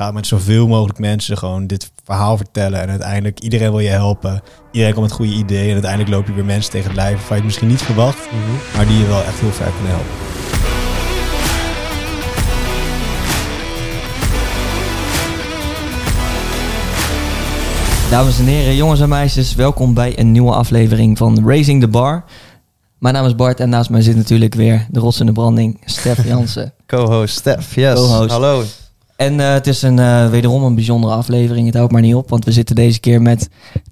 Ga 0.00 0.10
met 0.10 0.26
zoveel 0.26 0.66
mogelijk 0.66 0.98
mensen 0.98 1.38
gewoon 1.38 1.66
dit 1.66 1.92
verhaal 2.04 2.36
vertellen. 2.36 2.80
En 2.80 2.88
uiteindelijk 2.88 3.40
iedereen 3.40 3.70
wil 3.70 3.80
je 3.80 3.88
helpen. 3.88 4.42
Iedereen 4.72 4.94
komt 4.94 5.06
met 5.06 5.16
goede 5.16 5.32
ideeën. 5.32 5.66
En 5.66 5.72
uiteindelijk 5.72 6.10
loop 6.10 6.26
je 6.26 6.32
weer 6.32 6.44
mensen 6.44 6.70
tegen 6.70 6.86
het 6.86 6.96
lijf 6.96 7.12
waarvan 7.12 7.36
je 7.36 7.42
het 7.42 7.44
misschien 7.44 7.68
niet 7.68 7.82
verwacht. 7.82 8.28
Maar 8.76 8.86
die 8.86 8.98
je 8.98 9.06
wel 9.06 9.22
echt 9.22 9.40
heel 9.40 9.50
ver 9.50 9.70
kunnen 9.72 9.92
helpen. 9.92 10.10
Dames 18.10 18.38
en 18.38 18.44
heren, 18.44 18.76
jongens 18.76 19.00
en 19.00 19.08
meisjes, 19.08 19.54
welkom 19.54 19.94
bij 19.94 20.18
een 20.18 20.32
nieuwe 20.32 20.52
aflevering 20.52 21.18
van 21.18 21.48
Raising 21.48 21.80
the 21.80 21.88
Bar. 21.88 22.24
Mijn 22.98 23.14
naam 23.14 23.26
is 23.26 23.34
Bart 23.34 23.60
en 23.60 23.68
naast 23.68 23.90
mij 23.90 24.02
zit 24.02 24.16
natuurlijk 24.16 24.54
weer 24.54 24.86
de 24.90 25.00
rots 25.00 25.20
in 25.20 25.26
de 25.26 25.32
branding, 25.32 25.80
Stef 25.84 26.24
Jansen. 26.28 26.72
Co-host 26.86 27.34
Stef, 27.34 27.74
yes. 27.74 27.94
Co-host. 27.94 28.30
Hallo. 28.30 28.64
En 29.20 29.40
eh, 29.40 29.52
het 29.52 29.66
is 29.66 29.82
een, 29.82 29.98
eh, 29.98 30.30
wederom 30.30 30.64
een 30.64 30.74
bijzondere 30.74 31.14
aflevering, 31.14 31.66
het 31.66 31.74
houdt 31.74 31.92
maar 31.92 32.00
niet 32.00 32.14
op, 32.14 32.30
want 32.30 32.44
we 32.44 32.52
zitten 32.52 32.74
deze 32.74 33.00
keer 33.00 33.22
met 33.22 33.48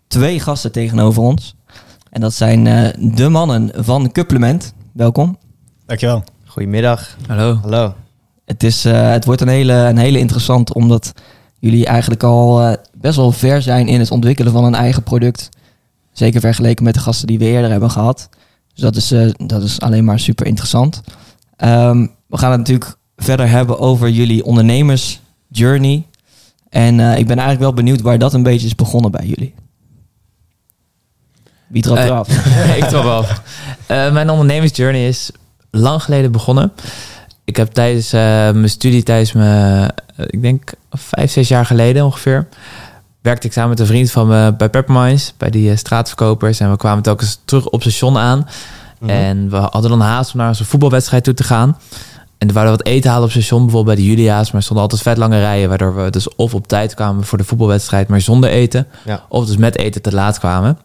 twee 0.07 0.41
gasten 0.41 0.73
tegenover 0.73 1.23
ons. 1.23 1.55
En 2.11 2.21
dat 2.21 2.35
zijn 2.35 2.67
eh, 2.67 3.15
de 3.15 3.29
mannen 3.29 3.71
van 3.75 4.11
Supplement. 4.13 4.75
Welkom. 4.93 5.39
Dankjewel. 5.87 6.25
Goedemiddag. 6.45 7.17
Hallo. 7.27 7.59
Hallo. 7.63 7.95
Het, 8.45 8.63
is, 8.63 8.85
eh, 8.85 9.11
het 9.11 9.25
wordt 9.25 9.41
een 9.41 9.49
hele, 9.49 9.73
een 9.73 9.99
hele 9.99 10.19
interessant, 10.19 10.73
omdat 10.75 11.13
jullie 11.59 11.87
eigenlijk 11.87 12.23
al 12.23 12.63
eh, 12.63 12.73
best 12.95 13.17
wel 13.17 13.33
ver 13.33 13.63
zijn 13.63 13.89
in 13.89 13.99
het 13.99 14.11
ontwikkelen 14.11 14.53
van 14.53 14.65
een 14.65 14.75
eigen 14.75 15.03
product. 15.03 15.49
Zeker 16.13 16.41
vergeleken 16.41 16.85
met 16.85 16.95
de 16.95 17.01
gasten 17.01 17.27
die 17.27 17.39
we 17.39 17.45
eerder 17.45 17.71
hebben 17.71 17.91
gehad. 17.91 18.29
Dus 18.73 18.83
dat 18.83 18.97
is, 18.97 19.13
eh, 19.13 19.31
dat 19.47 19.63
is 19.63 19.81
alleen 19.81 20.05
maar 20.05 20.19
super 20.19 20.47
interessant. 20.47 21.01
Ehm, 21.57 22.07
we 22.27 22.39
gaan 22.39 22.51
het 22.51 22.59
natuurlijk 22.59 22.97
verder 23.17 23.49
hebben 23.49 23.79
over 23.79 24.11
jullie 24.11 24.45
ondernemersjourney. 25.59 26.07
En 26.69 27.01
eh, 27.01 27.19
ik 27.19 27.27
ben 27.27 27.37
eigenlijk 27.37 27.61
wel 27.61 27.73
benieuwd 27.73 28.01
waar 28.01 28.19
dat 28.19 28.35
een 28.35 28.43
beetje 28.43 28.67
is 28.67 28.75
begonnen 28.75 29.11
bij 29.11 29.27
jullie. 29.27 29.55
Wie 31.67 31.83
trapt 31.83 31.99
Eh, 32.01 32.07
eraf? 32.07 32.29
ik 32.83 32.85
trap 32.85 33.03
wel 33.05 33.17
af. 33.17 33.43
Eh, 33.87 34.13
mijn 34.13 34.31
ondernemersjourney 34.31 35.09
is 35.09 35.31
lang 35.71 36.03
geleden 36.03 36.33
begonnen. 36.33 36.73
Ik 37.45 37.57
heb 37.57 37.73
tijdens 37.73 38.11
mijn 38.11 38.71
studie, 38.71 39.03
tijdens 39.03 39.33
mijn, 39.33 39.93
ik 40.17 40.43
denk 40.43 40.73
vijf, 40.91 41.31
zes 41.31 41.49
jaar 41.49 41.67
geleden 41.67 42.05
ongeveer, 42.05 42.49
werkte 43.23 43.47
ik 43.47 43.53
samen 43.53 43.71
met 43.71 43.81
een 43.81 43.87
vriend 43.87 44.11
van 44.11 44.27
me 44.27 44.55
bij 44.57 44.69
Pepperminds, 44.69 45.35
bij 45.37 45.51
die 45.51 45.77
straatverkopers. 45.77 46.61
En 46.61 46.71
we 46.71 46.77
kwamen 46.77 47.03
telkens 47.03 47.41
terug 47.45 47.69
op 47.69 47.81
station 47.81 48.19
aan. 48.19 48.49
Mhm. 49.01 49.11
En 49.11 49.51
we 49.51 49.57
hadden 49.57 49.91
dan 49.91 50.01
haast 50.01 50.33
om 50.33 50.39
naar 50.39 50.49
onze 50.49 50.65
voetbalwedstrijd 50.65 51.25
toe 51.25 51.35
te 51.35 51.45
gaan. 51.45 51.77
En 52.39 52.47
we 52.47 52.53
wouden 52.53 52.77
wat 52.77 52.87
eten 52.87 53.11
halen 53.11 53.25
op 53.25 53.31
station, 53.31 53.63
bijvoorbeeld 53.63 53.97
bij 53.97 54.05
de 54.05 54.11
Julia's. 54.11 54.47
Maar 54.47 54.57
er 54.57 54.63
stonden 54.63 54.85
altijd 54.85 55.03
vet 55.03 55.17
lange 55.17 55.39
rijen, 55.39 55.69
waardoor 55.69 55.97
we 55.97 56.11
dus 56.11 56.35
of 56.35 56.55
op 56.55 56.69
tijd 56.69 56.95
kwamen 56.95 57.25
voor 57.25 57.39
de 57.39 57.45
voetbalwedstrijd, 57.45 58.09
maar 58.09 58.21
zonder 58.21 58.51
eten. 58.51 58.87
Ja. 59.05 59.25
Of 59.29 59.47
dus 59.47 59.57
met 59.57 59.77
eten 59.77 60.03
te 60.03 60.13
laat 60.13 60.39
kwamen. 60.39 60.79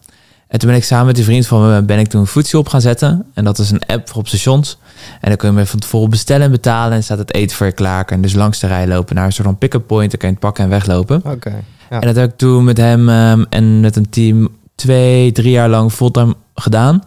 En 0.48 0.60
toen 0.60 0.70
ben 0.70 0.78
ik 0.78 0.84
samen 0.84 1.06
met 1.06 1.16
die 1.16 1.24
vriend 1.24 1.48
van 1.48 1.70
me, 1.70 1.82
ben 1.82 2.00
ik 2.00 2.08
toen 2.08 2.28
Foodsie 2.28 2.60
op 2.60 2.68
gaan 2.68 2.82
zetten. 2.82 3.26
En 3.34 3.44
dat 3.44 3.60
is 3.60 3.72
een 3.72 3.86
app 3.86 4.10
voor 4.10 4.18
op 4.18 4.28
stations. 4.28 4.78
En 5.22 5.28
dan 5.28 5.38
kun 5.38 5.56
je 5.56 5.66
van 5.66 5.80
tevoren 5.80 6.10
bestellen 6.10 6.46
en 6.46 6.52
betalen. 6.52 6.94
En 6.94 7.04
staat 7.04 7.18
het 7.18 7.34
eten 7.34 7.58
voor 7.58 7.66
je 7.66 7.72
klaar. 7.72 8.06
En 8.06 8.22
dus 8.22 8.34
langs 8.34 8.60
de 8.60 8.68
rij 8.68 8.88
lopen 8.88 9.16
naar 9.16 9.26
een 9.26 9.32
soort 9.32 9.48
van 9.48 9.58
pick-up 9.58 9.88
point. 9.88 10.12
Dan 10.12 10.20
kan 10.20 10.30
je 10.30 10.36
het 10.36 10.44
pakken 10.44 10.64
en 10.64 10.70
weglopen. 10.70 11.22
Oké. 11.26 11.64
Ja. 11.90 12.00
En 12.00 12.08
dat 12.08 12.16
heb 12.16 12.32
ik 12.32 12.38
toen 12.38 12.64
met 12.64 12.78
hem 12.78 13.10
ehm, 13.10 13.44
en 13.50 13.80
met 13.80 13.96
een 13.96 14.10
team 14.10 14.50
twee, 14.76 15.32
drie 15.32 15.52
jaar 15.52 15.70
lang 15.70 15.92
fulltime 15.92 16.36
gedaan. 16.56 17.04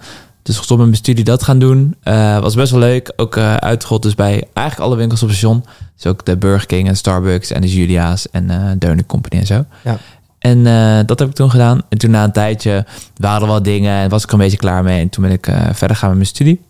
Dus 0.47 0.57
gestopt 0.57 0.81
met 0.81 0.89
mijn 0.89 1.01
studie 1.01 1.25
dat 1.25 1.43
gaan 1.43 1.59
doen. 1.59 1.97
Eh, 2.03 2.39
was 2.39 2.55
best 2.55 2.71
wel 2.71 2.81
leuk. 2.81 3.13
Ook 3.17 3.37
eh 3.37 3.57
uitgerold 3.57 4.03
dus 4.03 4.15
bij 4.15 4.49
eigenlijk 4.53 4.89
alle 4.89 4.97
winkels 4.97 5.23
op 5.23 5.29
station. 5.29 5.65
Dus 5.95 6.07
ook 6.07 6.25
de 6.25 6.37
Burger 6.37 6.67
King 6.67 6.89
en 6.89 6.97
Starbucks 6.97 7.51
en 7.51 7.61
de 7.61 7.75
Julia's 7.75 8.31
en 8.31 8.77
Donut 8.79 9.07
Company 9.07 9.41
en 9.41 9.47
zo. 9.47 9.65
Ja. 9.85 9.97
En 10.39 10.63
dat 11.07 11.19
heb 11.19 11.29
ik 11.29 11.35
toen 11.35 11.51
gedaan. 11.51 11.83
En 11.89 11.99
toen 11.99 12.11
na 12.11 12.25
een 12.25 12.33
tijdje 12.33 12.85
waren 13.17 13.43
er 13.43 13.49
wel 13.49 13.63
dingen 13.63 13.93
en 13.93 14.09
was 14.09 14.23
ik 14.23 14.29
er 14.29 14.35
een 14.35 14.41
beetje 14.41 14.57
klaar 14.57 14.83
mee. 14.83 15.01
En 15.01 15.09
toen 15.09 15.23
ben 15.25 15.33
ik 15.33 15.49
verder 15.73 15.97
gaan 15.97 16.09
met 16.09 16.19
mijn 16.19 16.29
studie. 16.29 16.61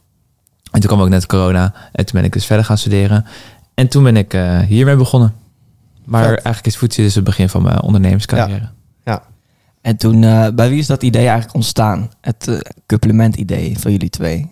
En 0.71 0.81
toen 0.81 0.91
kwam 0.91 1.01
ook 1.01 1.09
net 1.09 1.27
corona. 1.27 1.73
En 1.93 2.05
toen 2.07 2.15
ben 2.15 2.25
ik 2.25 2.33
dus 2.33 2.47
verder 2.47 2.65
gaan 2.65 2.79
studeren. 2.79 3.27
En 3.75 3.89
toen 3.89 4.03
ben 4.03 4.17
ik 4.17 4.39
hiermee 4.69 4.97
begonnen. 4.97 5.35
Maar 6.05 6.23
Vet. 6.23 6.31
eigenlijk 6.31 6.67
is 6.67 6.77
voedsel 6.77 7.03
dus 7.03 7.15
het 7.15 7.25
begin 7.25 7.49
van 7.49 7.63
mijn 7.63 7.83
ondernemerscarrière. 7.83 8.69
En 9.87 9.97
toen, 9.97 10.25
eh, 10.25 10.49
bij 10.55 10.69
wie 10.69 10.79
is 10.79 10.87
dat 10.87 11.03
idee 11.03 11.23
eigenlijk 11.23 11.55
ontstaan? 11.55 12.11
Het 12.21 12.49
eh 12.49 12.59
supplement-idee 12.87 13.79
van 13.79 13.91
jullie 13.91 14.11
twee. 14.11 14.51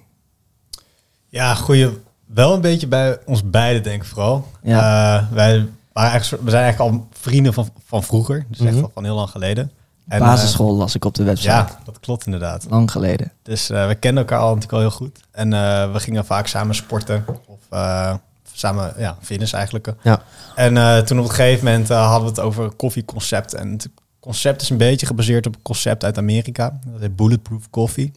Ja, 1.28 1.54
goeie. 1.54 1.88
Wel 2.26 2.54
een 2.54 2.60
beetje 2.60 2.86
bij 2.86 3.18
ons 3.26 3.50
beiden, 3.50 3.82
denk 3.82 4.02
ik 4.02 4.08
vooral. 4.08 4.48
Ja. 4.62 4.78
Eh, 4.78 5.32
wij 5.32 5.66
waren 5.92 6.10
eigenlijk, 6.12 6.42
we 6.44 6.50
zijn 6.50 6.62
eigenlijk 6.62 6.92
al 6.94 7.06
vrienden 7.12 7.52
van, 7.52 7.68
van 7.84 8.02
vroeger. 8.02 8.46
Dus 8.48 8.60
echt 8.60 8.74
Mhm. 8.74 8.84
van 8.94 9.04
heel 9.04 9.14
lang 9.14 9.30
geleden. 9.30 9.70
En, 10.08 10.18
Basisschool 10.18 10.76
las 10.76 10.94
ik 10.94 11.04
op 11.04 11.14
de 11.14 11.22
website. 11.24 11.48
ja, 11.50 11.78
dat 11.84 12.00
klopt 12.00 12.24
inderdaad. 12.26 12.66
Lang 12.70 12.90
geleden. 12.90 13.32
Dus 13.42 13.70
eh, 13.70 13.86
we 13.86 13.94
kenden 13.94 14.22
elkaar 14.24 14.38
al 14.38 14.46
natuurlijk 14.46 14.72
al 14.72 14.78
heel 14.78 14.90
goed. 14.90 15.20
En 15.30 15.52
eh, 15.52 15.92
we 15.92 16.00
gingen 16.00 16.24
vaak 16.24 16.46
samen 16.46 16.74
sporten. 16.74 17.24
Of 17.46 17.58
eh, 17.70 18.14
samen, 18.52 18.94
ja, 18.98 19.16
fitness 19.22 19.52
eigenlijk. 19.52 19.92
Ja. 20.02 20.22
En 20.54 20.76
eh, 20.76 20.98
toen 20.98 21.18
op 21.18 21.24
een 21.24 21.30
gegeven 21.30 21.64
moment 21.64 21.88
hadden 21.88 22.20
we 22.22 22.28
het 22.28 22.40
over 22.40 22.64
een 22.64 22.76
koffieconcept. 22.76 23.54
En 23.54 23.78
concept 24.24 24.62
is 24.62 24.70
een 24.70 24.76
beetje 24.76 25.06
gebaseerd 25.06 25.46
op 25.46 25.54
een 25.54 25.62
concept 25.62 26.04
uit 26.04 26.18
Amerika. 26.18 26.78
Dat 26.86 27.00
heet 27.00 27.16
Bulletproof 27.16 27.70
Coffee. 27.70 28.12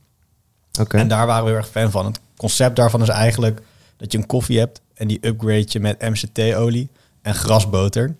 Oké. 0.79 0.97
En 0.97 1.07
daar 1.07 1.27
waren 1.27 1.43
we 1.43 1.49
heel 1.49 1.57
erg 1.59 1.69
fan 1.69 1.91
van. 1.91 2.05
Het 2.05 2.19
concept 2.37 2.75
daarvan 2.75 3.01
is 3.01 3.07
eigenlijk 3.09 3.61
dat 3.97 4.11
je 4.11 4.17
een 4.17 4.25
koffie 4.25 4.59
hebt 4.59 4.81
en 4.93 5.07
die 5.07 5.17
upgrade 5.27 5.65
je 5.67 5.79
met 5.79 6.01
MCT-olie 6.01 6.89
en 7.21 7.35
grasboter. 7.35 8.15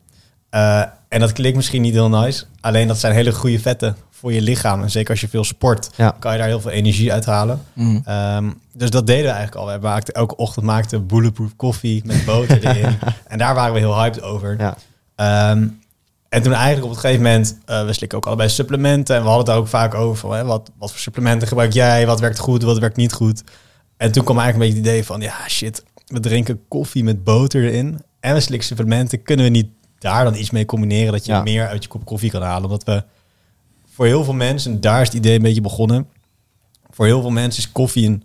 Eh, 0.50 0.84
en 1.08 1.20
dat 1.20 1.32
klinkt 1.32 1.58
misschien 1.58 1.82
niet 1.82 1.94
heel 1.94 2.10
nice, 2.10 2.46
alleen 2.62 2.88
dat 2.88 2.98
zijn 2.98 3.14
hele 3.14 3.32
goede 3.32 3.60
vetten 3.60 3.96
voor 4.12 4.34
je 4.34 4.42
lichaam. 4.42 4.82
En 4.82 4.90
zeker 4.92 5.10
als 5.12 5.22
je 5.22 5.28
veel 5.28 5.44
sport, 5.44 5.90
Ja. 5.96 6.16
kan 6.20 6.32
je 6.32 6.38
daar 6.38 6.48
heel 6.48 6.62
veel 6.62 6.72
energie 6.72 7.14
uit 7.14 7.26
halen. 7.26 7.62
Mm. 7.74 8.02
Ehm, 8.06 8.50
dus 8.74 8.90
dat 8.90 9.08
deden 9.08 9.26
we 9.26 9.32
eigenlijk 9.32 9.56
al. 9.68 9.74
We 9.80 9.86
maakten, 9.88 10.14
elke 10.14 10.36
ochtend 10.36 10.66
maakten 10.66 11.00
we 11.00 11.06
bulletproof 11.06 11.56
koffie 11.56 12.02
met 12.06 12.26
boter 12.26 12.66
erin. 12.68 12.98
En 13.28 13.38
daar 13.38 13.56
waren 13.56 13.74
we 13.74 13.80
heel 13.80 14.00
hyped 14.00 14.22
over. 14.22 14.56
Ja. 14.60 14.78
Ehm, 15.16 15.68
en 16.30 16.42
toen 16.42 16.54
eigenlijk 16.54 16.86
op 16.86 16.92
een 16.92 17.00
gegeven 17.00 17.24
moment, 17.24 17.58
eh, 17.66 17.86
we 17.86 17.94
slikken 17.94 18.18
ook 18.18 18.26
allebei 18.26 18.50
supplementen. 18.50 19.16
En 19.16 19.22
we 19.22 19.28
hadden 19.28 19.46
het 19.46 19.54
daar 19.56 19.64
ook 19.64 19.68
vaak 19.68 19.94
over 19.94 20.18
van, 20.18 20.34
hè, 20.34 20.44
wat, 20.46 20.72
wat 20.78 20.92
voor 20.92 21.00
supplementen 21.00 21.48
gebruik 21.48 21.74
jij? 21.74 22.06
Wat 22.06 22.20
werkt 22.20 22.40
goed, 22.40 22.64
wat 22.64 22.80
werkt 22.80 22.96
niet 22.96 23.14
goed? 23.14 23.44
En 23.98 24.12
toen 24.12 24.24
kwam 24.24 24.38
eigenlijk 24.40 24.70
een 24.70 24.74
beetje 24.76 24.90
het 24.90 24.96
idee 25.00 25.06
van, 25.08 25.22
ja 25.22 25.48
shit, 25.50 25.84
we 26.06 26.20
drinken 26.20 26.62
koffie 26.68 27.04
met 27.04 27.24
boter 27.24 27.64
erin. 27.64 28.00
En 28.20 28.34
we 28.34 28.40
slikken 28.40 28.68
supplementen. 28.68 29.24
Kunnen 29.24 29.46
we 29.46 29.52
niet 29.52 29.68
daar 30.00 30.24
dan 30.24 30.36
iets 30.36 30.50
mee 30.50 30.66
combineren 30.66 31.12
dat 31.12 31.26
je 31.26 31.32
Ja. 31.32 31.42
meer 31.42 31.68
uit 31.68 31.84
je 31.84 31.90
kop 31.90 32.06
koffie 32.06 32.32
kan 32.32 32.42
halen? 32.42 32.64
Omdat 32.64 32.84
we 32.84 33.04
voor 33.94 34.06
heel 34.06 34.24
veel 34.24 34.34
mensen, 34.34 34.72
en 34.72 34.82
daar 34.82 35.02
is 35.02 35.08
het 35.08 35.18
idee 35.18 35.36
een 35.36 35.42
beetje 35.42 35.62
begonnen. 35.62 36.08
Voor 36.90 37.06
heel 37.06 37.22
veel 37.22 37.30
mensen 37.30 37.64
is 37.64 37.72
koffie 37.72 38.06
een, 38.08 38.24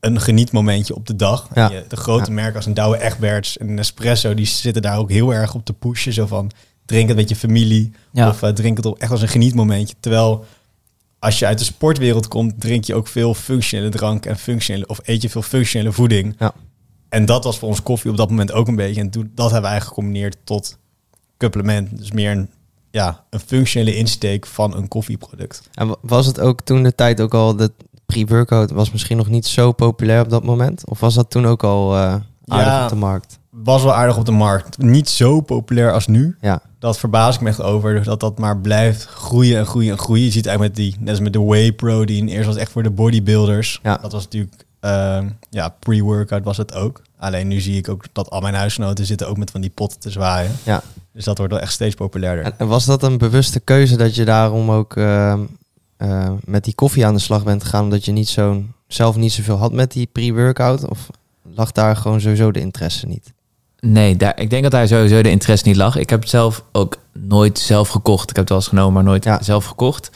een 0.00 0.20
genietmomentje 0.20 0.94
op 0.94 1.06
de 1.06 1.16
dag. 1.16 1.48
Ja. 1.54 1.70
Je- 1.70 1.84
de 1.88 1.96
grote 1.96 2.28
Ja. 2.28 2.34
merken 2.34 2.56
als 2.56 2.66
een 2.66 2.74
Douwe 2.74 2.98
Egberts 3.02 3.58
en 3.58 3.68
een 3.68 3.78
Espresso, 3.78 4.34
die 4.34 4.46
zitten 4.46 4.82
daar 4.82 4.98
ook 4.98 5.10
heel 5.10 5.34
erg 5.34 5.54
op 5.54 5.64
te 5.64 5.72
pushen. 5.72 6.12
Zo 6.12 6.26
van, 6.26 6.50
drink 6.90 7.08
het 7.08 7.16
met 7.16 7.28
je 7.28 7.36
familie. 7.36 7.92
Ja. 8.12 8.28
Of 8.28 8.42
eh, 8.42 8.50
drink 8.50 8.76
het 8.76 8.86
op 8.86 8.98
echt 8.98 9.10
als 9.10 9.22
een 9.22 9.28
genietmomentje. 9.28 9.94
Terwijl 10.00 10.44
als 11.18 11.38
je 11.38 11.46
uit 11.46 11.58
de 11.58 11.64
sportwereld 11.64 12.28
komt, 12.28 12.60
drink 12.60 12.84
je 12.84 12.94
ook 12.94 13.06
veel 13.06 13.34
functionele 13.34 13.88
drank 13.90 14.26
en 14.26 14.36
functionele, 14.38 14.86
of 14.86 15.00
eet 15.02 15.22
je 15.22 15.28
veel 15.30 15.42
functionele 15.42 15.92
voeding. 15.92 16.34
Ja. 16.38 16.52
En 17.08 17.24
dat 17.24 17.44
was 17.44 17.58
voor 17.58 17.68
ons 17.68 17.82
koffie 17.82 18.10
op 18.10 18.16
dat 18.16 18.28
moment 18.30 18.52
ook 18.52 18.68
een 18.68 18.76
beetje. 18.76 19.00
En 19.00 19.10
toen, 19.10 19.30
dat 19.34 19.44
hebben 19.50 19.62
we 19.62 19.68
eigenlijk 19.68 19.86
gecombineerd 19.98 20.36
tot 20.44 20.78
supplement. 21.38 21.98
Dus 21.98 22.10
meer 22.12 22.30
een, 22.30 22.50
ja, 22.90 23.24
een 23.30 23.40
functionele 23.40 23.96
insteek 23.96 24.46
van 24.46 24.76
een 24.76 24.88
koffieproduct. 24.88 25.62
En 25.74 25.88
wa- 25.88 25.96
was 26.02 26.26
het 26.26 26.40
ook 26.40 26.60
toen 26.60 26.82
de 26.82 26.94
tijd 26.94 27.20
ook 27.20 27.34
al, 27.34 27.56
de 27.56 27.72
pre-workout 28.06 28.70
was 28.70 28.90
misschien 28.90 29.16
nog 29.16 29.28
niet 29.28 29.46
zo 29.46 29.72
populair 29.72 30.22
op 30.22 30.30
dat 30.30 30.44
moment? 30.44 30.88
Of 30.88 31.00
was 31.00 31.14
dat 31.14 31.30
toen 31.30 31.46
ook 31.46 31.64
al 31.64 31.94
eh 31.96 32.00
aardig 32.46 32.66
Ja. 32.72 32.82
op 32.82 32.88
de 32.88 32.96
markt? 32.96 33.38
Was 33.50 33.82
wel 33.82 33.94
aardig 33.94 34.16
op 34.16 34.24
de 34.24 34.32
markt. 34.32 34.78
Niet 34.78 35.08
zo 35.08 35.40
populair 35.40 35.92
als 35.92 36.06
nu. 36.06 36.36
Ja. 36.40 36.62
Dat 36.78 36.98
verbaas 36.98 37.34
ik 37.34 37.40
me 37.40 37.48
echt 37.48 37.62
over. 37.62 38.04
Dat 38.04 38.20
dat 38.20 38.38
maar 38.38 38.58
blijft 38.58 39.04
groeien 39.04 39.58
en 39.58 39.66
groeien 39.66 39.90
en 39.90 39.98
groeien. 39.98 40.24
Je 40.24 40.30
ziet 40.30 40.46
eigenlijk 40.46 40.76
met 40.76 40.86
die, 40.86 40.96
net 41.00 41.08
als 41.08 41.20
met 41.20 41.32
de 41.32 41.42
whey 41.42 41.72
protein. 41.72 42.28
Eerst 42.28 42.46
was 42.46 42.56
echt 42.56 42.72
voor 42.72 42.82
de 42.82 42.90
bodybuilders. 42.90 43.80
Ja. 43.82 43.96
Dat 44.02 44.12
was 44.12 44.24
natuurlijk, 44.24 44.64
ehm, 44.80 45.28
ja, 45.50 45.68
pre-workout 45.68 46.44
was 46.44 46.56
het 46.56 46.74
ook. 46.74 47.02
Alleen 47.18 47.48
nu 47.48 47.60
zie 47.60 47.76
ik 47.76 47.88
ook 47.88 48.04
dat 48.12 48.30
al 48.30 48.40
mijn 48.40 48.54
huisgenoten 48.54 49.06
zitten 49.06 49.28
ook 49.28 49.36
met 49.36 49.50
van 49.50 49.60
die 49.60 49.70
potten 49.70 50.00
te 50.00 50.10
zwaaien. 50.10 50.52
Ja. 50.62 50.82
Dus 51.12 51.24
dat 51.24 51.38
wordt 51.38 51.52
wel 51.52 51.62
echt 51.62 51.72
steeds 51.72 51.94
populairder. 51.94 52.52
En, 52.58 52.66
was 52.66 52.84
dat 52.84 53.02
een 53.02 53.18
bewuste 53.18 53.60
keuze 53.60 53.96
dat 53.96 54.14
je 54.14 54.24
daarom 54.24 54.70
ook 54.70 54.96
ehm, 54.96 55.40
eh, 55.96 56.30
met 56.44 56.64
die 56.64 56.74
koffie 56.74 57.06
aan 57.06 57.14
de 57.14 57.20
slag 57.20 57.44
bent 57.44 57.62
gegaan? 57.62 57.84
Omdat 57.84 58.04
je 58.04 58.12
niet 58.12 58.28
zo'n, 58.28 58.72
zelf 58.86 59.16
niet 59.16 59.32
zoveel 59.32 59.56
had 59.56 59.72
met 59.72 59.92
die 59.92 60.08
pre-workout? 60.12 60.88
Of 60.88 61.10
lag 61.54 61.72
daar 61.72 61.96
gewoon 61.96 62.20
sowieso 62.20 62.50
de 62.50 62.60
interesse 62.60 63.06
niet? 63.06 63.32
Nee, 63.80 64.16
daar, 64.16 64.32
ik 64.40 64.50
denk 64.50 64.62
dat 64.62 64.72
daar 64.72 64.88
sowieso 64.88 65.22
de 65.22 65.30
interesse 65.30 65.68
niet 65.68 65.76
lag. 65.76 65.96
Ik 65.96 66.10
heb 66.10 66.20
het 66.20 66.28
zelf 66.30 66.64
ook 66.72 66.96
nooit 67.12 67.58
zelf 67.58 67.88
gekocht. 67.88 68.22
Ik 68.30 68.36
heb 68.36 68.44
het 68.44 68.48
wel 68.48 68.58
eens 68.58 68.68
genomen, 68.68 68.92
maar 68.92 69.04
nooit 69.04 69.24
Ja. 69.24 69.42
zelf 69.42 69.64
gekocht. 69.64 70.10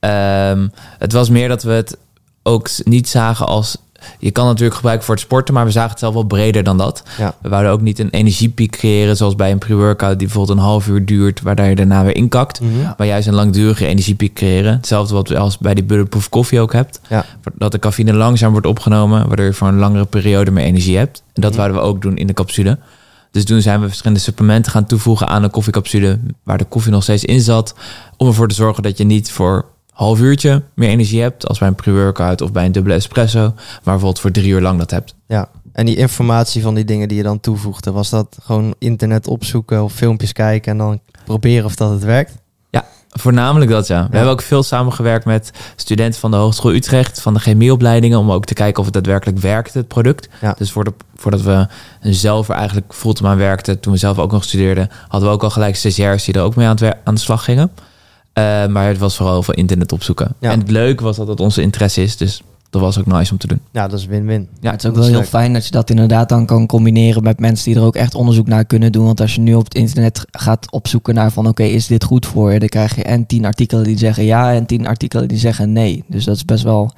Ehm, 0.00 0.68
het 0.98 1.12
was 1.12 1.28
meer 1.28 1.48
dat 1.48 1.62
we 1.62 1.70
het 1.72 1.96
ook 2.42 2.68
niet 2.84 3.08
zagen 3.08 3.46
als 3.46 3.76
je 4.18 4.30
kan 4.30 4.46
natuurlijk 4.46 4.74
gebruiken 4.74 5.04
voor 5.06 5.14
het 5.14 5.24
sporten, 5.24 5.54
maar 5.54 5.64
we 5.64 5.70
zagen 5.70 5.90
het 5.90 5.98
zelf 5.98 6.14
wel 6.14 6.22
breder 6.22 6.62
dan 6.62 6.78
dat. 6.78 7.02
Ja. 7.18 7.34
We 7.42 7.48
wouden 7.48 7.72
ook 7.72 7.80
niet 7.80 7.98
een 7.98 8.10
energiepiek 8.10 8.70
creëren, 8.70 9.16
zoals 9.16 9.34
bij 9.36 9.50
een 9.50 9.58
pre-workout 9.58 10.18
die 10.18 10.26
bijvoorbeeld 10.26 10.58
een 10.58 10.64
half 10.64 10.86
uur 10.88 11.04
duurt, 11.04 11.42
waar 11.42 11.68
je 11.68 11.74
daarna 11.74 12.04
weer 12.04 12.16
inkakt. 12.16 12.60
Mhm. 12.60 12.72
Maar 12.96 13.06
juist 13.06 13.26
een 13.28 13.34
langdurige 13.34 13.86
energiepiek 13.86 14.34
creëren. 14.34 14.72
Hetzelfde 14.72 15.14
wat 15.14 15.28
we 15.28 15.38
als 15.38 15.58
bij 15.58 15.74
die 15.74 15.84
bulletproof 15.84 16.28
koffie 16.28 16.60
ook 16.60 16.72
hebt. 16.72 17.00
Ja. 17.08 17.24
Dat 17.54 17.72
de 17.72 17.78
cafeïne 17.78 18.12
langzaam 18.12 18.52
wordt 18.52 18.66
opgenomen, 18.66 19.26
waardoor 19.26 19.46
je 19.46 19.52
voor 19.52 19.68
een 19.68 19.78
langere 19.78 20.04
periode 20.04 20.50
meer 20.50 20.64
energie 20.64 20.96
hebt. 20.96 21.22
En 21.34 21.42
dat 21.42 21.50
Mhm. 21.50 21.60
wouden 21.60 21.80
we 21.80 21.86
ook 21.88 22.02
doen 22.02 22.16
in 22.16 22.26
de 22.26 22.32
capsule. 22.34 22.78
Dus 23.38 23.46
toen 23.46 23.62
zijn 23.62 23.80
we 23.80 23.86
verschillende 23.86 24.20
supplementen 24.20 24.72
gaan 24.72 24.86
toevoegen 24.86 25.28
aan 25.28 25.42
een 25.42 25.50
koffiecapsule, 25.50 26.18
waar 26.42 26.58
de 26.58 26.64
koffie 26.64 26.92
nog 26.92 27.02
steeds 27.02 27.24
in 27.24 27.40
zat. 27.40 27.74
Om 28.16 28.26
ervoor 28.26 28.48
te 28.48 28.54
zorgen 28.54 28.82
dat 28.82 28.98
je 28.98 29.04
niet 29.04 29.30
voor 29.30 29.64
half 29.92 30.20
uurtje 30.20 30.62
meer 30.74 30.88
energie 30.88 31.20
hebt, 31.20 31.48
als 31.48 31.58
bij 31.58 31.68
een 31.68 31.74
pre-workout 31.74 32.40
of 32.40 32.52
bij 32.52 32.64
een 32.64 32.72
dubbele 32.72 32.94
espresso, 32.94 33.40
maar 33.40 33.80
bijvoorbeeld 33.82 34.20
voor 34.20 34.30
drie 34.30 34.48
uur 34.48 34.60
lang 34.60 34.78
dat 34.78 34.90
hebt. 34.90 35.14
Ja. 35.26 35.48
En 35.72 35.86
die 35.86 35.96
informatie 35.96 36.62
van 36.62 36.74
die 36.74 36.84
dingen 36.84 37.08
die 37.08 37.16
je 37.16 37.22
dan 37.22 37.40
toevoegde, 37.40 37.90
was 37.90 38.10
dat 38.10 38.38
gewoon 38.42 38.74
internet 38.78 39.26
opzoeken 39.26 39.82
of 39.82 39.92
filmpjes 39.92 40.32
kijken 40.32 40.72
en 40.72 40.78
dan 40.78 41.00
proberen 41.24 41.64
of 41.64 41.74
dat 41.74 41.90
het 41.90 42.04
werkt? 42.04 42.32
Voornamelijk 43.10 43.70
dat, 43.70 43.86
ja. 43.86 44.06
We 44.10 44.16
hebben 44.16 44.32
ook 44.32 44.42
veel 44.42 44.62
samengewerkt 44.62 45.24
met 45.24 45.50
studenten 45.76 46.20
van 46.20 46.30
de 46.30 46.36
Hogeschool 46.36 46.72
Utrecht, 46.72 47.20
van 47.20 47.34
de 47.34 47.40
chemieopleidingen, 47.40 48.18
om 48.18 48.32
ook 48.32 48.44
te 48.44 48.54
kijken 48.54 48.78
of 48.78 48.84
het 48.84 48.94
daadwerkelijk 48.94 49.38
werkte, 49.38 49.78
het 49.78 49.88
product. 49.88 50.28
Ja. 50.40 50.54
Dus 50.58 50.70
voor 50.72 50.84
de, 50.84 50.92
voordat 51.16 51.42
we 51.42 51.66
zelf 52.00 52.48
er 52.48 52.54
eigenlijk 52.54 52.94
fulltime 52.94 53.28
aan 53.28 53.36
werkten, 53.36 53.80
toen 53.80 53.92
we 53.92 53.98
zelf 53.98 54.18
ook 54.18 54.32
nog 54.32 54.44
studeerden, 54.44 54.90
hadden 55.08 55.28
we 55.28 55.34
ook 55.34 55.42
al 55.42 55.50
gelijk 55.50 55.76
stagiairs 55.76 56.24
die 56.24 56.34
er 56.34 56.42
ook 56.42 56.54
mee 56.54 56.66
aan, 56.66 56.76
het 56.76 56.96
aan 57.04 57.14
de 57.14 57.20
slag 57.20 57.44
gingen. 57.44 57.70
Eh, 58.32 58.66
maar 58.66 58.86
het 58.86 58.98
was 58.98 59.16
vooral 59.16 59.42
voor 59.42 59.56
internet 59.56 59.92
opzoeken. 59.92 60.34
Ja. 60.38 60.50
En 60.50 60.58
het 60.58 60.70
leuke 60.70 61.04
was 61.04 61.16
dat 61.16 61.28
het 61.28 61.40
onze 61.40 61.62
interesse 61.62 62.02
is, 62.02 62.16
dus 62.16 62.42
dat 62.70 62.80
was 62.80 62.98
ook 62.98 63.06
nice 63.06 63.32
om 63.32 63.38
te 63.38 63.46
doen. 63.46 63.60
Ja, 63.72 63.88
dat 63.88 63.98
is 63.98 64.06
win-win. 64.06 64.48
Ja, 64.60 64.70
het 64.70 64.82
is 64.84 64.90
ook 64.90 64.96
wel 64.96 65.06
heel 65.06 65.22
fijn 65.22 65.52
dat 65.52 65.64
je 65.64 65.70
dat 65.70 65.90
inderdaad 65.90 66.28
dan 66.28 66.46
kan 66.46 66.66
combineren 66.66 67.22
met 67.22 67.40
mensen 67.40 67.64
die 67.64 67.80
er 67.80 67.86
ook 67.86 67.96
echt 67.96 68.14
onderzoek 68.14 68.46
naar 68.46 68.64
kunnen 68.64 68.92
doen. 68.92 69.04
Want 69.04 69.20
als 69.20 69.34
je 69.34 69.40
nu 69.40 69.54
op 69.54 69.64
het 69.64 69.74
internet 69.74 70.24
gaat 70.30 70.72
opzoeken 70.72 71.14
naar 71.14 71.32
van 71.32 71.46
oké, 71.48 71.62
is 71.62 71.86
dit 71.86 72.04
goed 72.04 72.26
voor 72.26 72.52
je? 72.52 72.58
Dan 72.58 72.68
krijg 72.68 72.96
je 72.96 73.02
en 73.02 73.26
tien 73.26 73.44
artikelen 73.44 73.84
die 73.84 73.98
zeggen 73.98 74.24
ja 74.24 74.52
en 74.52 74.66
tien 74.66 74.86
artikelen 74.86 75.28
die 75.28 75.38
zeggen 75.38 75.72
nee. 75.72 76.04
Dus 76.06 76.24
dat 76.24 76.36
is 76.36 76.44
best 76.44 76.62
wel 76.64 76.92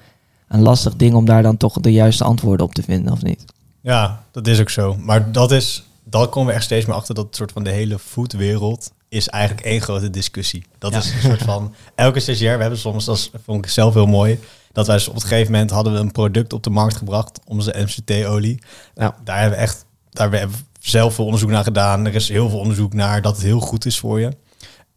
een 0.48 0.62
lastig 0.62 0.96
ding 0.96 1.14
om 1.14 1.24
daar 1.24 1.42
dan 1.42 1.56
toch 1.56 1.80
de 1.80 1.92
juiste 1.92 2.24
antwoorden 2.24 2.66
op 2.66 2.74
te 2.74 2.82
vinden, 2.82 3.12
of 3.12 3.22
niet? 3.22 3.44
Ja, 3.80 4.22
dat 4.32 4.46
is 4.46 4.60
ook 4.60 4.70
zo. 4.70 4.96
Maar 5.00 5.32
dat 5.32 5.52
is, 5.52 5.84
daar 6.04 6.26
komen 6.26 6.48
we 6.48 6.54
echt 6.54 6.64
steeds 6.64 6.86
meer 6.86 6.96
achter 6.96 7.14
dat 7.14 7.24
het 7.26 7.36
soort 7.36 7.52
van 7.52 7.64
de 7.64 7.70
hele 7.70 7.98
foodwereld 7.98 8.90
is 9.08 9.28
eigenlijk 9.28 9.66
één 9.66 9.80
grote 9.80 10.10
discussie. 10.10 10.64
Dat 10.78 10.92
Ja. 10.92 10.98
is 10.98 11.12
een 11.12 11.20
soort 11.20 11.42
van 11.42 11.74
elke 11.94 12.20
stagiair. 12.20 12.54
We 12.56 12.60
hebben 12.60 12.80
soms, 12.80 13.04
dat 13.04 13.30
vond 13.44 13.64
ik 13.64 13.70
zelf 13.70 13.94
heel 13.94 14.06
mooi, 14.06 14.38
dat 14.72 14.86
wij 14.86 14.96
dus 14.96 15.08
op 15.08 15.14
een 15.14 15.20
gegeven 15.20 15.52
moment 15.52 15.70
hadden 15.70 15.92
we 15.92 15.98
een 15.98 16.12
product 16.12 16.52
op 16.52 16.62
de 16.62 16.70
markt 16.70 16.96
gebracht, 16.96 17.40
onze 17.44 17.74
MCT-olie. 17.76 18.62
Ja. 18.94 19.16
Daar 19.24 19.40
hebben 19.40 19.58
we 19.58 19.64
echt, 19.64 19.84
daar 20.10 20.30
hebben 20.30 20.56
we 20.56 20.64
zelf 20.80 21.14
veel 21.14 21.24
onderzoek 21.24 21.50
naar 21.50 21.64
gedaan. 21.64 22.06
Er 22.06 22.14
is 22.14 22.28
heel 22.28 22.48
veel 22.48 22.58
onderzoek 22.58 22.92
naar 22.92 23.22
dat 23.22 23.34
het 23.34 23.44
heel 23.44 23.60
goed 23.60 23.84
is 23.86 23.98
voor 23.98 24.20
je. 24.20 24.36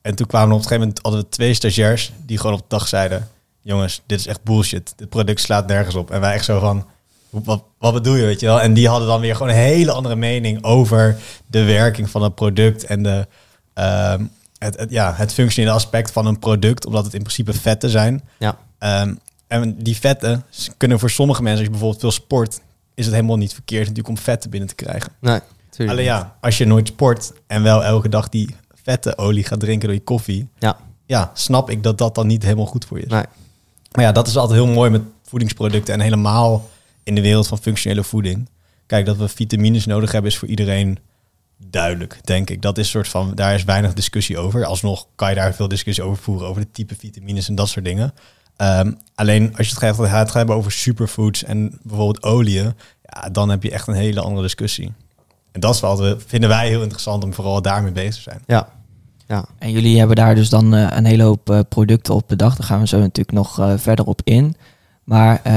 En 0.02 0.16
toen 0.16 0.28
kwamen 0.28 0.50
we 0.50 0.54
op 0.54 0.60
een 0.62 0.68
gegeven 0.68 0.88
moment 0.88 1.04
hadden 1.04 1.22
we 1.22 1.30
twee 1.30 1.54
stagiairs 1.54 2.12
die 2.26 2.38
gewoon 2.38 2.56
op 2.56 2.62
de 2.62 2.66
dag 2.68 2.88
zeiden: 2.88 3.30
jongens, 3.62 4.02
dit 4.06 4.20
is 4.20 4.28
echt 4.28 4.44
bullshit. 4.44 4.94
Dit 4.96 5.10
product 5.10 5.42
slaat 5.42 5.68
nergens 5.68 5.96
op. 5.96 6.12
En 6.12 6.20
wij 6.20 6.34
echt 6.34 6.46
zo 6.46 6.60
van. 6.60 6.86
Wat, 7.30 7.64
wat 7.78 7.94
bedoel 7.94 8.16
je, 8.16 8.26
weet 8.26 8.40
je 8.40 8.46
wel? 8.46 8.62
En 8.62 8.74
die 8.74 8.88
hadden 8.88 9.08
dan 9.08 9.22
weer 9.22 9.36
gewoon 9.36 9.52
een 9.52 9.58
hele 9.58 9.92
andere 9.92 10.16
mening 10.16 10.64
over 10.64 11.18
de 11.48 11.64
werking 11.64 12.10
van 12.10 12.24
het 12.24 12.36
product 12.36 12.86
en 12.86 13.04
de, 13.04 13.28
ehm, 13.74 14.26
het, 14.58 14.80
het, 14.80 14.90
ja, 14.92 15.14
het 15.14 15.34
functionele 15.34 15.74
aspect 15.74 16.12
van 16.12 16.26
een 16.26 16.40
product, 16.40 16.86
omdat 16.86 17.06
het 17.06 17.14
in 17.14 17.20
principe 17.20 17.54
vetten 17.54 17.90
zijn. 17.90 18.24
Ja. 18.40 18.58
Ehm, 18.78 19.14
en 19.62 19.76
die 19.84 19.98
vetten 19.98 20.46
kunnen 20.78 21.00
voor 21.00 21.10
sommige 21.10 21.42
mensen, 21.42 21.58
als 21.58 21.66
je 21.68 21.72
bijvoorbeeld 21.72 22.02
veel 22.02 22.12
sport, 22.26 22.60
is 22.94 23.06
het 23.06 23.14
helemaal 23.14 23.38
niet 23.38 23.54
verkeerd 23.54 23.82
natuurlijk 23.82 24.18
om 24.18 24.18
vetten 24.18 24.50
binnen 24.50 24.70
te 24.70 24.76
krijgen. 24.76 25.12
Nee, 25.20 25.40
tuurlijk. 25.70 25.98
Alleen 26.00 26.12
ja, 26.12 26.36
als 26.42 26.58
je 26.58 26.66
nooit 26.66 26.88
sport 26.88 27.32
en 27.48 27.64
wel 27.64 27.84
elke 27.84 28.10
dag 28.10 28.30
die 28.30 28.56
vette 28.84 29.18
olie 29.18 29.44
gaat 29.44 29.60
drinken 29.60 29.88
door 29.88 29.98
je 29.98 30.04
koffie, 30.04 30.48
Ja. 30.60 30.78
ja, 31.06 31.32
snap 31.34 31.70
ik 31.70 31.84
dat 31.84 31.98
dat 31.98 32.16
dan 32.16 32.28
niet 32.28 32.44
helemaal 32.44 32.66
goed 32.66 32.86
voor 32.86 32.98
je 32.98 33.06
is. 33.06 33.12
Nee. 33.12 33.24
Maar 33.92 34.04
ja, 34.06 34.12
dat 34.12 34.28
is 34.28 34.38
altijd 34.38 34.60
heel 34.60 34.74
mooi 34.74 34.90
met 34.90 35.02
voedingsproducten 35.24 35.94
en 35.94 36.00
helemaal 36.00 36.70
in 37.04 37.16
de 37.16 37.22
wereld 37.22 37.48
van 37.48 37.58
functionele 37.58 38.04
voeding. 38.04 38.50
Kijk, 38.86 39.06
dat 39.06 39.18
we 39.18 39.28
vitamines 39.28 39.86
nodig 39.86 40.12
hebben 40.12 40.32
is 40.32 40.38
voor 40.38 40.48
iedereen 40.48 41.00
duidelijk, 41.70 42.20
denk 42.24 42.50
ik. 42.50 42.62
Dat 42.62 42.78
is 42.78 42.90
soort 42.90 43.08
van, 43.08 43.36
daar 43.36 43.54
is 43.54 43.64
weinig 43.64 43.94
discussie 43.94 44.38
over. 44.38 44.66
Alsnog 44.66 45.08
kan 45.16 45.30
je 45.30 45.36
daar 45.36 45.54
veel 45.54 45.68
discussie 45.68 46.04
over 46.04 46.24
voeren, 46.24 46.48
over 46.48 46.62
de 46.62 46.72
type 46.72 46.96
vitamines 46.96 47.48
en 47.48 47.56
dat 47.56 47.70
soort 47.70 47.86
dingen. 47.86 48.14
Ehm, 48.64 48.92
alleen 49.16 49.58
als 49.58 49.70
je 49.70 49.86
het 49.86 50.10
gaat, 50.10 50.34
hebben 50.34 50.56
over 50.56 50.72
superfoods 50.72 51.44
en 51.44 51.80
bijvoorbeeld 51.82 52.24
oliën, 52.24 52.74
ja, 53.04 53.30
dan 53.30 53.50
heb 53.50 53.64
je 53.64 53.72
echt 53.72 53.88
een 53.88 53.94
hele 53.94 54.22
andere 54.22 54.42
discussie. 54.42 54.94
En 55.52 55.60
dat 55.60 55.74
is 55.74 55.80
wat 55.80 56.00
we, 56.00 56.18
vinden 56.28 56.50
wij 56.50 56.68
heel 56.68 56.82
interessant 56.82 57.24
om 57.24 57.34
vooral 57.34 57.62
daarmee 57.62 57.92
bezig 57.92 58.16
te 58.16 58.22
zijn. 58.22 58.42
Ja. 58.48 58.70
Ja. 59.28 59.46
En 59.58 59.72
jullie 59.72 59.98
hebben 59.98 60.16
daar 60.16 60.36
dus 60.36 60.50
dan 60.50 60.76
eh, 60.76 60.88
een 60.98 61.06
hele 61.06 61.24
hoop 61.24 61.50
eh, 61.50 61.60
producten 61.70 62.14
op 62.14 62.24
bedacht. 62.28 62.58
Daar 62.58 62.68
gaan 62.68 62.80
we 62.80 62.88
zo 62.88 63.00
natuurlijk 63.00 63.32
nog 63.32 63.60
eh, 63.60 63.74
verder 63.78 64.06
op 64.06 64.22
in. 64.24 64.56
Maar 65.04 65.40
eh, 65.44 65.54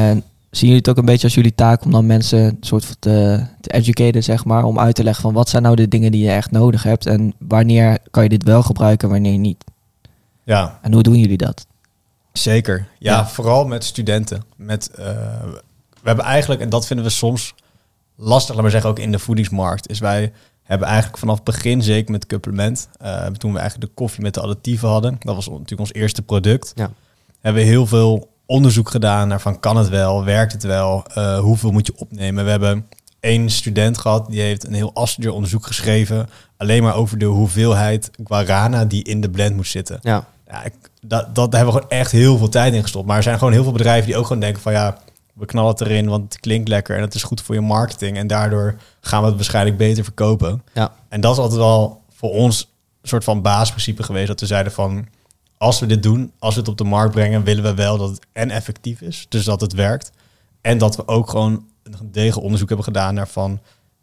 zien 0.50 0.68
jullie 0.68 0.76
het 0.76 0.88
ook 0.88 0.96
een 0.96 1.04
beetje 1.04 1.24
als 1.24 1.34
jullie 1.34 1.54
taak 1.54 1.84
om 1.84 1.90
dan 1.90 2.06
mensen 2.06 2.38
een 2.38 2.56
soort 2.60 2.84
van 2.84 2.96
te, 2.98 3.46
te 3.60 3.72
educaten, 3.72 4.22
zeg 4.22 4.44
maar, 4.44 4.64
om 4.64 4.78
uit 4.78 4.94
te 4.94 5.04
leggen 5.04 5.22
van 5.22 5.32
wat 5.32 5.48
zijn 5.48 5.62
nou 5.62 5.76
de 5.76 5.88
dingen 5.88 6.12
die 6.12 6.24
je 6.24 6.30
echt 6.30 6.50
nodig 6.50 6.82
hebt 6.82 7.06
en 7.06 7.34
wanneer 7.38 7.98
kan 8.10 8.22
je 8.22 8.28
dit 8.28 8.44
wel 8.44 8.62
gebruiken, 8.62 9.08
wanneer 9.08 9.38
niet? 9.38 9.64
Ja, 10.44 10.78
En 10.82 10.92
hoe 10.92 11.02
doen 11.02 11.18
jullie 11.18 11.36
dat? 11.36 11.66
Zeker. 12.38 12.88
Ja, 12.98 13.12
Ja. 13.12 13.26
vooral 13.28 13.66
met 13.66 13.84
studenten. 13.84 14.44
Met, 14.56 14.90
eh, 14.90 15.04
we 16.02 16.02
hebben 16.12 16.24
eigenlijk, 16.24 16.60
en 16.60 16.68
dat 16.68 16.86
vinden 16.86 17.04
we 17.06 17.10
soms 17.10 17.54
lastig, 18.16 18.52
laat 18.54 18.62
maar 18.62 18.70
zeggen, 18.70 18.90
ook 18.90 18.98
in 18.98 19.12
de 19.12 19.18
voedingsmarkt, 19.18 19.88
is 19.90 19.98
wij 19.98 20.32
hebben 20.62 20.86
eigenlijk 20.88 21.18
vanaf 21.18 21.34
het 21.34 21.44
begin, 21.44 21.82
zeker 21.82 22.10
met 22.12 22.24
Supplement, 22.28 22.88
eh, 23.00 23.26
toen 23.26 23.52
we 23.52 23.58
eigenlijk 23.58 23.88
de 23.90 23.94
koffie 23.96 24.22
met 24.22 24.34
de 24.34 24.40
additieven 24.40 24.88
hadden, 24.88 25.16
dat 25.20 25.34
was 25.34 25.48
natuurlijk 25.48 25.80
ons 25.80 25.92
eerste 25.92 26.22
product, 26.22 26.72
Ja. 26.74 26.90
hebben 27.40 27.62
we 27.62 27.68
heel 27.68 27.86
veel 27.86 28.28
onderzoek 28.46 28.90
gedaan 28.90 29.28
naar 29.28 29.40
van 29.40 29.60
kan 29.60 29.76
het 29.76 29.88
wel, 29.88 30.24
werkt 30.24 30.52
het 30.52 30.62
wel, 30.62 31.04
eh, 31.14 31.38
hoeveel 31.38 31.70
moet 31.70 31.86
je 31.86 31.92
opnemen. 31.96 32.44
We 32.44 32.50
hebben 32.50 32.86
één 33.20 33.50
student 33.50 33.98
gehad, 33.98 34.30
die 34.30 34.40
heeft 34.40 34.66
een 34.66 34.72
heel 34.74 34.90
onderzoek 35.32 35.66
geschreven, 35.66 36.28
alleen 36.56 36.82
maar 36.82 36.94
over 36.94 37.18
de 37.18 37.24
hoeveelheid 37.24 38.10
guarana 38.24 38.84
die 38.84 39.04
in 39.04 39.20
de 39.20 39.30
blend 39.30 39.56
moet 39.56 39.66
zitten. 39.66 39.98
Ja. 40.02 40.26
Ja, 40.48 40.64
ik, 40.64 40.74
dat, 41.00 41.34
dat 41.34 41.34
daar 41.34 41.60
hebben 41.60 41.74
we 41.74 41.80
gewoon 41.80 42.00
echt 42.00 42.12
heel 42.12 42.38
veel 42.38 42.48
tijd 42.48 42.74
in 42.74 42.82
gestopt. 42.82 43.06
Maar 43.06 43.16
er 43.16 43.22
zijn 43.22 43.38
gewoon 43.38 43.52
heel 43.52 43.62
veel 43.62 43.72
bedrijven 43.72 44.06
die 44.06 44.16
ook 44.16 44.26
gewoon 44.26 44.40
denken 44.40 44.62
van 44.62 44.72
ja, 44.72 44.98
we 45.34 45.46
knallen 45.46 45.70
het 45.70 45.80
erin, 45.80 46.08
want 46.08 46.22
het 46.22 46.40
klinkt 46.40 46.68
lekker 46.68 46.96
en 46.96 47.02
het 47.02 47.14
is 47.14 47.22
goed 47.22 47.40
voor 47.40 47.54
je 47.54 47.60
marketing. 47.60 48.16
En 48.16 48.26
daardoor 48.26 48.76
gaan 49.00 49.20
we 49.20 49.26
het 49.26 49.36
waarschijnlijk 49.36 49.76
beter 49.76 50.04
verkopen. 50.04 50.62
Ja. 50.72 50.92
En 51.08 51.20
dat 51.20 51.32
is 51.32 51.38
altijd 51.38 51.60
wel 51.60 52.02
voor 52.14 52.30
ons 52.30 52.60
een 53.02 53.08
soort 53.08 53.24
van 53.24 53.42
basisprincipe 53.42 54.02
geweest. 54.02 54.26
Dat 54.26 54.40
we 54.40 54.46
zeiden 54.46 54.72
van 54.72 55.06
als 55.58 55.80
we 55.80 55.86
dit 55.86 56.02
doen, 56.02 56.32
als 56.38 56.54
we 56.54 56.60
het 56.60 56.68
op 56.68 56.78
de 56.78 56.84
markt 56.84 57.12
brengen, 57.12 57.44
willen 57.44 57.62
we 57.62 57.74
wel 57.74 57.98
dat 57.98 58.10
het 58.10 58.26
en 58.32 58.50
effectief 58.50 59.00
is. 59.00 59.26
Dus 59.28 59.44
dat 59.44 59.60
het 59.60 59.72
werkt. 59.72 60.12
En 60.60 60.78
dat 60.78 60.96
we 60.96 61.08
ook 61.08 61.30
gewoon 61.30 61.66
een 61.82 61.96
gedegen 61.96 62.42
onderzoek 62.42 62.68
hebben 62.68 62.86
gedaan 62.86 63.14
naar 63.14 63.28
van 63.28 63.60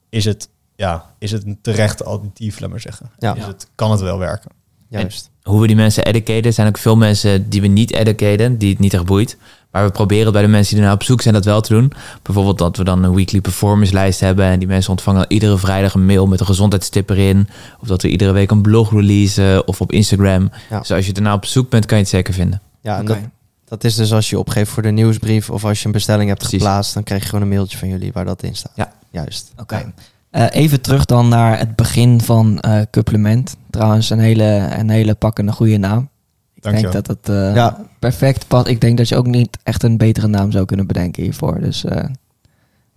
is 0.09 0.25
het, 0.25 0.49
ja, 0.75 1.13
is 1.17 1.31
het 1.31 1.45
een 1.45 1.59
terecht 1.61 2.05
alternatief, 2.05 2.59
laat 2.59 2.69
maar 2.69 2.79
zeggen. 2.79 3.11
Ja. 3.17 3.35
Is 3.35 3.45
het, 3.45 3.67
kan 3.75 3.91
het 3.91 4.01
wel 4.01 4.17
werken? 4.17 4.51
Juist. 4.87 5.31
Hoe 5.43 5.61
we 5.61 5.67
die 5.67 5.75
mensen 5.75 6.05
educaten. 6.05 6.53
zijn 6.53 6.67
ook 6.67 6.77
veel 6.77 6.95
mensen 6.95 7.49
die 7.49 7.61
we 7.61 7.67
niet 7.67 7.93
educaten, 7.93 8.57
die 8.57 8.69
het 8.69 8.79
niet 8.79 8.93
echt 8.93 9.05
boeit. 9.05 9.37
Maar 9.71 9.85
we 9.85 9.91
proberen 9.91 10.31
bij 10.31 10.41
de 10.41 10.47
mensen 10.47 10.75
die 10.75 10.83
naar 10.83 10.93
op 10.93 11.03
zoek 11.03 11.21
zijn 11.21 11.33
dat 11.33 11.45
wel 11.45 11.61
te 11.61 11.73
doen. 11.73 11.93
Bijvoorbeeld 12.21 12.57
dat 12.57 12.77
we 12.77 12.83
dan 12.83 13.03
een 13.03 13.15
weekly 13.15 13.41
performance 13.41 13.93
lijst 13.93 14.19
hebben. 14.19 14.45
En 14.45 14.59
die 14.59 14.67
mensen 14.67 14.91
ontvangen 14.91 15.25
iedere 15.27 15.57
vrijdag 15.57 15.93
een 15.93 16.05
mail 16.05 16.27
met 16.27 16.39
een 16.39 16.45
gezondheidstip 16.45 17.09
erin. 17.09 17.47
Of 17.79 17.87
dat 17.87 18.01
we 18.01 18.09
iedere 18.09 18.31
week 18.31 18.51
een 18.51 18.61
blog 18.61 18.91
releasen 18.91 19.67
of 19.67 19.81
op 19.81 19.91
Instagram. 19.91 20.51
Ja. 20.69 20.79
Dus 20.79 20.91
als 20.91 21.05
je 21.05 21.13
ernaar 21.13 21.33
op 21.33 21.45
zoek 21.45 21.69
bent, 21.69 21.85
kan 21.85 21.97
je 21.97 22.03
het 22.03 22.11
zeker 22.11 22.33
vinden. 22.33 22.61
Ja, 22.81 22.97
en 22.97 23.05
dat, 23.05 23.17
dat 23.65 23.83
is 23.83 23.95
dus 23.95 24.13
als 24.13 24.29
je 24.29 24.39
opgeeft 24.39 24.71
voor 24.71 24.83
de 24.83 24.91
nieuwsbrief 24.91 25.49
of 25.49 25.65
als 25.65 25.79
je 25.79 25.85
een 25.85 25.91
bestelling 25.91 26.27
hebt 26.27 26.39
Precies. 26.39 26.57
geplaatst, 26.61 26.93
dan 26.93 27.03
krijg 27.03 27.21
je 27.21 27.29
gewoon 27.29 27.43
een 27.43 27.53
mailtje 27.53 27.77
van 27.77 27.87
jullie 27.87 28.11
waar 28.11 28.25
dat 28.25 28.43
in 28.43 28.55
staat. 28.55 28.71
Ja. 28.75 28.93
Juist. 29.09 29.51
Oké. 29.57 29.93
Eh, 30.33 30.45
even 30.51 30.81
terug 30.81 31.05
dan 31.05 31.27
naar 31.27 31.59
het 31.59 31.75
begin 31.75 32.21
van 32.21 32.59
eh 32.59 32.81
Supplement. 32.91 33.55
Trouwens, 33.69 34.09
een 34.09 34.19
hele, 34.19 34.67
een 34.77 34.89
hele 34.89 35.15
pakkende 35.15 35.51
goede 35.51 35.77
naam. 35.77 36.09
Ik 36.53 36.63
Dankjewel. 36.63 36.91
denk 36.91 37.05
dat 37.05 37.17
het 37.17 37.35
eh, 37.35 37.55
Ja. 37.55 37.77
perfect 37.99 38.47
past. 38.47 38.67
Ik 38.67 38.81
denk 38.81 38.97
dat 38.97 39.07
je 39.09 39.15
ook 39.15 39.25
niet 39.27 39.57
echt 39.63 39.83
een 39.83 39.97
betere 39.97 40.27
naam 40.27 40.51
zou 40.51 40.65
kunnen 40.65 40.87
bedenken 40.87 41.23
hiervoor. 41.23 41.59
Dus 41.59 41.85
eh, 41.85 42.03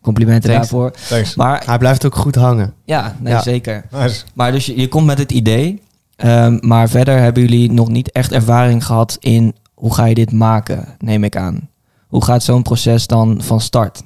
complimenten 0.01 0.51
Thanks. 0.51 0.69
daarvoor. 0.71 0.91
Thanks. 1.09 1.35
Maar 1.35 1.63
Hij 1.67 1.79
blijft 1.79 2.07
ook 2.07 2.15
goed 2.17 2.35
hangen. 2.35 2.73
ja, 2.85 3.17
nee, 3.21 3.33
Ja. 3.33 3.43
zeker. 3.43 3.85
Nice. 3.91 4.25
Maar 4.35 4.53
dus 4.53 4.67
je, 4.67 4.81
je 4.81 4.89
komt 4.89 5.07
met 5.07 5.19
het 5.19 5.33
idee. 5.33 5.83
ehm, 6.17 6.59
maar 6.61 6.89
verder 6.89 7.19
hebben 7.19 7.43
jullie 7.43 7.73
nog 7.73 7.89
niet 7.89 8.13
echt 8.13 8.33
ervaring 8.33 8.85
gehad 8.87 9.17
in 9.21 9.55
hoe 9.75 9.95
ga 9.95 10.05
je 10.05 10.15
dit 10.15 10.33
maken, 10.33 10.85
neem 10.99 11.25
ik 11.25 11.37
aan. 11.37 11.69
Hoe 12.07 12.25
gaat 12.25 12.43
zo'n 12.43 12.63
proces 12.63 13.07
dan 13.07 13.43
van 13.43 13.61
start? 13.61 14.03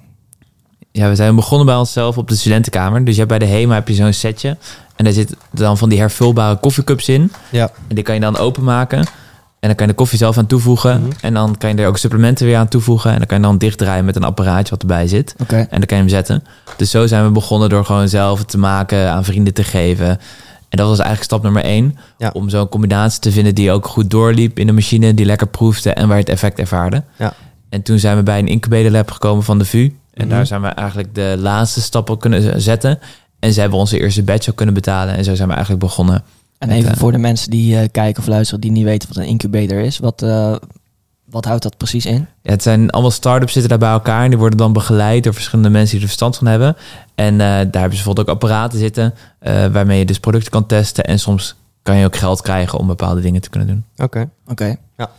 Ja, 0.93 1.09
we 1.09 1.15
zijn 1.15 1.35
begonnen 1.35 1.67
bij 1.67 1.77
onszelf 1.77 2.19
op 2.19 2.29
de 2.29 2.37
studentenkamer. 2.37 3.05
Dus 3.05 3.15
je 3.15 3.21
hebt 3.25 3.39
bij 3.39 3.49
de 3.49 3.55
HEMA 3.55 3.75
heb 3.75 3.89
je 3.89 3.95
zo'n 3.95 4.13
setje. 4.13 4.57
En 4.97 5.05
daar 5.05 5.13
zitten 5.13 5.37
dan 5.51 5.79
van 5.79 5.89
die 5.89 5.99
hervulbare 5.99 6.57
koffiecups 6.57 7.09
in. 7.09 7.33
Ja. 7.51 7.71
En 7.89 7.95
die 7.95 8.05
kan 8.05 8.15
je 8.15 8.21
dan 8.21 8.37
openmaken. 8.37 8.99
En 9.61 9.69
dan 9.69 9.75
kan 9.75 9.87
je 9.87 9.93
de 9.93 9.99
koffie 9.99 10.19
zelf 10.19 10.39
aan 10.39 10.47
toevoegen. 10.47 11.01
Mhm. 11.01 11.11
En 11.21 11.35
dan 11.35 11.57
kan 11.59 11.71
je 11.71 11.83
er 11.83 11.89
ook 11.89 11.99
supplementen 11.99 12.47
weer 12.47 12.57
aan 12.57 12.69
toevoegen. 12.69 13.11
En 13.11 13.19
dan 13.19 13.27
kan 13.27 13.37
je 13.37 13.43
dan 13.43 13.59
dichtdraaien 13.59 14.05
met 14.05 14.17
een 14.17 14.25
apparaatje 14.25 14.71
wat 14.71 14.81
erbij 14.81 15.07
zit. 15.09 15.35
Oké. 15.39 15.57
En 15.57 15.79
dan 15.79 15.87
kan 15.87 15.97
je 15.97 16.03
hem 16.03 16.09
zetten. 16.09 16.45
Dus 16.77 16.91
zo 16.91 17.07
zijn 17.07 17.25
we 17.25 17.31
begonnen 17.31 17.69
door 17.69 17.85
gewoon 17.85 18.09
zelf 18.09 18.45
te 18.45 18.59
maken, 18.59 19.11
aan 19.11 19.25
vrienden 19.25 19.55
te 19.55 19.65
geven. 19.65 20.09
En 20.69 20.79
dat 20.79 20.89
was 20.89 20.99
eigenlijk 20.99 21.25
stap 21.25 21.43
nummer 21.43 21.65
één. 21.65 21.99
Ja. 22.19 22.31
Om 22.33 22.49
zo'n 22.49 22.69
combinatie 22.69 23.21
te 23.21 23.33
vinden 23.33 23.55
die 23.55 23.73
ook 23.73 23.87
goed 23.87 24.11
doorliep 24.11 24.59
in 24.59 24.67
de 24.67 24.73
machine. 24.73 25.15
Die 25.15 25.27
lekker 25.27 25.47
proefde 25.47 25.93
en 25.93 26.07
waar 26.07 26.17
je 26.17 26.23
het 26.23 26.33
effect 26.33 26.59
ervaarde. 26.59 27.03
Ja. 27.19 27.33
En 27.69 27.83
toen 27.83 27.99
zijn 27.99 28.17
we 28.17 28.23
bij 28.23 28.39
een 28.39 28.49
incubator 28.49 28.91
lab 28.91 29.11
gekomen 29.11 29.45
van 29.45 29.59
de 29.59 29.65
VU. 29.65 29.93
En 30.15 30.27
Mhm. 30.27 30.35
daar 30.37 30.47
zijn 30.47 30.61
we 30.61 30.67
eigenlijk 30.69 31.15
de 31.15 31.37
laatste 31.39 31.81
stappen 31.81 32.19
kunnen 32.19 32.61
zetten. 32.63 32.99
En 33.39 33.53
ze 33.53 33.61
hebben 33.61 33.79
onze 33.79 34.01
eerste 34.01 34.23
batch 34.23 34.49
ook 34.49 34.57
kunnen 34.57 34.75
betalen. 34.75 35.15
En 35.15 35.25
zo 35.25 35.35
zijn 35.35 35.49
we 35.49 35.55
eigenlijk 35.55 35.85
begonnen. 35.85 36.23
En 36.59 36.69
Met, 36.69 36.77
even 36.77 36.91
eh, 36.91 36.97
voor 36.97 37.13
de 37.13 37.19
mensen 37.19 37.51
die 37.51 37.77
eh, 37.79 37.89
kijken 37.93 38.23
of 38.23 38.29
luisteren 38.29 38.61
die 38.61 38.71
niet 38.71 38.85
weten 38.85 39.09
wat 39.09 39.17
een 39.17 39.29
incubator 39.29 39.79
is. 39.79 39.99
Wat, 39.99 40.23
eh, 40.23 40.57
wat 41.25 41.45
houdt 41.45 41.63
dat 41.63 41.77
precies 41.77 42.07
in? 42.07 42.27
Ja, 42.43 42.51
het 42.51 42.63
zijn 42.63 42.91
allemaal 42.91 43.11
start-ups 43.11 43.53
zitten 43.53 43.71
daar 43.71 43.79
bij 43.79 43.91
elkaar. 43.91 44.23
En 44.25 44.29
die 44.31 44.39
worden 44.39 44.59
dan 44.59 44.73
begeleid 44.73 45.25
door 45.25 45.35
verschillende 45.35 45.71
mensen 45.71 45.91
die 45.91 46.01
er 46.01 46.07
verstand 46.07 46.37
van 46.37 46.47
hebben. 46.47 46.77
En 47.15 47.33
eh, 47.33 47.39
daar 47.39 47.57
hebben 47.57 47.71
ze 47.73 47.81
bijvoorbeeld 47.89 48.29
ook 48.29 48.35
apparaten 48.35 48.79
zitten. 48.79 49.15
eh, 49.39 49.67
waarmee 49.67 49.99
je 49.99 50.05
dus 50.05 50.19
producten 50.21 50.51
kan 50.51 50.67
testen. 50.67 51.05
En 51.05 51.19
soms 51.19 51.55
kan 51.83 51.97
je 51.97 52.05
ook 52.05 52.17
geld 52.17 52.43
krijgen 52.43 52.79
om 52.79 52.87
bepaalde 52.87 53.21
dingen 53.21 53.41
te 53.41 53.51
kunnen 53.51 53.69
doen. 53.69 53.85
Oké. 53.97 54.29
Oké. 54.49 54.77
Ja. 54.97 55.11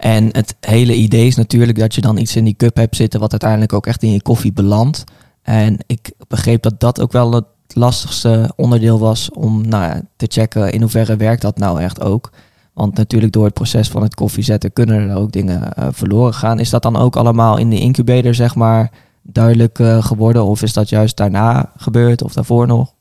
En 0.00 0.28
het 0.32 0.56
hele 0.60 0.94
idee 0.94 1.26
is 1.26 1.36
natuurlijk 1.36 1.78
dat 1.78 1.94
je 1.94 2.00
dan 2.00 2.16
iets 2.16 2.36
in 2.36 2.44
die 2.44 2.56
cup 2.56 2.76
hebt 2.76 2.96
zitten 2.96 3.20
wat 3.20 3.30
uiteindelijk 3.30 3.72
ook 3.72 3.86
echt 3.86 4.02
in 4.02 4.12
je 4.12 4.22
koffie 4.22 4.52
belandt. 4.52 5.04
En 5.42 5.78
ik 5.86 6.12
begreep 6.28 6.62
dat 6.62 6.80
dat 6.80 7.00
ook 7.00 7.12
wel 7.12 7.32
het 7.32 7.46
lastigste 7.68 8.52
onderdeel 8.56 8.98
was 8.98 9.30
om 9.30 9.68
nou 9.68 9.84
ja, 9.84 10.02
te 10.16 10.26
checken 10.28 10.72
in 10.72 10.80
hoeverre 10.80 11.16
werkt 11.16 11.42
dat 11.42 11.58
nou 11.58 11.80
echt 11.80 12.00
ook. 12.00 12.30
Want 12.72 12.96
natuurlijk 12.96 13.32
door 13.32 13.44
het 13.44 13.54
proces 13.54 13.88
van 13.88 14.02
het 14.02 14.14
koffie 14.14 14.44
zetten 14.44 14.72
kunnen 14.72 15.08
er 15.08 15.16
ook 15.16 15.32
dingen 15.32 15.72
eh, 15.72 15.88
verloren 15.90 16.34
gaan. 16.34 16.58
Is 16.58 16.70
dat 16.70 16.82
dan 16.82 16.96
ook 16.96 17.16
allemaal 17.16 17.58
in 17.58 17.70
de 17.70 17.80
incubator 17.80 18.34
zeg 18.34 18.54
maar 18.54 18.92
duidelijk 19.22 19.78
eh, 19.78 20.02
geworden? 20.04 20.44
Of 20.44 20.62
is 20.62 20.72
dat 20.72 20.88
juist 20.88 21.16
daarna 21.16 21.72
gebeurd 21.76 22.22
of 22.22 22.32
daarvoor 22.32 22.66
nog? 22.66 22.92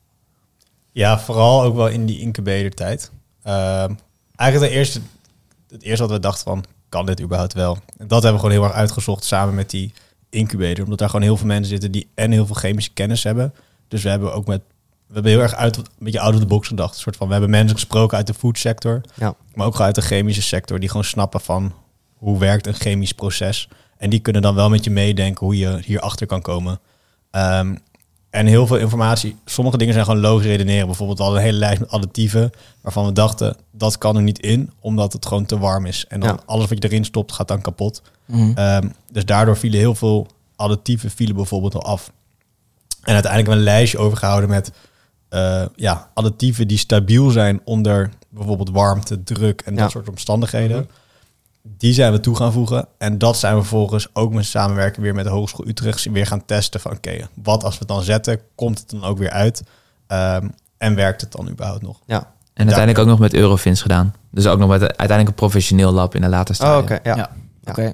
Ja, 0.92 1.20
vooral 1.20 1.64
ook 1.64 1.76
wel 1.76 1.88
in 1.88 2.06
die 2.06 2.20
incubator-tijd. 2.20 3.12
Ehm, 3.44 3.94
eigenlijk 4.36 4.72
de 4.72 4.78
eerste, 4.78 5.00
het 5.70 5.84
eerste 5.84 6.04
wat 6.04 6.12
we 6.12 6.20
dachten 6.20 6.44
van, 6.44 6.64
kan 6.90 7.06
dit 7.06 7.22
überhaupt 7.22 7.54
wel? 7.54 7.78
En 7.98 8.08
dat 8.08 8.24
hebben 8.24 8.42
we 8.42 8.48
gewoon 8.48 8.52
heel 8.52 8.64
erg 8.64 8.80
uitgezocht 8.80 9.24
samen 9.24 9.56
met 9.56 9.70
die 9.70 9.94
incubator. 10.30 10.84
Omdat 10.84 11.00
daar 11.00 11.10
gewoon 11.10 11.26
heel 11.26 11.38
veel 11.38 11.48
mensen 11.48 11.68
zitten 11.70 11.92
die 11.92 12.10
en 12.16 12.32
heel 12.32 12.46
veel 12.46 12.56
chemische 12.56 12.92
kennis 12.94 13.24
hebben. 13.24 13.54
Dus 13.88 14.04
we 14.04 14.10
hebben 14.10 14.34
ook 14.34 14.48
met, 14.48 14.62
we 15.08 15.14
hebben 15.14 15.32
heel 15.32 15.42
erg 15.42 15.56
uit, 15.56 15.78
een 15.78 15.84
beetje 16.00 16.20
out 16.20 16.34
of 16.34 16.40
the 16.40 16.46
box 16.46 16.68
gedacht. 16.68 16.94
Een 16.96 17.00
soort 17.02 17.16
van, 17.16 17.26
we 17.28 17.32
hebben 17.34 17.52
mensen 17.52 17.76
gesproken 17.76 18.18
uit 18.18 18.28
de 18.28 18.34
food 18.34 18.58
sector, 18.58 19.02
Ja. 19.14 19.34
maar 19.54 19.66
ook 19.66 19.72
gewoon 19.72 19.88
uit 19.88 19.96
de 19.96 20.02
chemische 20.02 20.42
sector, 20.42 20.80
die 20.80 20.90
gewoon 20.90 21.04
snappen 21.04 21.42
van 21.42 21.74
hoe 22.18 22.40
werkt 22.40 22.68
een 22.68 22.74
chemisch 22.74 23.14
proces. 23.14 23.70
En 23.98 24.10
die 24.10 24.20
kunnen 24.20 24.42
dan 24.42 24.56
wel 24.56 24.70
met 24.70 24.84
je 24.84 24.90
meedenken 24.90 25.46
hoe 25.46 25.58
je 25.58 25.80
hierachter 25.86 26.28
kan 26.28 26.42
komen. 26.42 26.80
Ehm, 27.32 27.76
en 28.30 28.46
heel 28.46 28.68
veel 28.68 28.78
informatie. 28.78 29.36
Sommige 29.46 29.78
dingen 29.78 29.94
zijn 29.94 30.06
gewoon 30.06 30.20
logisch 30.22 30.46
redeneren. 30.46 30.86
Bijvoorbeeld 30.86 31.20
hadden 31.20 31.38
een 31.38 31.44
hele 31.44 31.58
lijst 31.58 31.80
met 31.80 31.90
additieven 31.92 32.52
waarvan 32.82 33.06
we 33.06 33.14
dachten 33.14 33.56
dat 33.72 33.98
kan 33.98 34.16
er 34.16 34.22
niet 34.22 34.40
in, 34.40 34.72
omdat 34.80 35.14
het 35.14 35.26
gewoon 35.26 35.46
te 35.46 35.58
warm 35.60 35.86
is. 35.86 36.06
En 36.08 36.20
dan 36.20 36.30
Ja. 36.30 36.40
alles 36.46 36.68
wat 36.70 36.84
je 36.84 36.90
erin 36.90 37.06
stopt 37.06 37.32
gaat 37.32 37.48
dan 37.48 37.62
kapot. 37.62 38.02
Mhm. 38.26 38.52
Ehm, 38.58 38.90
dus 39.12 39.26
daardoor 39.26 39.58
vielen 39.58 39.80
heel 39.80 39.96
veel 39.96 40.28
additieven 40.56 41.12
vielen 41.12 41.36
bijvoorbeeld 41.36 41.76
al 41.76 41.84
af. 41.84 42.12
En 43.02 43.14
uiteindelijk 43.14 43.36
hebben 43.36 43.54
we 43.54 43.72
een 43.72 43.78
lijstje 43.78 43.98
overgehouden 43.98 44.50
met 44.50 44.72
eh, 45.30 45.66
ja, 45.76 46.10
additieven 46.14 46.68
die 46.68 46.78
stabiel 46.78 47.30
zijn 47.30 47.62
onder 47.64 48.10
bijvoorbeeld 48.30 48.70
warmte, 48.70 49.24
druk 49.24 49.62
en 49.62 49.76
Ja. 49.76 49.82
dat 49.82 49.92
soort 49.92 50.10
omstandigheden. 50.10 50.78
Mhm. 50.78 50.88
Die 51.64 51.94
zijn 51.94 52.12
we 52.12 52.20
toe 52.20 52.36
gaan 52.36 52.52
voegen. 52.52 52.88
En 52.98 53.18
dat 53.18 53.38
zijn 53.38 53.54
we 53.54 53.60
vervolgens 53.60 54.08
ook 54.14 54.34
met 54.34 54.46
samenwerken 54.46 55.02
weer 55.02 55.16
met 55.16 55.24
de 55.24 55.30
Hogeschool 55.32 55.68
Utrecht 55.68 56.04
weer 56.12 56.26
gaan 56.26 56.46
testen 56.46 56.80
van 56.80 56.92
oké, 56.92 57.28
wat 57.34 57.64
als 57.64 57.74
we 57.74 57.80
het 57.80 57.88
dan 57.88 58.04
zetten, 58.04 58.40
komt 58.56 58.80
het 58.80 58.90
dan 58.90 59.04
ook 59.04 59.18
weer 59.18 59.30
uit? 59.30 59.64
Ehm, 60.08 60.48
en 60.78 60.96
werkt 60.96 61.22
het 61.22 61.32
dan 61.32 61.50
überhaupt 61.50 61.82
nog? 61.82 62.00
Ja. 62.06 62.18
En 62.54 62.66
uiteindelijk 62.66 63.00
ook 63.00 63.08
nog 63.08 63.20
met 63.20 63.34
Eurofins 63.34 63.82
gedaan. 63.82 64.14
Dus 64.32 64.48
ook 64.48 64.60
nog 64.60 64.70
met 64.70 64.82
uiteindelijk 64.82 65.28
een 65.28 65.34
professioneel 65.36 65.92
lab 65.92 66.16
in 66.16 66.22
de 66.22 66.30
later 66.30 66.56
Oh, 66.56 66.62
stadium. 66.62 66.84
oké. 66.84 67.10
Ja. 67.10 67.16
Ja. 67.16 67.30
Oké. 67.66 67.94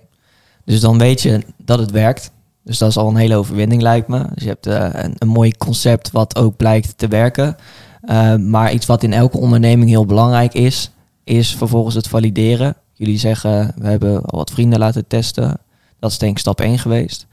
Dus 0.65 0.79
dan 0.79 0.97
weet 0.97 1.21
je 1.21 1.41
dat 1.57 1.79
het 1.79 1.91
werkt. 1.91 2.31
Dus 2.63 2.77
dat 2.77 2.89
is 2.89 2.97
al 2.97 3.09
een 3.09 3.15
hele 3.15 3.35
overwinning, 3.35 3.81
lijkt 3.81 4.07
me. 4.07 4.25
Dus 4.33 4.43
je 4.43 4.49
hebt 4.49 4.67
eh, 4.67 4.89
een, 4.91 5.15
een 5.17 5.27
mooi 5.27 5.51
concept 5.57 6.11
wat 6.11 6.35
ook 6.35 6.57
blijkt 6.57 6.97
te 6.97 7.07
werken. 7.07 7.55
Uh, 8.03 8.35
maar 8.35 8.71
iets 8.71 8.85
wat 8.85 9.03
in 9.03 9.13
elke 9.13 9.37
onderneming 9.37 9.89
heel 9.89 10.05
belangrijk 10.05 10.53
is, 10.53 10.91
is 11.23 11.55
vervolgens 11.55 11.95
het 11.95 12.07
valideren. 12.07 12.75
Jullie 12.97 13.17
zeggen, 13.17 13.73
we 13.77 13.87
hebben 13.87 14.21
al 14.25 14.37
wat 14.37 14.51
vrienden 14.51 14.79
laten 14.79 15.07
testen. 15.07 15.57
Dat 15.99 16.11
is 16.11 16.17
denk 16.17 16.31
ik 16.31 16.39
stap 16.39 16.59
1 16.59 16.79
geweest. 16.79 17.25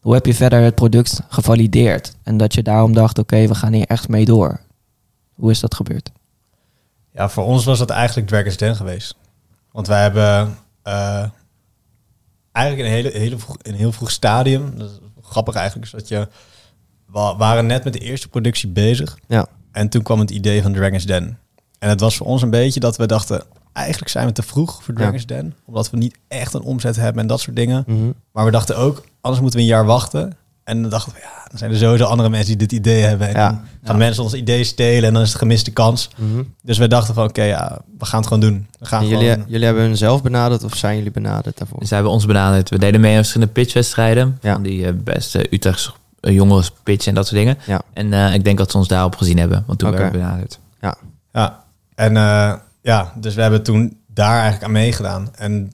Hoe 0.00 0.14
heb 0.14 0.26
je 0.26 0.34
verder 0.34 0.60
het 0.62 0.74
product 0.74 1.20
gevalideerd? 1.28 2.14
En 2.22 2.36
dat 2.36 2.54
je 2.54 2.62
daarom 2.62 2.92
dacht, 2.92 3.18
oké, 3.18 3.46
we 3.46 3.54
gaan 3.54 3.72
hier 3.72 3.86
echt 3.86 4.08
mee 4.08 4.24
door. 4.24 4.60
Hoe 5.34 5.50
is 5.50 5.60
dat 5.60 5.74
gebeurd? 5.74 6.10
Ja, 7.12 7.28
voor 7.28 7.44
ons 7.44 7.64
was 7.64 7.78
dat 7.78 7.90
eigenlijk 7.90 8.28
Dragon's 8.28 8.56
Den 8.56 8.76
geweest. 8.76 9.16
Want 9.72 9.86
wij 9.86 10.02
hebben 10.02 10.56
uh, 10.86 11.24
eigenlijk 12.52 12.88
in 12.88 12.94
een, 12.94 13.02
hele, 13.02 13.18
hele 13.18 13.38
vroeg, 13.38 13.56
in 13.62 13.72
een 13.72 13.78
heel 13.78 13.92
vroeg 13.92 14.10
stadium, 14.10 14.78
dat 14.78 14.90
is 14.90 14.98
grappig 15.22 15.54
eigenlijk, 15.54 15.86
is 15.86 15.92
dat 15.92 16.08
je, 16.08 16.28
we 17.06 17.34
waren 17.36 17.66
net 17.66 17.84
met 17.84 17.92
de 17.92 17.98
eerste 17.98 18.28
productie 18.28 18.68
bezig. 18.68 19.18
Ja. 19.26 19.46
En 19.72 19.88
toen 19.88 20.02
kwam 20.02 20.18
het 20.20 20.30
idee 20.30 20.62
van 20.62 20.72
Dragon's 20.72 21.06
Den. 21.06 21.38
En 21.78 21.88
het 21.88 22.00
was 22.00 22.16
voor 22.16 22.26
ons 22.26 22.42
een 22.42 22.50
beetje 22.50 22.80
dat 22.80 22.96
we 22.96 23.06
dachten, 23.06 23.42
eigenlijk 23.76 24.10
zijn 24.10 24.26
we 24.26 24.32
te 24.32 24.42
vroeg 24.42 24.82
voor 24.82 24.94
Dragon's 24.94 25.24
ja. 25.26 25.26
Den. 25.26 25.54
Omdat 25.64 25.90
we 25.90 25.96
niet 25.96 26.18
echt 26.28 26.54
een 26.54 26.62
omzet 26.62 26.96
hebben 26.96 27.22
en 27.22 27.28
dat 27.28 27.40
soort 27.40 27.56
dingen. 27.56 27.84
Mm 27.86 27.96
-hmm. 27.96 28.14
Maar 28.32 28.44
we 28.44 28.50
dachten 28.50 28.76
ook, 28.76 29.04
anders 29.20 29.42
moeten 29.42 29.60
we 29.60 29.66
een 29.66 29.72
jaar 29.72 29.86
wachten. 29.86 30.36
En 30.64 30.80
dan 30.80 30.90
dachten 30.90 31.12
we, 31.12 31.18
ja, 31.18 31.46
dan 31.48 31.58
zijn 31.58 31.70
er 31.70 31.76
sowieso 31.76 32.04
andere 32.04 32.28
mensen 32.28 32.58
die 32.58 32.66
dit 32.66 32.78
idee 32.78 33.02
hebben. 33.02 33.28
En 33.28 33.34
ja. 33.34 33.48
dan 33.48 33.60
gaan 33.82 33.96
ja. 33.98 34.04
mensen 34.04 34.22
ons 34.22 34.34
idee 34.34 34.64
stelen 34.64 35.08
en 35.08 35.12
dan 35.12 35.22
is 35.22 35.28
het 35.28 35.38
gemiste 35.38 35.70
kans. 35.70 36.10
Mm 36.16 36.32
-hmm. 36.32 36.54
Dus 36.62 36.78
we 36.78 36.88
dachten 36.88 37.14
van, 37.14 37.24
oké, 37.24 37.42
ja, 37.42 37.78
we 37.98 38.04
gaan 38.04 38.18
het 38.18 38.28
gewoon 38.28 38.42
doen. 38.42 38.66
We 38.78 38.86
gaan 38.86 39.06
jullie, 39.06 39.30
gewoon... 39.30 39.44
jullie 39.48 39.64
hebben 39.64 39.84
hun 39.84 39.96
zelf 39.96 40.22
benaderd 40.22 40.64
of 40.64 40.76
zijn 40.76 40.96
jullie 40.96 41.10
benaderd 41.10 41.58
daarvoor? 41.58 41.78
Zij 41.80 41.96
hebben 41.96 42.14
ons 42.14 42.26
benaderd. 42.26 42.70
We 42.70 42.78
deden 42.78 43.00
mee 43.00 43.10
aan 43.10 43.16
verschillende 43.16 43.52
pitchwedstrijden. 43.52 44.38
Ja. 44.42 44.52
Van 44.52 44.62
die 44.62 44.86
uh, 44.86 44.92
beste 44.94 45.54
Utrechtse 45.54 45.90
uh, 46.20 46.34
jongens 46.34 46.72
pitch 46.82 47.06
en 47.06 47.14
dat 47.14 47.26
soort 47.26 47.38
dingen. 47.38 47.58
Ja. 47.66 47.80
En 47.92 48.06
uh, 48.06 48.34
ik 48.34 48.44
denk 48.44 48.58
dat 48.58 48.70
ze 48.70 48.76
ons 48.76 48.88
daarop 48.88 49.16
gezien 49.16 49.38
hebben. 49.38 49.64
Want 49.66 49.78
toen 49.78 49.88
okay. 49.88 50.00
werden 50.00 50.20
we 50.20 50.26
benaderd. 50.26 50.58
Ja. 50.80 50.96
Ja. 51.32 51.64
En 51.94 52.16
ja, 52.86 53.12
dus 53.16 53.34
we 53.34 53.40
hebben 53.40 53.62
toen 53.62 54.00
daar 54.06 54.34
eigenlijk 54.34 54.64
aan 54.64 54.72
meegedaan. 54.72 55.34
En 55.34 55.72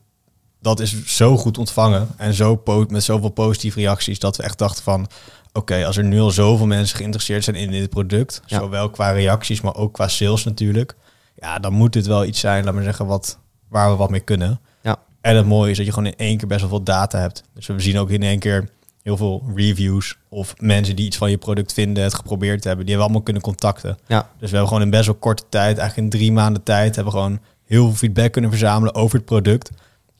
dat 0.61 0.81
is 0.81 1.04
zo 1.04 1.37
goed 1.37 1.59
ontvangen 1.59 2.09
en 2.16 2.35
zo 2.35 2.62
met 2.88 3.02
zoveel 3.02 3.28
positieve 3.28 3.81
reacties 3.81 4.19
dat 4.19 4.37
we 4.37 4.42
echt 4.42 4.59
dachten 4.59 4.83
van 4.83 5.00
oké, 5.00 5.59
okay, 5.59 5.85
als 5.85 5.97
er 5.97 6.04
nu 6.04 6.21
al 6.21 6.31
zoveel 6.31 6.66
mensen 6.66 6.97
geïnteresseerd 6.97 7.45
zijn 7.45 7.57
in 7.57 7.71
dit 7.71 7.90
product, 7.90 8.42
ja. 8.47 8.59
zowel 8.59 8.90
qua 8.90 9.11
reacties, 9.11 9.61
maar 9.61 9.75
ook 9.75 9.92
qua 9.92 10.09
sales 10.09 10.45
natuurlijk, 10.45 10.95
ja, 11.35 11.59
dan 11.59 11.73
moet 11.73 11.92
dit 11.92 12.07
wel 12.07 12.25
iets 12.25 12.40
zijn, 12.40 12.64
laat 12.64 12.75
maar 12.75 12.83
zeggen, 12.83 13.07
wat, 13.07 13.38
waar 13.69 13.90
we 13.90 13.97
wat 13.97 14.11
mee 14.11 14.21
kunnen. 14.21 14.61
Ja. 14.83 14.97
En 15.21 15.37
het 15.37 15.47
mooie 15.47 15.71
is 15.71 15.76
dat 15.76 15.87
je 15.87 15.92
gewoon 15.92 16.12
in 16.12 16.16
één 16.16 16.37
keer 16.37 16.49
best 16.49 16.61
wel 16.61 16.69
veel 16.69 16.83
data 16.83 17.19
hebt. 17.19 17.42
Dus 17.54 17.66
we 17.66 17.81
zien 17.81 17.99
ook 17.99 18.11
in 18.11 18.23
één 18.23 18.38
keer 18.38 18.69
heel 19.02 19.16
veel 19.16 19.50
reviews 19.54 20.16
of 20.28 20.54
mensen 20.59 20.97
die 20.97 21.06
iets 21.06 21.16
van 21.16 21.30
je 21.30 21.38
product 21.38 21.73
vinden, 21.73 22.02
het 22.02 22.14
geprobeerd 22.14 22.64
hebben, 22.64 22.87
die 22.87 22.94
hebben 22.94 22.97
we 22.97 23.02
allemaal 23.02 23.23
kunnen 23.23 23.42
contacten. 23.42 23.99
Ja. 24.06 24.21
Dus 24.21 24.50
we 24.50 24.56
hebben 24.56 24.68
gewoon 24.68 24.82
in 24.82 24.90
best 24.90 25.06
wel 25.06 25.14
korte 25.14 25.42
tijd, 25.49 25.78
eigenlijk 25.78 25.97
in 25.97 26.18
drie 26.18 26.32
maanden 26.32 26.62
tijd, 26.62 26.94
hebben 26.94 27.12
we 27.12 27.18
gewoon 27.21 27.38
heel 27.64 27.87
veel 27.87 27.94
feedback 27.97 28.32
kunnen 28.32 28.50
verzamelen 28.50 28.94
over 28.94 29.16
het 29.16 29.25
product. 29.25 29.71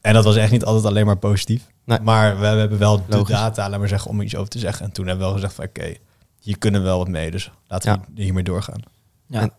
En 0.01 0.15
dat 0.15 0.25
was 0.25 0.37
echt 0.37 0.51
niet 0.51 0.65
altijd 0.65 0.87
alleen 0.87 1.07
maar 1.07 1.17
positief. 1.19 1.67
Nee. 1.85 2.01
Maar 2.01 2.35
we, 2.35 2.41
we, 2.41 2.47
hebben 2.47 2.79
wel 2.79 3.03
Logisch. 3.09 3.27
de 3.27 3.33
data, 3.33 3.69
laat 3.69 3.79
maar 3.79 3.89
zeggen, 3.89 4.11
om 4.11 4.21
iets 4.21 4.37
over 4.37 4.49
te 4.49 4.59
zeggen. 4.59 4.85
En 4.87 4.93
toen 4.93 5.07
hebben 5.07 5.25
we 5.25 5.31
wel 5.31 5.41
gezegd 5.41 5.55
van 5.57 5.65
oké, 5.65 5.81
okay, 5.81 5.99
hier 6.41 6.59
kunnen 6.59 6.81
we 6.81 6.87
wel 6.87 6.99
wat 6.99 7.09
mee. 7.09 7.31
Dus 7.31 7.51
laten 7.67 7.93
Ja. 7.93 8.05
we 8.15 8.23
hiermee 8.23 8.45
doorgaan. 8.45 8.81
Ja. 9.27 9.41
En 9.41 9.53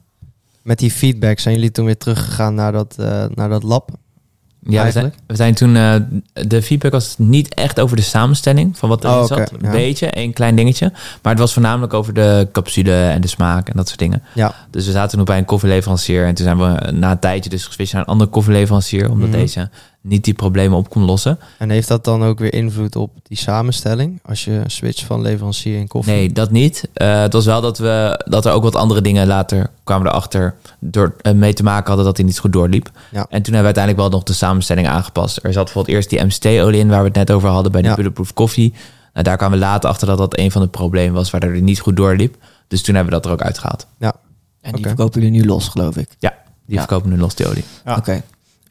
met 0.61 0.79
die 0.79 0.91
feedback 0.91 1.39
zijn 1.39 1.55
jullie 1.55 1.71
toen 1.71 1.85
weer 1.85 1.97
teruggegaan 1.97 2.55
naar 2.55 2.71
dat, 2.71 2.95
uh, 2.99 3.25
naar 3.33 3.49
dat 3.49 3.63
lab? 3.63 3.89
Ja, 4.65 4.84
we 4.86 4.91
zijn, 4.91 5.03
Eigenlijk? 5.03 5.15
we 5.27 5.36
zijn 5.36 5.53
toen... 5.53 5.75
eh, 5.75 5.93
de 6.48 6.62
feedback 6.62 6.91
was 6.91 7.15
niet 7.17 7.53
echt 7.53 7.79
over 7.79 7.96
de 7.96 8.01
samenstelling 8.01 8.77
van 8.77 8.89
wat 8.89 9.03
erin 9.03 9.15
Oh, 9.17 9.25
zat. 9.25 9.39
Een 9.39 9.58
ja. 9.62 9.72
beetje, 9.72 10.08
één 10.08 10.34
klein 10.34 10.55
dingetje. 10.55 10.91
Maar 11.22 11.32
het 11.32 11.41
was 11.41 11.53
voornamelijk 11.53 11.93
over 11.93 12.13
de 12.13 12.48
capsule 12.51 13.08
en 13.08 13.22
de 13.22 13.27
smaak 13.27 13.70
en 13.70 13.75
dat 13.77 13.88
soort 13.88 14.00
dingen. 14.00 14.24
Ja. 14.34 14.55
Dus 14.72 14.86
we 14.86 14.91
zaten 14.91 15.17
nu 15.17 15.24
bij 15.24 15.38
een 15.38 15.46
koffieleverancier. 15.46 16.25
En 16.25 16.34
toen 16.36 16.46
zijn 16.46 16.58
we 16.58 16.91
na 16.91 17.12
een 17.12 17.20
tijdje 17.20 17.50
dus 17.50 17.65
geswitcht 17.65 17.93
naar 17.93 18.01
een 18.01 18.08
andere 18.08 18.29
koffieleverancier. 18.29 19.10
Omdat 19.12 19.29
Mhm. 19.29 19.38
deze 19.38 19.70
niet 20.03 20.24
die 20.24 20.33
problemen 20.33 20.77
op 20.77 20.89
kon 20.89 21.03
lossen. 21.03 21.39
En 21.57 21.69
heeft 21.69 21.88
dat 21.88 22.03
dan 22.03 22.24
ook 22.24 22.39
weer 22.39 22.53
invloed 22.53 22.95
op 22.95 23.12
die 23.24 23.38
samenstelling? 23.38 24.19
Als 24.25 24.43
je 24.45 24.62
switcht 24.67 25.03
van 25.03 25.22
leverancier 25.22 25.77
in 25.79 25.88
koffie? 25.88 26.13
Nee, 26.13 26.31
dat 26.31 26.51
niet. 26.51 26.88
Eh, 26.93 27.22
het 27.22 27.33
was 27.33 27.45
wel 27.45 27.62
dat, 27.62 27.77
we, 27.77 28.24
dat 28.29 28.45
er 28.45 28.51
ook 28.51 28.63
wat 28.63 28.75
andere 28.75 29.01
dingen 29.01 29.27
later 29.27 29.69
kwamen 29.83 30.07
erachter... 30.07 30.55
Door, 30.79 31.15
eh, 31.22 31.33
mee 31.33 31.53
te 31.53 31.63
maken 31.63 31.88
hadden 31.88 32.05
dat 32.05 32.17
hij 32.17 32.25
niet 32.25 32.39
goed 32.39 32.53
doorliep. 32.53 32.91
Ja. 33.12 33.19
En 33.29 33.41
toen 33.41 33.53
hebben 33.53 33.74
we 33.74 33.79
uiteindelijk 33.79 33.98
wel 34.03 34.10
nog 34.19 34.24
de 34.24 34.33
samenstelling 34.33 34.88
aangepast. 34.88 35.39
Er 35.43 35.53
zat 35.53 35.63
bijvoorbeeld 35.63 35.95
eerst 35.95 36.10
die 36.10 36.24
MCT-olie 36.24 36.79
in... 36.79 36.88
waar 36.89 37.00
we 37.01 37.07
het 37.07 37.15
net 37.15 37.31
over 37.31 37.50
hadden 37.50 37.72
bij 37.72 37.81
de 37.81 37.88
Ja. 37.88 37.95
Bulletproof 37.95 38.33
Coffee. 38.33 38.74
Nou, 39.13 39.25
daar 39.25 39.38
kwamen 39.38 39.60
we 39.60 39.65
later 39.65 39.89
achter 39.89 40.07
dat 40.07 40.17
dat 40.17 40.38
een 40.38 40.51
van 40.51 40.62
de 40.62 40.67
problemen 40.67 41.13
was... 41.13 41.29
waardoor 41.31 41.51
hij 41.51 41.62
niet 41.62 41.79
goed 41.79 41.95
doorliep. 41.95 42.36
Dus 42.67 42.81
toen 42.81 42.95
hebben 42.95 43.13
we 43.13 43.19
dat 43.19 43.29
er 43.29 43.36
ook 43.38 43.41
uitgehaald. 43.45 43.88
En 44.62 44.75
die 44.75 44.86
verkopen 44.86 45.22
jullie 45.22 45.39
nu 45.41 45.45
los, 45.48 45.67
geloof 45.67 45.98
ik. 45.98 46.10
Die 46.19 46.29
Ja. 46.67 46.79
verkopen 46.79 47.10
nu 47.10 47.17
los 47.17 47.36
die 47.36 47.48
olie. 47.48 47.63
Ja. 47.86 47.95
Oké. 47.95 48.22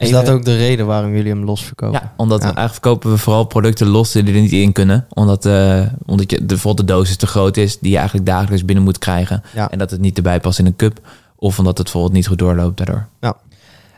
Is 0.02 0.08
Even- 0.08 0.24
dat 0.24 0.34
ook 0.34 0.44
de 0.44 0.56
reden 0.56 0.86
waarom 0.86 1.14
jullie 1.14 1.30
hem 1.32 1.44
los 1.44 1.64
verkopen? 1.64 2.00
Ja, 2.02 2.12
omdat 2.16 2.40
we 2.40 2.46
Ja. 2.46 2.54
eigenlijk 2.54 2.84
verkopen 2.84 3.10
we 3.10 3.18
vooral 3.18 3.44
producten 3.44 3.86
los 3.86 4.12
die 4.12 4.24
er 4.24 4.32
niet 4.40 4.52
in 4.52 4.72
kunnen. 4.72 5.06
Omdat, 5.08 5.46
eh 5.46 5.82
omdat 6.06 6.30
je, 6.30 6.38
de, 6.38 6.44
bijvoorbeeld 6.44 6.88
de 6.88 6.94
dosis 6.94 7.16
te 7.16 7.26
groot 7.26 7.56
is 7.56 7.78
die 7.78 7.90
je 7.90 7.96
eigenlijk 7.96 8.26
dagelijks 8.26 8.64
binnen 8.64 8.84
moet 8.84 8.98
krijgen. 8.98 9.42
Ja. 9.54 9.70
En 9.70 9.78
dat 9.78 9.90
het 9.90 10.00
niet 10.00 10.16
erbij 10.16 10.40
past 10.40 10.58
in 10.58 10.66
een 10.66 10.76
cup. 10.76 11.00
Of 11.36 11.58
omdat 11.58 11.74
het 11.74 11.82
bijvoorbeeld 11.82 12.14
niet 12.14 12.26
goed 12.26 12.38
doorloopt 12.38 12.76
daardoor. 12.76 13.06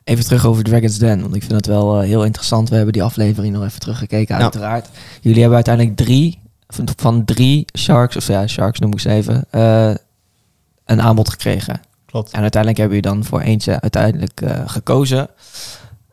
Even 0.04 0.24
terug 0.24 0.46
over 0.46 0.64
Dragon's 0.64 0.98
Den, 0.98 1.20
want 1.20 1.34
ik 1.34 1.40
vind 1.40 1.52
dat 1.52 1.66
wel 1.66 2.00
eh, 2.00 2.06
heel 2.06 2.24
interessant. 2.24 2.68
We 2.68 2.74
hebben 2.74 2.92
die 2.92 3.02
aflevering 3.02 3.54
nog 3.54 3.64
even 3.64 3.80
teruggekeken, 3.80 4.36
Ja. 4.36 4.42
uiteraard. 4.42 4.88
Jullie 5.20 5.38
hebben 5.38 5.54
uiteindelijk 5.56 5.96
drie, 5.96 6.38
van, 6.68 6.88
van 6.96 7.24
drie 7.24 7.64
Sharks, 7.78 8.16
of 8.16 8.26
ja, 8.26 8.46
Sharks 8.46 8.78
noem 8.78 8.92
ik 8.92 9.00
ze 9.00 9.10
even, 9.10 9.44
eh, 9.50 9.90
een 10.84 11.02
aanbod 11.02 11.28
gekregen. 11.28 11.80
Klopt. 12.06 12.30
En 12.32 12.40
uiteindelijk 12.40 12.80
hebben 12.80 12.96
jullie 13.00 13.16
dan 13.16 13.24
voor 13.24 13.40
eentje 13.40 13.80
uiteindelijk 13.80 14.40
eh, 14.40 14.60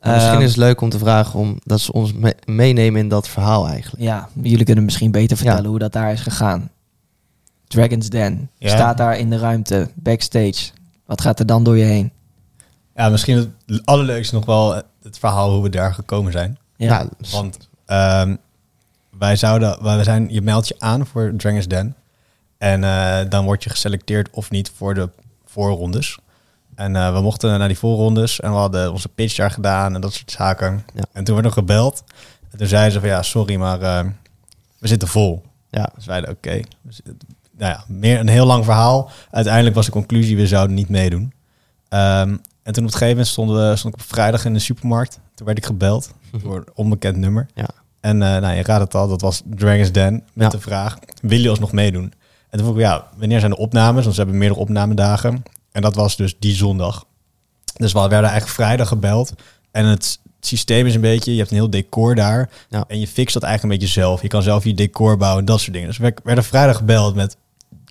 Misschien 0.01 0.34
Ehm, 0.34 0.41
is 0.41 0.50
het 0.50 0.58
leuk 0.58 0.81
om 0.81 0.89
te 0.89 0.98
vragen 1.00 1.39
om 1.39 1.60
dat 1.63 1.79
ze 1.79 1.91
ons 1.93 2.13
me- 2.13 2.36
meenemen 2.46 3.00
in 3.01 3.10
dat 3.10 3.27
verhaal 3.27 3.67
eigenlijk. 3.67 4.03
Ja, 4.03 4.29
jullie 4.41 4.65
kunnen 4.65 4.84
misschien 4.84 5.12
beter 5.12 5.38
vertellen 5.38 5.63
Ja. 5.63 5.70
hoe 5.70 5.79
dat 5.79 5.93
daar 5.93 6.12
is 6.12 6.22
gegaan. 6.22 6.70
Dragon's 7.67 8.10
Den, 8.10 8.50
Ja. 8.58 8.70
staat 8.70 8.98
daar 8.98 9.17
in 9.17 9.29
de 9.29 9.38
ruimte, 9.38 9.89
backstage. 9.93 10.72
Wat 11.05 11.22
gaat 11.22 11.39
er 11.39 11.46
dan 11.46 11.63
door 11.63 11.77
je 11.77 11.84
heen? 11.84 12.12
Ja, 12.96 13.10
misschien 13.10 13.53
het 13.65 13.86
allerleukste 13.86 14.36
nog 14.36 14.46
wel 14.46 14.81
het 15.03 15.20
verhaal 15.20 15.51
hoe 15.53 15.63
we 15.63 15.70
daar 15.70 15.93
gekomen 15.93 16.31
zijn. 16.31 16.58
Ja, 16.75 17.08
Want 17.31 17.70
ehm, 17.86 18.36
wij 19.17 19.36
zouden, 19.36 19.84
wij 19.84 20.03
zijn, 20.03 20.27
je 20.29 20.41
meldt 20.41 20.67
je 20.67 20.75
aan 20.79 21.05
voor 21.05 21.34
Dragon's 21.38 21.67
Den. 21.67 21.96
En 22.58 22.84
eh, 22.84 23.20
dan 23.29 23.46
word 23.46 23.63
je 23.63 23.70
geselecteerd 23.70 24.29
of 24.31 24.50
niet 24.50 24.72
voor 24.75 24.93
de 24.93 25.10
voorrondes. 25.46 26.17
En 26.75 26.96
eh, 26.96 27.13
we 27.13 27.22
mochten 27.22 27.60
naar 27.60 27.68
die 27.68 27.78
voorrondes 27.78 28.40
en 28.40 28.51
we 28.51 28.58
hadden 28.58 28.92
onze 28.92 29.10
pitch 29.10 29.36
daar 29.36 29.51
gedaan 29.51 29.96
en 29.96 30.01
dat 30.01 30.13
soort 30.13 30.32
zaken. 30.32 30.86
Ja. 30.94 31.04
En 31.13 31.24
toen 31.24 31.34
werd 31.36 31.48
er 31.48 31.54
gebeld. 31.54 32.04
En 32.51 32.58
toen 32.58 32.68
zeiden 32.68 32.92
ze 32.92 33.00
van 33.00 33.10
ja, 33.10 33.22
sorry, 33.22 33.56
maar 33.56 33.82
eh, 33.82 34.06
we 34.80 34.88
zitten 34.88 35.08
vol. 35.08 35.44
ja. 35.70 35.90
Dus 35.96 36.06
wij 36.06 36.16
zeiden 36.16 36.30
oké. 36.30 36.60
We 36.82 36.94
zitten- 36.94 37.18
Nou 37.58 37.72
ja, 37.72 37.84
meer 37.88 38.20
een 38.20 38.28
heel 38.28 38.46
lang 38.46 38.66
verhaal. 38.66 39.10
Uiteindelijk 39.32 39.75
was 39.75 39.86
de 39.86 39.92
conclusie, 39.92 40.36
we 40.38 40.48
zouden 40.48 40.75
niet 40.75 40.90
meedoen. 40.90 41.34
Ehm, 41.90 42.30
en 42.63 42.74
toen 42.74 42.84
op 42.84 42.90
het 42.90 42.98
gegeven 42.98 43.08
moment 43.10 43.28
stonden 43.28 43.70
we, 43.70 43.75
stond 43.75 43.94
ik 43.96 44.00
op 44.01 44.08
vrijdag 44.08 44.46
in 44.46 44.54
de 44.54 44.60
supermarkt. 44.60 45.20
Toen 45.36 45.46
werd 45.46 45.58
ik 45.58 45.66
gebeld 45.66 46.12
door 46.44 46.56
een 46.58 46.68
onbekend 46.74 47.18
nummer. 47.18 47.48
Ja. 47.54 47.68
En 48.00 48.22
eh, 48.22 48.30
nou, 48.42 48.56
je 48.56 48.63
raadt 48.63 48.84
het 48.84 48.96
al, 48.96 49.08
dat 49.08 49.22
was 49.22 49.42
Dragon's 49.46 49.92
Den 49.92 50.13
met 50.13 50.24
Ja. 50.46 50.50
de 50.50 50.60
vraag, 50.60 50.98
wil 51.22 51.40
je 51.40 51.50
alsnog 51.50 51.72
meedoen? 51.72 52.04
En 52.50 52.58
toen 52.58 52.68
vroeg 52.68 52.75
ik, 52.75 52.82
ja, 52.82 53.08
wanneer 53.18 53.40
zijn 53.40 53.51
de 53.51 53.58
opnames? 53.58 54.04
Want 54.04 54.16
ze 54.16 54.22
hebben 54.22 54.40
meerdere 54.40 54.60
opnamedagen. 54.62 55.44
En 55.72 55.82
dat 55.82 55.96
was 55.96 56.16
dus 56.16 56.36
die 56.40 56.56
zondag. 56.56 57.06
Dus 57.74 57.94
we 57.94 58.00
werden 58.00 58.30
eigenlijk 58.30 58.51
vrijdag 58.51 58.88
gebeld. 58.88 59.34
En 59.72 59.86
het 59.86 60.20
systeem 60.40 60.86
is 60.86 60.96
een 60.96 61.01
beetje, 61.01 61.32
je 61.32 61.38
hebt 61.38 61.50
een 61.50 61.56
heel 61.58 61.70
decor 61.70 62.16
daar. 62.16 62.50
Ja. 62.70 62.84
En 62.88 63.00
je 63.00 63.08
fixt 63.08 63.34
dat 63.34 63.44
eigenlijk 63.44 63.74
een 63.74 63.80
beetje 63.80 64.01
zelf. 64.01 64.22
Je 64.22 64.28
kan 64.28 64.44
zelf 64.44 64.63
je 64.63 64.74
decor 64.74 65.18
bouwen, 65.18 65.46
dat 65.46 65.60
soort 65.60 65.74
dingen. 65.74 65.88
Dus 65.88 65.98
we 65.98 66.13
werden 66.24 66.44
vrijdag 66.44 66.78
gebeld 66.78 67.16
met, 67.16 67.38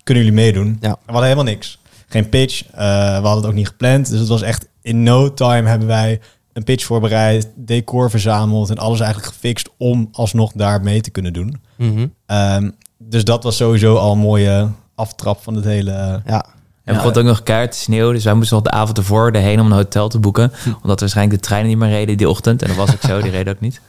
kunnen 0.03 0.23
jullie 0.23 0.39
meedoen? 0.39 0.77
Ja. 0.81 0.87
En 0.89 0.95
we 1.05 1.11
hadden 1.11 1.29
helemaal 1.29 1.53
niks. 1.53 1.79
Geen 2.07 2.29
pitch. 2.29 2.63
eh, 2.65 2.71
we 2.77 3.13
hadden 3.13 3.35
het 3.35 3.45
ook 3.45 3.53
niet 3.53 3.67
gepland. 3.67 4.09
Dus 4.09 4.19
het 4.19 4.27
was 4.27 4.41
echt 4.41 4.67
in 4.81 5.03
no 5.03 5.33
time 5.33 5.69
hebben 5.69 5.87
wij 5.87 6.19
een 6.53 6.63
pitch 6.63 6.85
voorbereid, 6.85 7.47
decor 7.55 8.09
verzameld 8.09 8.69
en 8.69 8.77
alles 8.77 8.99
eigenlijk 8.99 9.33
gefixt 9.33 9.69
om 9.77 10.09
alsnog 10.11 10.51
daar 10.55 10.81
mee 10.81 11.01
te 11.01 11.09
kunnen 11.09 11.33
doen. 11.33 11.61
Mhm. 11.77 12.07
Ehm, 12.25 12.69
dus 12.97 13.23
dat 13.23 13.43
was 13.43 13.55
sowieso 13.55 13.95
al 13.95 14.11
een 14.11 14.17
mooie 14.17 14.69
aftrap 14.95 15.43
van 15.43 15.55
het 15.55 15.65
hele. 15.65 16.21
ja. 16.25 16.45
En 16.91 17.03
begon 17.03 17.15
ook 17.15 17.29
nog 17.29 17.43
keihard 17.43 17.71
te 17.71 17.77
sneeuwen. 17.77 18.13
Dus 18.13 18.23
wij 18.23 18.33
moesten 18.33 18.55
nog 18.55 18.65
de 18.65 18.71
avond 18.71 18.97
ervoor 18.97 19.31
erheen 19.31 19.59
om 19.59 19.65
een 19.65 19.71
hotel 19.71 20.09
te 20.09 20.19
boeken. 20.19 20.51
Omdat 20.83 20.99
waarschijnlijk 20.99 21.41
de 21.41 21.47
treinen 21.47 21.69
niet 21.69 21.79
meer 21.79 21.89
reden 21.89 22.17
die 22.17 22.29
ochtend. 22.29 22.61
En 22.61 22.67
dat 22.67 22.77
was 22.77 22.91
ook 22.91 23.01
zo, 23.01 23.21
die 23.21 23.31
reden 23.31 23.53
ook 23.53 23.59
niet. 23.59 23.81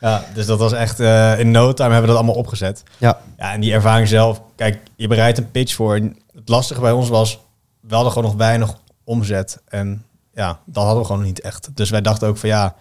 Ja, 0.00 0.24
dus 0.34 0.46
dat 0.46 0.58
was 0.58 0.72
echt 0.72 1.00
eh, 1.00 1.38
in 1.38 1.50
no 1.50 1.72
time 1.72 1.90
hebben 1.92 2.00
we 2.00 2.06
dat 2.06 2.16
allemaal 2.16 2.42
opgezet. 2.42 2.82
Ja. 2.98 3.18
Ja, 3.38 3.52
en 3.52 3.60
die 3.60 3.72
ervaring 3.72 4.08
zelf, 4.08 4.40
kijk, 4.56 4.78
je 4.96 5.08
bereidt 5.08 5.38
een 5.38 5.50
pitch 5.50 5.74
voor. 5.74 5.94
En 5.94 6.16
Het 6.34 6.48
lastige 6.48 6.80
bij 6.80 6.92
ons 6.92 7.08
was, 7.08 7.40
we 7.80 7.94
hadden 7.94 8.12
gewoon 8.12 8.28
nog 8.28 8.38
weinig 8.38 8.74
omzet. 9.04 9.60
En 9.68 10.04
ja, 10.34 10.58
dat 10.64 10.82
hadden 10.84 11.00
we 11.02 11.06
gewoon 11.06 11.22
niet 11.22 11.40
echt. 11.40 11.68
Dus 11.74 11.90
wij 11.90 12.00
dachten 12.00 12.28
ook 12.28 12.36
van 12.36 12.48
ja, 12.48 12.74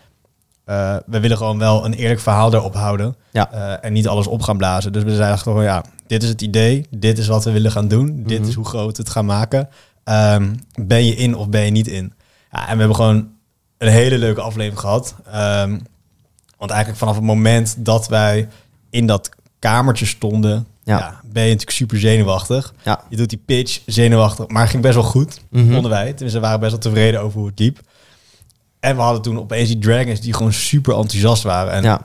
eh, 0.65 0.95
we 1.05 1.19
willen 1.19 1.37
gewoon 1.37 1.59
wel 1.59 1.85
een 1.85 1.93
eerlijk 1.93 2.19
verhaal 2.19 2.53
erop 2.53 2.73
houden. 2.73 3.15
Ja. 3.31 3.51
Eh, 3.51 3.85
en 3.85 3.93
niet 3.93 4.07
alles 4.07 4.27
op 4.27 4.41
gaan 4.41 4.57
blazen. 4.57 4.93
Dus 4.93 5.03
we 5.03 5.15
zeiden 5.15 5.39
gewoon 5.39 5.63
ja, 5.63 5.83
dit 6.13 6.23
is 6.23 6.29
het 6.29 6.41
idee. 6.41 6.85
Dit 6.89 7.17
is 7.17 7.27
wat 7.27 7.43
we 7.43 7.51
willen 7.51 7.71
gaan 7.71 7.87
doen. 7.87 8.23
Dit 8.25 8.39
Mhm. 8.39 8.47
is 8.49 8.55
hoe 8.55 8.65
groot 8.65 8.97
het 8.97 9.09
gaan 9.09 9.25
maken. 9.25 9.69
Ehm, 10.03 10.53
ben 10.81 11.05
je 11.05 11.15
in 11.15 11.35
of 11.35 11.49
ben 11.49 11.65
je 11.65 11.71
niet 11.71 11.87
in? 11.87 12.13
Ja, 12.51 12.59
en 12.67 12.73
we 12.73 12.77
hebben 12.79 12.95
gewoon 12.95 13.29
een 13.77 13.91
hele 13.91 14.17
leuke 14.17 14.41
aflevering 14.41 14.79
gehad. 14.79 15.15
Ehm, 15.31 15.77
want 16.57 16.71
eigenlijk 16.71 16.99
vanaf 16.99 17.15
het 17.15 17.23
moment 17.23 17.75
dat 17.77 18.07
wij 18.07 18.47
in 18.89 19.05
dat 19.07 19.29
kamertje 19.59 20.05
stonden, 20.05 20.67
Ja. 20.83 20.97
ja. 20.97 21.07
ben 21.23 21.43
je 21.43 21.49
natuurlijk 21.49 21.77
super 21.77 21.99
zenuwachtig. 21.99 22.73
Ja. 22.83 23.03
Je 23.09 23.15
doet 23.17 23.29
die 23.29 23.41
pitch 23.45 23.79
zenuwachtig, 23.85 24.47
maar 24.47 24.61
het 24.61 24.69
ging 24.71 24.83
best 24.83 24.95
wel 24.95 25.03
goed, 25.03 25.41
Mhm. 25.49 25.71
vonden 25.73 25.91
wij. 25.91 26.05
Tenminste, 26.13 26.39
we 26.39 26.45
waren 26.45 26.59
best 26.59 26.71
wel 26.71 26.79
tevreden 26.81 27.21
over 27.21 27.39
hoe 27.39 27.47
het 27.49 27.59
liep. 27.59 27.79
En 28.79 28.95
we 28.95 29.01
hadden 29.01 29.21
toen 29.21 29.39
opeens 29.39 29.67
die 29.67 29.79
dragons 29.79 30.19
die 30.21 30.33
gewoon 30.33 30.53
super 30.53 30.93
enthousiast 30.95 31.43
waren. 31.43 31.73
En 31.73 31.83
ja. 31.83 32.01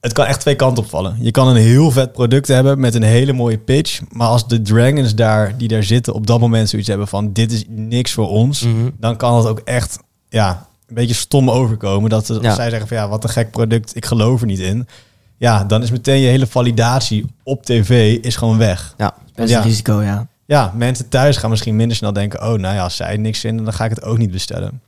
Het 0.00 0.12
kan 0.12 0.24
echt 0.26 0.40
twee 0.40 0.54
kanten 0.54 0.82
opvallen. 0.84 1.16
Je 1.20 1.30
kan 1.30 1.48
een 1.48 1.56
heel 1.56 1.90
vet 1.90 2.12
product 2.12 2.48
hebben 2.48 2.80
met 2.80 2.94
een 2.94 3.02
hele 3.02 3.32
mooie 3.32 3.58
pitch. 3.58 4.00
Maar 4.12 4.28
als 4.28 4.48
de 4.48 4.62
dragons 4.62 5.14
daar, 5.14 5.56
die 5.58 5.68
daar 5.68 5.82
zitten, 5.84 6.14
op 6.14 6.26
dat 6.26 6.40
moment 6.40 6.68
zoiets 6.68 6.88
hebben 6.88 7.08
van... 7.08 7.32
dit 7.32 7.52
is 7.52 7.64
niks 7.68 8.12
voor 8.12 8.28
ons, 8.28 8.62
Mhm. 8.62 8.90
dan 8.98 9.16
kan 9.16 9.36
het 9.36 9.46
ook 9.46 9.58
echt 9.64 9.98
ja, 10.28 10.66
een 10.88 10.94
beetje 10.94 11.14
stom 11.14 11.50
overkomen. 11.50 12.10
Dat 12.10 12.26
ze, 12.26 12.38
Ja. 12.42 12.54
zij 12.54 12.70
zeggen 12.70 12.88
van 12.88 12.96
ja, 12.96 13.08
wat 13.08 13.24
een 13.24 13.30
gek 13.30 13.50
product, 13.50 13.96
ik 13.96 14.06
geloof 14.06 14.40
er 14.40 14.46
niet 14.46 14.58
in. 14.58 14.88
Ja, 15.36 15.64
dan 15.64 15.82
is 15.82 15.90
meteen 15.90 16.20
je 16.20 16.28
hele 16.28 16.46
validatie 16.46 17.26
op 17.42 17.64
tv 17.64 18.18
is 18.22 18.36
gewoon 18.36 18.58
weg. 18.58 18.94
Ja. 18.96 19.14
best 19.34 19.50
Ja. 19.50 19.58
een 19.58 19.64
risico, 19.64 20.02
ja. 20.02 20.26
Ja, 20.46 20.72
mensen 20.76 21.08
thuis 21.08 21.36
gaan 21.36 21.50
misschien 21.50 21.76
minder 21.76 21.96
snel 21.96 22.12
denken... 22.12 22.40
oh, 22.40 22.58
nou 22.58 22.74
ja, 22.74 22.82
als 22.82 22.96
zij 22.96 23.16
niks 23.16 23.40
vinden, 23.40 23.64
dan 23.64 23.72
ga 23.74 23.84
ik 23.84 23.90
het 23.90 24.02
ook 24.02 24.18
niet 24.18 24.30
bestellen. 24.30 24.80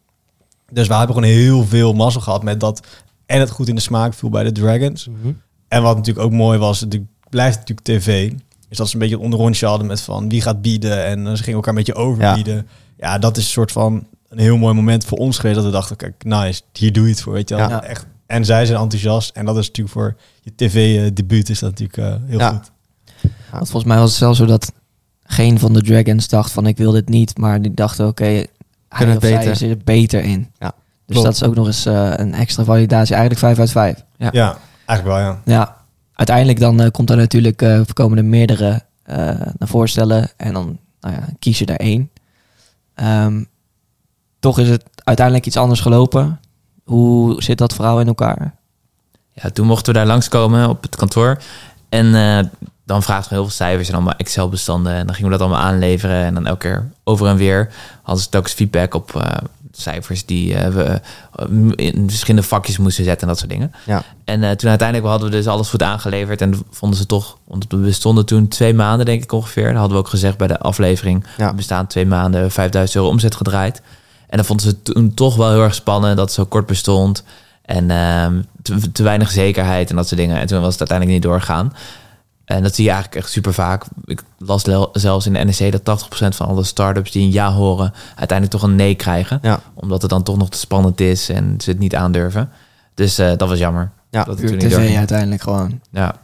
Dus 0.70 0.86
we 0.88 0.94
hebben 0.94 1.14
gewoon 1.14 1.30
heel 1.30 1.64
veel 1.66 1.92
mazzel 1.92 2.20
gehad 2.20 2.42
met 2.42 2.60
dat... 2.60 2.86
en 3.26 3.40
het 3.40 3.50
goed 3.50 3.68
in 3.68 3.74
de 3.74 3.80
smaak 3.80 4.14
viel 4.14 4.28
bij 4.30 4.42
de 4.44 4.52
Dragons. 4.52 5.06
Mhm. 5.08 5.32
En 5.68 5.82
wat 5.82 5.96
natuurlijk 5.96 6.26
ook 6.26 6.32
mooi 6.32 6.58
was, 6.58 6.80
het 6.80 6.98
blijft 7.28 7.58
natuurlijk 7.58 7.86
tv... 7.86 8.32
is 8.68 8.76
dat 8.76 8.88
ze 8.88 8.94
een 8.94 9.00
beetje 9.00 9.14
het 9.14 9.24
onderrondje 9.24 9.66
hadden 9.66 9.86
met 9.86 10.00
van 10.00 10.28
wie 10.28 10.40
gaat 10.42 10.62
bieden... 10.62 11.04
en 11.04 11.26
eh, 11.26 11.32
ze 11.32 11.42
gingen 11.42 11.54
elkaar 11.54 11.72
een 11.72 11.84
beetje 11.84 11.94
overbieden. 11.94 12.66
Ja. 12.96 13.18
dat 13.18 13.36
is 13.36 13.44
een 13.44 13.50
soort 13.50 13.72
van 13.72 14.06
een 14.28 14.38
heel 14.38 14.56
mooi 14.56 14.74
moment 14.74 15.04
voor 15.04 15.18
ons 15.18 15.36
geweest... 15.38 15.56
dat 15.56 15.64
we 15.64 15.70
dachten, 15.70 15.96
kijk, 15.96 16.24
nice, 16.24 16.62
hier 16.72 16.92
doe 16.92 17.04
je 17.04 17.10
het 17.10 17.20
voor, 17.22 17.32
weet 17.32 17.48
je 17.48 17.54
wel. 17.56 17.68
Ja. 17.68 17.82
Echt. 17.82 18.06
En 18.26 18.44
zij 18.44 18.66
zijn 18.66 18.78
enthousiast. 18.80 19.36
En 19.36 19.44
dat 19.44 19.56
is 19.56 19.66
natuurlijk 19.66 19.94
voor 19.94 20.16
je 20.40 20.52
tv-debuut 20.56 21.48
is 21.48 21.58
dat 21.58 21.70
natuurlijk 21.78 21.98
eh, 21.98 22.28
heel 22.28 22.38
Ja. 22.38 22.50
goed. 22.50 22.70
Want 23.50 23.70
volgens 23.70 23.84
mij 23.84 23.96
was 23.98 24.08
het 24.08 24.18
zelfs 24.18 24.38
zo 24.38 24.46
dat 24.46 24.72
geen 25.24 25.58
van 25.58 25.72
de 25.72 25.82
Dragons 25.82 26.28
dacht 26.28 26.50
van 26.52 26.66
ik 26.66 26.76
wil 26.76 26.90
dit 26.92 27.08
niet, 27.08 27.38
maar 27.38 27.62
die 27.62 27.74
dachten 27.74 28.06
oké, 28.06 28.24
hij 28.24 28.48
Kunnen 28.88 29.16
of 29.16 29.22
het 29.22 29.30
zij 29.30 29.38
beter. 29.38 29.52
is 29.52 29.62
er 29.62 29.76
beter 29.84 30.22
in. 30.22 30.50
Ja, 30.58 30.72
dus 31.06 31.16
klopt. 31.16 31.24
dat 31.24 31.34
is 31.34 31.42
ook 31.42 31.54
nog 31.54 31.66
eens 31.66 31.86
eh, 31.86 32.12
een 32.16 32.34
extra 32.34 32.64
validatie. 32.64 33.14
Eigenlijk 33.14 33.40
5 33.40 33.58
uit 33.58 33.70
5. 33.70 34.04
Ja. 34.16 34.28
Ja, 34.32 34.58
eigenlijk 34.86 35.18
wel, 35.18 35.28
ja. 35.28 35.40
Ja, 35.44 35.76
uiteindelijk 36.14 36.60
dan 36.60 36.80
eh, 36.80 36.90
komt 36.90 37.10
er 37.10 37.16
natuurlijk 37.16 37.62
eh 37.62 37.80
komen 37.92 38.18
er 38.18 38.24
meerdere 38.24 38.82
eh, 39.02 39.16
naar 39.58 39.68
voorstellen 39.68 40.30
en 40.36 40.52
dan 40.52 40.78
nou 41.00 41.14
ja, 41.14 41.28
kies 41.38 41.58
je 41.58 41.66
er 41.66 41.80
één. 41.80 42.10
Ehm, 42.94 43.44
toch 44.38 44.58
is 44.58 44.68
het 44.68 44.84
uiteindelijk 45.04 45.46
iets 45.46 45.56
anders 45.56 45.80
gelopen. 45.80 46.40
Hoe 46.84 47.42
zit 47.42 47.58
dat 47.58 47.74
verhaal 47.74 48.00
in 48.00 48.06
elkaar? 48.06 48.54
Ja, 49.32 49.50
toen 49.50 49.66
mochten 49.66 49.92
we 49.92 49.98
daar 49.98 50.08
langskomen 50.08 50.68
op 50.68 50.82
het 50.82 50.96
kantoor. 50.96 51.38
En 51.88 52.14
eh, 52.14 52.44
dan 52.84 53.02
vragen 53.02 53.24
ze 53.24 53.34
heel 53.34 53.42
veel 53.42 53.52
cijfers 53.52 53.88
en 53.88 53.94
allemaal 53.94 54.16
Excel-bestanden. 54.16 54.92
En 54.92 55.06
dan 55.06 55.14
gingen 55.14 55.30
we 55.30 55.38
dat 55.38 55.46
allemaal 55.46 55.66
aanleveren. 55.66 56.24
En 56.24 56.34
dan 56.34 56.46
elke 56.46 56.68
keer 56.68 56.90
over 57.04 57.26
en 57.26 57.36
weer 57.36 57.72
hadden 58.02 58.24
ze 58.24 58.30
telkens 58.30 58.52
feedback 58.52 58.94
op 58.94 59.16
eh, 59.16 59.36
cijfers 59.72 60.26
die 60.26 60.54
eh, 60.54 60.68
we 60.68 60.82
eh, 60.82 61.46
in 61.76 62.08
verschillende 62.08 62.46
vakjes 62.46 62.78
moesten 62.78 63.04
zetten 63.04 63.22
en 63.22 63.28
dat 63.28 63.38
soort 63.38 63.50
dingen. 63.50 63.72
Ja. 63.86 64.02
En 64.24 64.42
eh, 64.42 64.50
toen 64.50 64.68
uiteindelijk 64.68 65.08
hadden 65.08 65.30
we 65.30 65.36
dus 65.36 65.46
alles 65.46 65.68
goed 65.68 65.82
aangeleverd. 65.82 66.40
En 66.40 66.54
vonden 66.70 66.98
ze 66.98 67.06
toch, 67.06 67.38
want 67.44 67.64
we 67.68 67.76
bestonden 67.76 68.26
toen 68.26 68.48
twee 68.48 68.74
maanden, 68.74 69.06
denk 69.06 69.22
ik 69.22 69.32
ongeveer. 69.32 69.66
Dat 69.66 69.76
hadden 69.76 69.92
we 69.92 70.02
ook 70.02 70.08
gezegd 70.08 70.36
bij 70.36 70.46
de 70.46 70.58
aflevering. 70.58 71.26
Ja. 71.36 71.50
We 71.50 71.56
bestaan 71.56 71.86
twee 71.86 72.06
maanden, 72.06 72.50
5000 72.50 72.96
euro 72.96 73.10
omzet 73.10 73.34
gedraaid. 73.34 73.82
En 74.28 74.36
dan 74.36 74.46
vonden 74.46 74.66
ze 74.66 74.82
toen 74.82 75.14
toch 75.14 75.36
wel 75.36 75.50
heel 75.50 75.62
erg 75.62 75.74
spannend 75.74 76.16
dat 76.16 76.24
het 76.24 76.34
zo 76.34 76.44
kort 76.44 76.66
bestond. 76.66 77.24
En 77.62 77.90
ehm, 77.90 78.42
te, 78.62 78.92
te 78.92 79.02
weinig 79.02 79.30
zekerheid 79.30 79.90
en 79.90 79.96
dat 79.96 80.08
soort 80.08 80.20
dingen. 80.20 80.36
En 80.38 80.46
toen 80.46 80.60
was 80.60 80.70
het 80.70 80.80
uiteindelijk 80.80 81.18
niet 81.18 81.30
doorgaan. 81.30 81.72
En 82.44 82.62
dat 82.62 82.74
zie 82.74 82.84
je 82.84 82.90
eigenlijk 82.90 83.22
echt 83.22 83.32
super 83.32 83.54
vaak. 83.54 83.84
Ik 84.04 84.22
las 84.38 84.62
zelfs 84.92 85.26
in 85.26 85.32
de 85.32 85.38
NEC 85.38 85.82
dat 85.84 86.04
80% 86.04 86.08
van 86.36 86.46
alle 86.46 86.64
start-ups 86.64 87.10
die 87.10 87.22
een 87.22 87.32
ja 87.32 87.52
horen... 87.52 87.92
uiteindelijk 88.16 88.50
toch 88.50 88.62
een 88.70 88.76
nee 88.76 88.94
krijgen. 88.94 89.38
Ja. 89.42 89.60
Omdat 89.74 90.02
het 90.02 90.10
dan 90.10 90.22
toch 90.22 90.36
nog 90.36 90.48
te 90.50 90.58
spannend 90.58 91.00
is 91.00 91.28
en 91.28 91.54
ze 91.58 91.70
het 91.70 91.78
niet 91.78 91.94
aandurven. 91.94 92.50
Dus 92.94 93.18
eh, 93.18 93.32
dat 93.36 93.48
was 93.48 93.58
jammer. 93.58 93.90
Ja, 94.10 94.24
dat 94.24 94.36
tv 94.36 94.70
doorging. 94.70 94.96
uiteindelijk 94.96 95.42
gewoon. 95.42 95.80
Ja. 95.90 96.14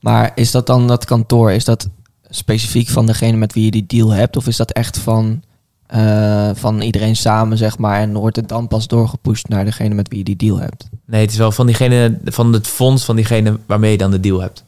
Maar 0.00 0.32
is 0.34 0.50
dat 0.50 0.66
dan 0.66 0.86
dat 0.86 1.04
kantoor, 1.04 1.52
is 1.52 1.64
dat 1.64 1.88
specifiek 2.28 2.88
van 2.88 3.06
degene 3.06 3.36
met 3.36 3.52
wie 3.52 3.64
je 3.64 3.70
die 3.70 3.86
deal 3.86 4.10
hebt? 4.10 4.36
Of 4.36 4.46
is 4.46 4.56
dat 4.56 4.70
echt 4.70 4.98
van 4.98 5.42
eh, 5.90 6.50
van 6.54 6.80
iedereen 6.80 7.16
samen, 7.16 7.58
zeg 7.58 7.78
maar. 7.78 8.00
En 8.00 8.12
wordt 8.12 8.36
het 8.36 8.48
dan 8.48 8.68
pas 8.68 8.86
doorgepusht 8.86 9.48
naar 9.48 9.64
degene 9.64 9.94
met 9.94 10.08
wie 10.08 10.18
je 10.18 10.24
die 10.24 10.36
deal 10.36 10.58
hebt. 10.58 10.88
Nee, 11.04 11.20
het 11.20 11.30
is 11.30 11.36
wel 11.36 11.52
van 11.52 11.66
diegene, 11.66 12.18
van 12.24 12.52
het 12.52 12.66
fonds 12.66 13.04
van 13.04 13.16
diegene 13.16 13.58
waarmee 13.66 13.90
je 13.90 13.98
dan 13.98 14.10
de 14.10 14.20
deal 14.20 14.40
hebt. 14.40 14.64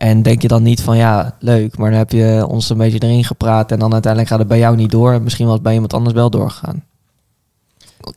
En 0.00 0.22
denk 0.22 0.42
je 0.42 0.48
dan 0.48 0.62
niet 0.62 0.82
van 0.82 0.96
ja, 0.96 1.36
leuk, 1.38 1.76
maar 1.76 1.90
dan 1.90 1.98
heb 1.98 2.10
je 2.10 2.46
ons 2.48 2.70
een 2.70 2.78
beetje 2.78 2.98
erin 2.98 3.24
gepraat 3.24 3.72
en 3.72 3.78
dan 3.78 3.92
uiteindelijk 3.92 4.30
gaat 4.32 4.40
het 4.40 4.48
bij 4.48 4.58
jou 4.58 4.76
niet 4.76 4.90
door. 4.90 5.12
en 5.12 5.22
Misschien 5.22 5.44
was 5.46 5.54
het 5.54 5.62
bij 5.62 5.72
iemand 5.72 5.94
anders 5.94 6.14
wel 6.14 6.30
doorgegaan. 6.30 6.84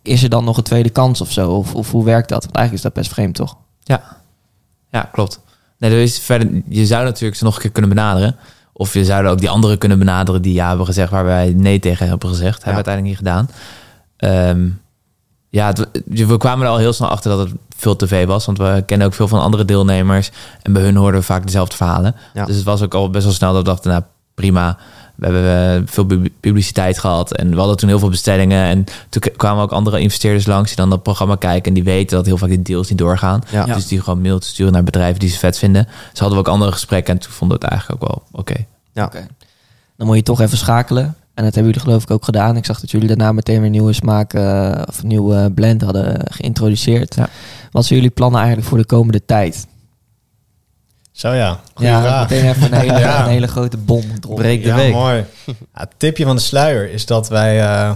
Is 0.02 0.24
er 0.24 0.30
dan 0.30 0.44
nog 0.44 0.58
een 0.58 0.64
tweede 0.64 0.90
kans 0.90 1.22
of 1.22 1.32
zo? 1.32 1.52
Of, 1.52 1.76
of 1.76 1.92
hoe 1.92 2.04
werkt 2.04 2.30
dat? 2.30 2.44
Want 2.44 2.56
eigenlijk 2.56 2.86
is 2.86 2.94
dat 2.94 3.04
best 3.04 3.14
vreemd, 3.14 3.36
toch? 3.36 3.58
Ja, 4.92 5.10
klopt. 5.12 5.40
Nee, 5.78 5.92
er 5.92 6.02
is 6.02 6.20
verder, 6.20 6.62
je 6.68 6.86
zou 6.86 7.04
natuurlijk 7.04 7.36
ze 7.36 7.44
nog 7.44 7.56
een 7.56 7.62
keer 7.62 7.72
kunnen 7.72 7.90
benaderen. 7.92 8.36
Of 8.74 8.94
je 8.94 9.06
zou 9.06 9.28
ook 9.28 9.40
die 9.40 9.50
anderen 9.50 9.78
kunnen 9.78 10.00
benaderen 10.00 10.42
die 10.42 10.54
ja 10.54 10.68
hebben 10.68 10.86
gezegd, 10.86 11.12
waar 11.12 11.26
wij 11.26 11.54
nee 11.56 11.80
tegen 11.80 12.08
hebben 12.08 12.30
gezegd. 12.30 12.64
Hebben 12.64 12.84
we 12.84 12.90
uiteindelijk 12.90 13.08
niet 13.08 13.28
gedaan. 13.28 13.50
Ehm, 14.18 14.70
ja, 15.54 15.68
het- 15.68 15.88
we 16.06 16.38
kwamen 16.38 16.66
er 16.66 16.72
al 16.72 16.78
heel 16.78 16.94
snel 16.94 17.10
achter 17.10 17.32
dat 17.32 17.40
het 17.40 17.52
veel 17.78 17.96
tv 17.96 18.26
was. 18.26 18.46
Want 18.46 18.58
we 18.58 18.84
kennen 18.86 19.08
ook 19.08 19.14
veel 19.14 19.28
van 19.28 19.40
andere 19.42 19.66
deelnemers. 19.66 20.32
En 20.62 20.74
bij 20.74 20.82
hun 20.82 20.96
hoorden 20.96 21.20
we 21.20 21.26
vaak 21.26 21.46
dezelfde 21.46 21.76
verhalen. 21.76 22.16
Ja. 22.34 22.46
Dus 22.46 22.56
het 22.56 22.66
was 22.66 22.82
ook 22.82 22.94
al 22.94 23.10
best 23.10 23.24
wel 23.24 23.34
snel 23.34 23.50
dat 23.54 23.62
we 23.64 23.70
dachten, 23.70 23.92
nou 23.92 24.04
prima. 24.34 24.78
We 25.16 25.26
hebben 25.26 25.76
eh, 25.78 25.82
veel 25.86 26.04
pub- 26.06 26.28
publiciteit 26.40 27.00
gehad. 27.00 27.34
En 27.36 27.50
we 27.50 27.58
hadden 27.58 27.78
toen 27.78 27.90
heel 27.90 28.00
veel 28.00 28.10
bestellingen. 28.10 28.64
En 28.66 28.86
toen 29.10 29.22
kwamen 29.38 29.64
ook 29.64 29.72
andere 29.72 30.00
investeerders 30.00 30.46
langs 30.46 30.68
die 30.68 30.78
dan 30.78 30.90
dat 30.90 31.04
programma 31.04 31.36
kijken. 31.36 31.66
En 31.68 31.74
die 31.74 31.84
weten 31.84 32.18
dat 32.18 32.26
heel 32.26 32.38
vaak 32.38 32.50
die 32.50 32.62
deals 32.62 32.90
niet 32.90 32.98
doorgaan. 32.98 33.42
Ja. 33.52 33.66
Dus 33.66 33.88
die 33.88 34.02
gewoon 34.02 34.22
mailtjes 34.22 34.52
sturen 34.54 34.74
naar 34.74 34.84
bedrijven 34.84 35.20
die 35.20 35.30
ze 35.30 35.38
vet 35.40 35.58
vinden. 35.58 35.88
Dus 36.12 36.20
hadden 36.20 36.38
we 36.38 36.46
ook 36.46 36.54
andere 36.54 36.72
gesprekken. 36.72 37.14
En 37.14 37.20
toen 37.20 37.32
vonden 37.32 37.58
we 37.60 37.64
het 37.64 37.74
eigenlijk 37.74 38.04
ook 38.04 38.10
wel 38.10 38.24
oké. 38.42 38.66
Ja. 38.94 39.06
Oké. 39.06 39.28
Dan 39.98 40.08
moet 40.08 40.16
je 40.16 40.24
toch 40.24 40.42
even 40.42 40.58
schakelen. 40.58 41.16
En 41.34 41.44
dat 41.44 41.54
hebben 41.56 41.74
jullie 41.74 41.88
geloof 41.88 42.04
ik 42.04 42.12
ook 42.12 42.24
gedaan. 42.26 42.58
Ik 42.58 42.66
zag 42.66 42.80
dat 42.80 42.92
jullie 42.92 43.08
daarna 43.08 43.32
meteen 43.32 43.62
weer 43.62 43.70
nieuwe 43.70 43.94
smaak 43.94 44.34
eh, 44.34 44.82
of 44.88 45.02
een 45.02 45.08
nieuwe 45.08 45.52
blend 45.52 45.82
hadden 45.82 46.22
geïntroduceerd. 46.32 47.16
Ja. 47.16 47.30
Wat 47.72 47.86
zijn 47.86 48.00
jullie 48.00 48.14
plannen 48.14 48.40
eigenlijk 48.40 48.70
voor 48.70 48.78
de 48.78 48.86
komende 48.86 49.26
tijd? 49.26 49.68
Zo 51.12 51.32
ja, 51.34 51.60
goeie 51.74 51.92
ja, 51.92 52.02
vraag. 52.02 52.30
meteen 52.30 52.50
even 52.50 52.64
een 52.74 52.80
hele, 52.80 53.00
Ja. 53.08 53.24
een 53.24 53.30
hele 53.30 53.48
grote 53.48 53.78
bom 53.78 54.04
erop. 54.22 54.36
Breek 54.36 54.62
de 54.62 54.68
ja, 54.68 54.76
week. 54.76 54.94
mooi. 54.94 55.26
Ja, 55.46 55.54
het 55.72 55.94
tipje 55.98 56.26
van 56.26 56.36
de 56.36 56.42
sluier 56.42 56.92
is 56.92 57.06
dat 57.06 57.30
wij 57.30 57.60
eh, 57.62 57.90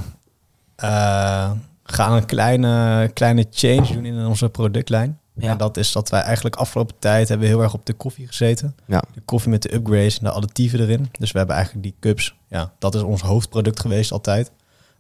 eh, 0.76 1.52
gaan 1.84 2.14
een 2.14 2.26
kleine, 2.26 3.10
kleine 3.14 3.46
change 3.52 3.94
doen 3.94 4.06
in 4.06 4.26
onze 4.26 4.50
productlijn. 4.50 5.20
Ja. 5.38 5.52
En 5.52 5.58
dat 5.58 5.78
is 5.78 5.92
dat 5.92 6.10
wij 6.10 6.22
eigenlijk 6.22 6.56
afgelopen 6.56 6.96
tijd 7.00 7.30
hebben 7.30 7.48
heel 7.48 7.62
erg 7.62 7.74
op 7.74 7.86
de 7.86 7.94
koffie 7.94 8.28
gezeten. 8.28 8.76
Ja. 8.86 9.04
De 9.14 9.22
koffie 9.26 9.52
met 9.52 9.62
de 9.62 9.74
upgrades 9.74 10.18
en 10.18 10.24
de 10.24 10.32
additieven 10.32 10.80
erin. 10.80 11.10
Dus 11.20 11.32
we 11.32 11.38
hebben 11.38 11.56
eigenlijk 11.56 11.86
die 11.86 11.96
cups. 12.00 12.36
Ja, 12.48 12.72
dat 12.80 12.96
is 12.96 13.02
ons 13.02 13.22
hoofdproduct 13.22 13.80
geweest 13.80 14.12
altijd. 14.12 14.52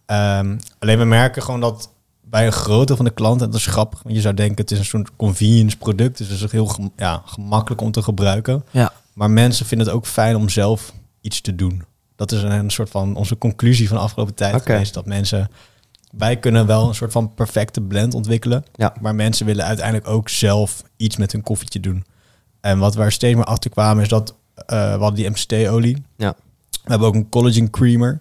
Ehm, 0.05 0.57
alleen 0.79 0.97
we 0.97 1.05
merken 1.05 1.43
gewoon 1.43 1.61
dat 1.61 1.89
bij 2.21 2.45
een 2.45 2.51
groot 2.51 2.87
deel 2.87 2.95
van 2.95 3.05
de 3.05 3.11
klanten, 3.11 3.45
en 3.45 3.51
dat 3.51 3.59
is 3.59 3.65
grappig, 3.65 4.03
want 4.03 4.15
je 4.15 4.21
zou 4.21 4.33
denken 4.33 4.57
het 4.57 4.71
is 4.71 4.79
een 4.79 4.85
soort 4.85 5.15
convenience 5.15 5.77
product, 5.77 6.17
dus 6.17 6.29
het 6.29 6.41
is 6.41 6.51
heel 6.51 6.65
gem- 6.65 6.91
ja, 6.95 7.21
gemakkelijk 7.25 7.81
om 7.81 7.91
te 7.91 8.01
gebruiken. 8.01 8.65
Ja. 8.71 8.93
Maar 9.13 9.31
mensen 9.31 9.65
vinden 9.65 9.87
het 9.87 9.95
ook 9.95 10.05
fijn 10.05 10.35
om 10.35 10.49
zelf 10.49 10.93
iets 11.21 11.41
te 11.41 11.55
doen. 11.55 11.83
Dat 12.15 12.31
is 12.31 12.41
een, 12.41 12.51
een 12.51 12.69
soort 12.69 12.89
van 12.89 13.15
onze 13.15 13.37
conclusie 13.37 13.87
van 13.87 13.97
de 13.97 14.03
afgelopen 14.03 14.33
tijd 14.33 14.61
geweest. 14.61 14.93
Dat 14.93 15.05
mensen, 15.05 15.49
wij 16.11 16.37
kunnen 16.37 16.65
wel 16.65 16.87
een 16.87 16.95
soort 16.95 17.11
van 17.11 17.33
perfecte 17.33 17.81
blend 17.81 18.13
ontwikkelen. 18.13 18.65
Ja. 18.75 18.93
Maar 19.01 19.15
mensen 19.15 19.45
willen 19.45 19.65
uiteindelijk 19.65 20.07
ook 20.07 20.29
zelf 20.29 20.83
iets 20.97 21.17
met 21.17 21.31
hun 21.31 21.43
koffietje 21.43 21.79
doen. 21.79 22.05
En 22.61 22.79
wat 22.79 22.95
we 22.95 23.01
er 23.01 23.11
steeds 23.11 23.35
meer 23.35 23.45
achter 23.45 23.69
kwamen 23.69 24.03
is 24.03 24.09
dat 24.09 24.35
eh, 24.55 24.65
we 24.93 24.99
hadden 24.99 25.15
die 25.15 25.29
MCT-olie. 25.29 26.03
Ja. 26.17 26.35
We 26.69 26.89
hebben 26.93 27.07
ook 27.07 27.15
een 27.15 27.29
collagen 27.29 27.69
creamer. 27.69 28.19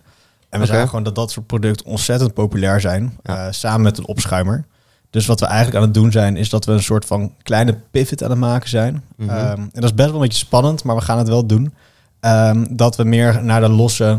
En 0.48 0.60
we 0.60 0.66
zagen 0.66 0.88
gewoon 0.88 1.04
dat 1.04 1.14
dat 1.14 1.30
soort 1.30 1.46
producten 1.46 1.86
ontzettend 1.86 2.34
populair 2.34 2.80
zijn. 2.80 3.18
Ja. 3.22 3.46
eh, 3.46 3.52
samen 3.52 3.82
met 3.82 3.98
een 3.98 4.06
opschuimer. 4.06 4.64
Dus 5.10 5.26
wat 5.26 5.40
we 5.40 5.46
eigenlijk 5.46 5.76
aan 5.76 5.82
het 5.82 5.94
doen 5.94 6.12
zijn, 6.12 6.36
is 6.36 6.48
dat 6.48 6.64
we 6.64 6.72
een 6.72 6.82
soort 6.82 7.04
van 7.04 7.32
kleine 7.42 7.78
pivot 7.90 8.22
aan 8.22 8.30
het 8.30 8.38
maken 8.38 8.68
zijn. 8.68 9.02
Mhm. 9.16 9.30
Ehm, 9.30 9.60
en 9.60 9.70
dat 9.72 9.84
is 9.84 9.94
best 9.94 10.08
wel 10.08 10.16
een 10.16 10.28
beetje 10.28 10.44
spannend, 10.44 10.84
maar 10.84 10.96
we 10.96 11.02
gaan 11.02 11.18
het 11.18 11.28
wel 11.28 11.46
doen. 11.46 11.74
Ehm, 12.20 12.64
dat 12.70 12.96
we 12.96 13.04
meer 13.04 13.44
naar 13.44 13.60
de 13.60 13.68
losse 13.68 14.18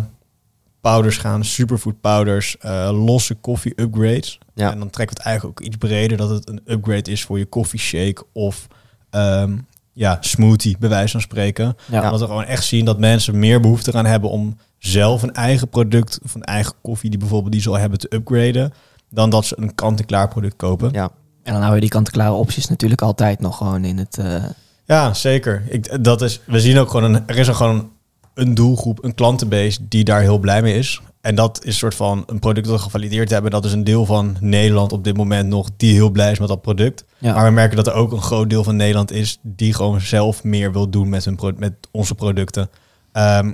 powders 0.81 1.17
gaan, 1.17 1.45
superfood 1.45 2.01
powders, 2.01 2.57
eh, 2.57 2.89
losse 3.05 3.35
koffie 3.35 3.73
upgrades. 3.81 4.39
Ja. 4.53 4.71
En 4.71 4.79
dan 4.79 4.89
trekken 4.89 5.15
we 5.15 5.21
het 5.21 5.29
eigenlijk 5.29 5.59
ook 5.59 5.65
iets 5.67 5.77
breder, 5.77 6.17
dat 6.17 6.29
het 6.29 6.49
een 6.49 6.61
upgrade 6.65 7.11
is 7.11 7.23
voor 7.23 7.37
je 7.37 7.45
koffie 7.45 7.79
shake 7.79 8.23
of 8.33 8.67
ehm, 9.09 9.57
ja, 9.93 10.17
smoothie, 10.19 10.75
bij 10.79 10.89
wijze 10.89 11.11
van 11.11 11.21
spreken. 11.21 11.75
Ja. 11.91 12.03
Omdat 12.03 12.19
we 12.19 12.25
gewoon 12.25 12.43
echt 12.43 12.63
zien 12.65 12.85
dat 12.85 12.99
mensen 12.99 13.39
meer 13.39 13.59
behoefte 13.59 13.91
gaan 13.91 14.05
hebben 14.05 14.29
om 14.29 14.57
zelf 14.77 15.21
een 15.23 15.33
eigen 15.33 15.69
product 15.69 16.19
of 16.23 16.35
een 16.35 16.43
eigen 16.43 16.73
koffie 16.81 17.09
die 17.09 17.19
bijvoorbeeld 17.19 17.51
die 17.51 17.61
ze 17.61 17.69
al 17.69 17.77
hebben 17.77 17.99
te 17.99 18.07
upgraden, 18.15 18.73
dan 19.09 19.29
dat 19.29 19.45
ze 19.45 19.55
een 19.59 19.75
kant-en-klaar 19.75 20.27
product 20.27 20.55
kopen. 20.55 20.89
Ja. 20.91 21.09
En 21.43 21.53
dan 21.53 21.61
hou 21.61 21.75
je 21.75 21.81
die 21.81 21.89
kant-en-klare 21.89 22.31
opties 22.33 22.67
natuurlijk 22.67 23.01
altijd 23.01 23.39
nog 23.39 23.57
gewoon 23.57 23.85
in 23.85 23.97
het... 23.97 24.17
eh, 24.17 24.43
Ja, 24.85 25.13
zeker. 25.13 25.63
Ik, 25.69 26.03
dat 26.03 26.21
is, 26.21 26.41
we 26.45 26.59
zien 26.59 26.77
ook 26.77 26.89
gewoon, 26.89 27.13
een, 27.13 27.23
er 27.27 27.37
is 27.37 27.47
een, 27.47 27.55
gewoon 27.55 27.89
een 28.37 28.53
doelgroep, 28.53 29.03
een 29.03 29.13
klantenbase 29.15 29.79
die 29.87 30.03
daar 30.03 30.21
heel 30.21 30.37
blij 30.39 30.61
mee 30.61 30.73
is. 30.77 31.01
En 31.21 31.35
dat 31.35 31.59
is 31.61 31.65
een 31.65 31.73
soort 31.73 31.95
van 31.95 32.23
een 32.27 32.39
product 32.39 32.67
dat 32.67 32.75
we 32.75 32.81
gevalideerd 32.81 33.29
hebben. 33.29 33.51
Dat 33.51 33.65
is 33.65 33.71
een 33.71 33.83
deel 33.83 34.05
van 34.05 34.37
Nederland 34.39 34.91
op 34.91 35.03
dit 35.03 35.17
moment 35.17 35.49
nog 35.49 35.69
die 35.77 35.93
heel 35.93 36.09
blij 36.09 36.31
is 36.31 36.39
met 36.39 36.47
dat 36.47 36.61
product. 36.61 37.05
ja. 37.17 37.33
Maar 37.33 37.45
we 37.45 37.51
merken 37.51 37.75
dat 37.75 37.87
er 37.87 37.93
ook 37.93 38.11
een 38.11 38.21
groot 38.21 38.49
deel 38.49 38.63
van 38.63 38.75
Nederland 38.75 39.11
is 39.11 39.37
die 39.41 39.73
gewoon 39.73 40.01
zelf 40.01 40.43
meer 40.43 40.71
wil 40.71 40.89
doen 40.89 41.09
met, 41.09 41.25
hun 41.25 41.39
met 41.57 41.73
onze 41.91 42.15
producten. 42.15 42.69
Ehm, 43.11 43.53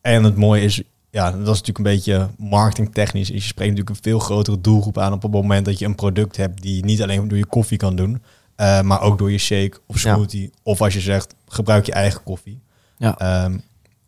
en 0.00 0.24
het 0.24 0.36
mooie 0.36 0.62
is, 0.62 0.82
ja, 1.10 1.30
dat 1.30 1.40
is 1.40 1.46
natuurlijk 1.46 1.78
een 1.78 1.84
beetje 1.84 2.28
marketingtechnisch. 2.38 3.30
is 3.30 3.42
Je 3.42 3.48
spreekt 3.48 3.70
natuurlijk 3.70 3.96
een 3.96 4.02
veel 4.10 4.18
grotere 4.18 4.60
doelgroep 4.60 4.98
aan 4.98 5.12
op 5.12 5.22
het 5.22 5.32
moment 5.32 5.64
dat 5.64 5.78
je 5.78 5.84
een 5.84 5.94
product 5.94 6.36
hebt 6.36 6.62
die 6.62 6.76
je 6.76 6.84
niet 6.84 7.02
alleen 7.02 7.28
door 7.28 7.38
je 7.38 7.46
koffie 7.46 7.78
kan 7.78 7.96
doen, 7.96 8.22
eh, 8.56 8.80
maar 8.80 9.00
ook 9.00 9.18
door 9.18 9.30
je 9.30 9.38
shake 9.38 9.78
of 9.86 10.02
Ja. 10.02 10.14
smoothie. 10.14 10.50
Of 10.62 10.80
als 10.80 10.94
je 10.94 11.00
zegt, 11.00 11.34
gebruik 11.48 11.86
je 11.86 11.92
eigen 11.92 12.22
koffie. 12.22 12.60
Ja. 12.98 13.18
Ehm, 13.18 13.58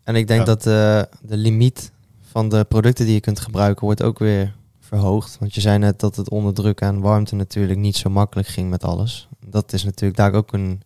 En 0.06 0.14
ik 0.16 0.26
denk 0.26 0.40
Ja. 0.40 0.46
dat 0.46 0.58
eh, 0.66 1.02
de 1.22 1.36
limiet 1.36 1.90
van 2.30 2.48
de 2.48 2.64
producten 2.64 3.04
die 3.04 3.14
je 3.14 3.20
kunt 3.20 3.40
gebruiken 3.40 3.84
wordt 3.84 4.02
ook 4.02 4.18
weer 4.18 4.52
verhoogd. 4.80 5.36
Want 5.40 5.54
je 5.54 5.60
zei 5.60 5.78
net 5.78 6.00
dat 6.00 6.16
het 6.16 6.30
onder 6.30 6.54
druk 6.54 6.80
en 6.80 7.00
warmte 7.00 7.34
natuurlijk 7.34 7.78
niet 7.78 7.96
zo 7.96 8.10
makkelijk 8.10 8.48
ging 8.48 8.70
met 8.70 8.84
alles. 8.84 9.28
Dat 9.46 9.72
is 9.72 9.84
natuurlijk 9.84 10.16
daar 10.16 10.32
ook 10.32 10.52
een, 10.52 10.82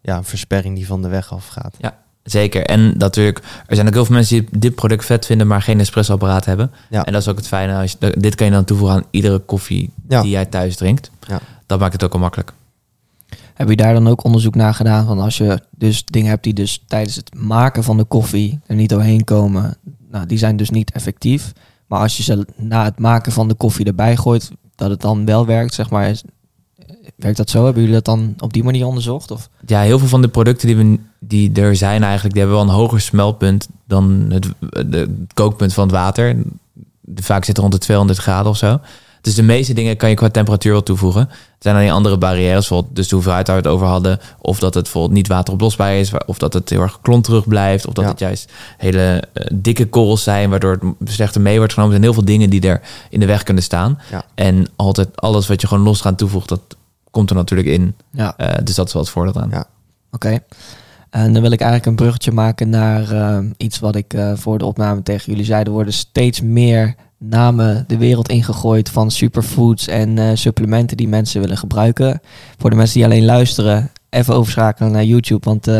ja, 0.00 0.16
een 0.16 0.24
versperring 0.24 0.74
die 0.76 0.86
van 0.86 1.02
de 1.02 1.08
weg 1.08 1.32
afgaat. 1.32 1.76
Zeker. 2.22 2.64
En 2.66 2.98
natuurlijk, 2.98 3.38
er 3.66 3.74
zijn 3.74 3.86
ook 3.86 3.94
heel 3.94 4.04
veel 4.04 4.14
mensen 4.14 4.36
die 4.48 4.58
dit 4.60 4.74
product 4.74 5.04
vet 5.04 5.26
vinden, 5.26 5.46
maar 5.46 5.62
geen 5.62 5.80
espresso-apparaat 5.80 6.44
hebben. 6.44 6.70
Ja. 6.90 7.04
En 7.04 7.12
dat 7.12 7.22
is 7.22 7.28
ook 7.28 7.36
het 7.36 7.46
fijne. 7.46 7.80
Als 7.80 7.96
je, 7.98 8.14
dit 8.18 8.34
kan 8.34 8.46
je 8.46 8.52
dan 8.52 8.64
toevoegen 8.64 8.96
aan 8.96 9.04
iedere 9.10 9.38
koffie 9.38 9.90
Ja. 10.08 10.22
die 10.22 10.30
jij 10.30 10.44
thuis 10.46 10.76
drinkt. 10.76 11.10
Ja. 11.28 11.40
Dat 11.66 11.78
maakt 11.80 11.92
het 11.92 12.04
ook 12.04 12.12
al 12.12 12.18
makkelijk. 12.18 12.52
Heb 13.60 13.68
je 13.68 13.76
daar 13.76 13.94
dan 13.94 14.08
ook 14.08 14.24
onderzoek 14.24 14.54
naar 14.54 14.74
gedaan? 14.74 15.06
Van 15.06 15.18
als 15.18 15.38
je 15.38 15.60
dus 15.70 16.04
dingen 16.04 16.28
hebt 16.28 16.44
die 16.44 16.54
dus 16.54 16.82
tijdens 16.86 17.16
het 17.16 17.34
maken 17.34 17.84
van 17.84 17.96
de 17.96 18.04
koffie 18.04 18.60
er 18.66 18.74
niet 18.74 18.88
doorheen 18.88 19.24
komen, 19.24 19.76
nou, 20.10 20.26
die 20.26 20.38
zijn 20.38 20.56
dus 20.56 20.70
niet 20.70 20.92
effectief. 20.92 21.52
Maar 21.86 22.00
als 22.00 22.16
je 22.16 22.22
ze 22.22 22.46
na 22.56 22.84
het 22.84 22.98
maken 22.98 23.32
van 23.32 23.48
de 23.48 23.54
koffie 23.54 23.86
erbij 23.86 24.16
gooit, 24.16 24.50
dat 24.74 24.90
het 24.90 25.00
dan 25.00 25.24
wel 25.24 25.46
werkt, 25.46 25.74
zeg 25.74 25.90
maar. 25.90 26.20
Werkt 27.16 27.36
dat 27.36 27.50
zo? 27.50 27.64
Hebben 27.64 27.82
jullie 27.82 27.96
dat 27.96 28.04
dan 28.04 28.34
op 28.38 28.52
die 28.52 28.64
manier 28.64 28.86
onderzocht? 28.86 29.30
Of? 29.30 29.48
Ja, 29.66 29.80
heel 29.80 29.98
veel 29.98 30.08
van 30.08 30.22
de 30.22 30.28
producten 30.28 30.66
die, 30.66 30.76
we, 30.76 30.98
die 31.18 31.52
er 31.52 31.76
zijn 31.76 32.02
eigenlijk, 32.02 32.34
die 32.34 32.42
hebben 32.42 32.60
wel 32.60 32.68
een 32.68 32.80
hoger 32.80 33.00
smeltpunt 33.00 33.68
dan 33.86 34.26
het, 34.28 34.48
kookpunt 35.34 35.72
van 35.72 35.84
het 35.84 35.92
water. 35.92 36.36
Vaak 37.14 37.44
zit 37.44 37.58
rond 37.58 37.72
de 37.72 37.78
200 37.78 38.18
graden 38.18 38.50
of 38.50 38.56
zo. 38.56 38.80
Dus 39.20 39.34
de 39.34 39.42
meeste 39.42 39.72
dingen 39.72 39.96
kan 39.96 40.08
je 40.08 40.14
qua 40.14 40.28
temperatuur 40.28 40.72
wel 40.72 40.82
toevoegen. 40.82 41.20
Er 41.30 41.66
zijn 41.66 41.76
alleen 41.76 41.90
andere 41.90 42.18
barrières, 42.18 42.58
bijvoorbeeld 42.68 42.96
dus 42.96 43.08
de 43.08 43.14
hoeveelheid 43.14 43.46
waar 43.46 43.56
we 43.56 43.62
het 43.62 43.72
over 43.72 43.86
hadden. 43.86 44.20
Of 44.38 44.58
dat 44.58 44.74
het 44.74 44.82
bijvoorbeeld 44.82 45.12
niet 45.14 45.28
wateroplosbaar 45.28 45.94
is, 45.94 46.12
of 46.26 46.38
dat 46.38 46.52
het 46.52 46.70
heel 46.70 46.80
erg 46.82 46.98
klonterig 47.02 47.48
blijft. 47.48 47.86
Of 47.86 47.92
dat 47.94 48.04
Ja. 48.04 48.10
het 48.10 48.18
juist 48.18 48.52
hele 48.76 49.22
eh, 49.32 49.46
dikke 49.52 49.86
korrels 49.88 50.22
zijn, 50.22 50.50
waardoor 50.50 50.78
het 50.98 51.10
slechter 51.12 51.40
mee 51.40 51.56
wordt 51.58 51.72
genomen. 51.72 51.94
Er 51.94 52.00
zijn 52.00 52.12
heel 52.14 52.22
veel 52.22 52.34
dingen 52.34 52.50
die 52.50 52.68
er 52.68 52.80
in 53.10 53.20
de 53.20 53.26
weg 53.26 53.42
kunnen 53.42 53.62
staan. 53.62 53.98
Ja. 54.10 54.24
En 54.34 54.66
altijd 54.76 55.20
alles 55.20 55.46
wat 55.46 55.60
je 55.60 55.66
gewoon 55.66 55.84
los 55.84 56.00
gaan 56.00 56.14
toevoegt, 56.16 56.48
dat 56.48 56.60
komt 57.10 57.30
er 57.30 57.36
natuurlijk 57.36 57.68
in. 57.68 57.94
Ja, 58.10 58.34
Eh, 58.36 58.48
dus 58.64 58.74
dat 58.74 58.86
is 58.86 58.92
wel 58.92 59.02
het 59.02 59.10
voordeel 59.10 59.42
aan. 59.42 59.50
Ja. 59.50 59.64
oké. 60.10 60.38
En 61.10 61.32
dan 61.32 61.42
wil 61.42 61.50
ik 61.50 61.60
eigenlijk 61.60 61.90
een 61.90 61.96
bruggetje 62.04 62.32
maken 62.32 62.68
naar 62.68 63.10
eh, 63.12 63.38
iets 63.56 63.78
wat 63.78 63.94
ik 63.96 64.14
voor 64.34 64.58
de 64.58 64.64
opname 64.64 65.02
tegen 65.02 65.30
jullie 65.32 65.44
zei. 65.46 65.62
Er 65.62 65.70
worden 65.70 65.92
steeds 65.92 66.40
meer 66.40 66.94
namen 67.24 67.84
de 67.86 67.96
wereld 67.96 68.28
ingegooid 68.28 68.88
van 68.88 69.10
superfoods 69.10 69.86
en 69.88 70.18
eh, 70.18 70.30
supplementen 70.34 70.96
die 70.96 71.08
mensen 71.08 71.40
willen 71.40 71.56
gebruiken. 71.58 72.20
Voor 72.58 72.70
de 72.70 72.76
mensen 72.76 72.94
die 72.94 73.04
alleen 73.04 73.24
luisteren, 73.24 73.90
even 74.10 74.34
overschakelen 74.34 74.92
naar 74.92 75.04
YouTube, 75.04 75.44
want 75.44 75.66
eh, 75.66 75.74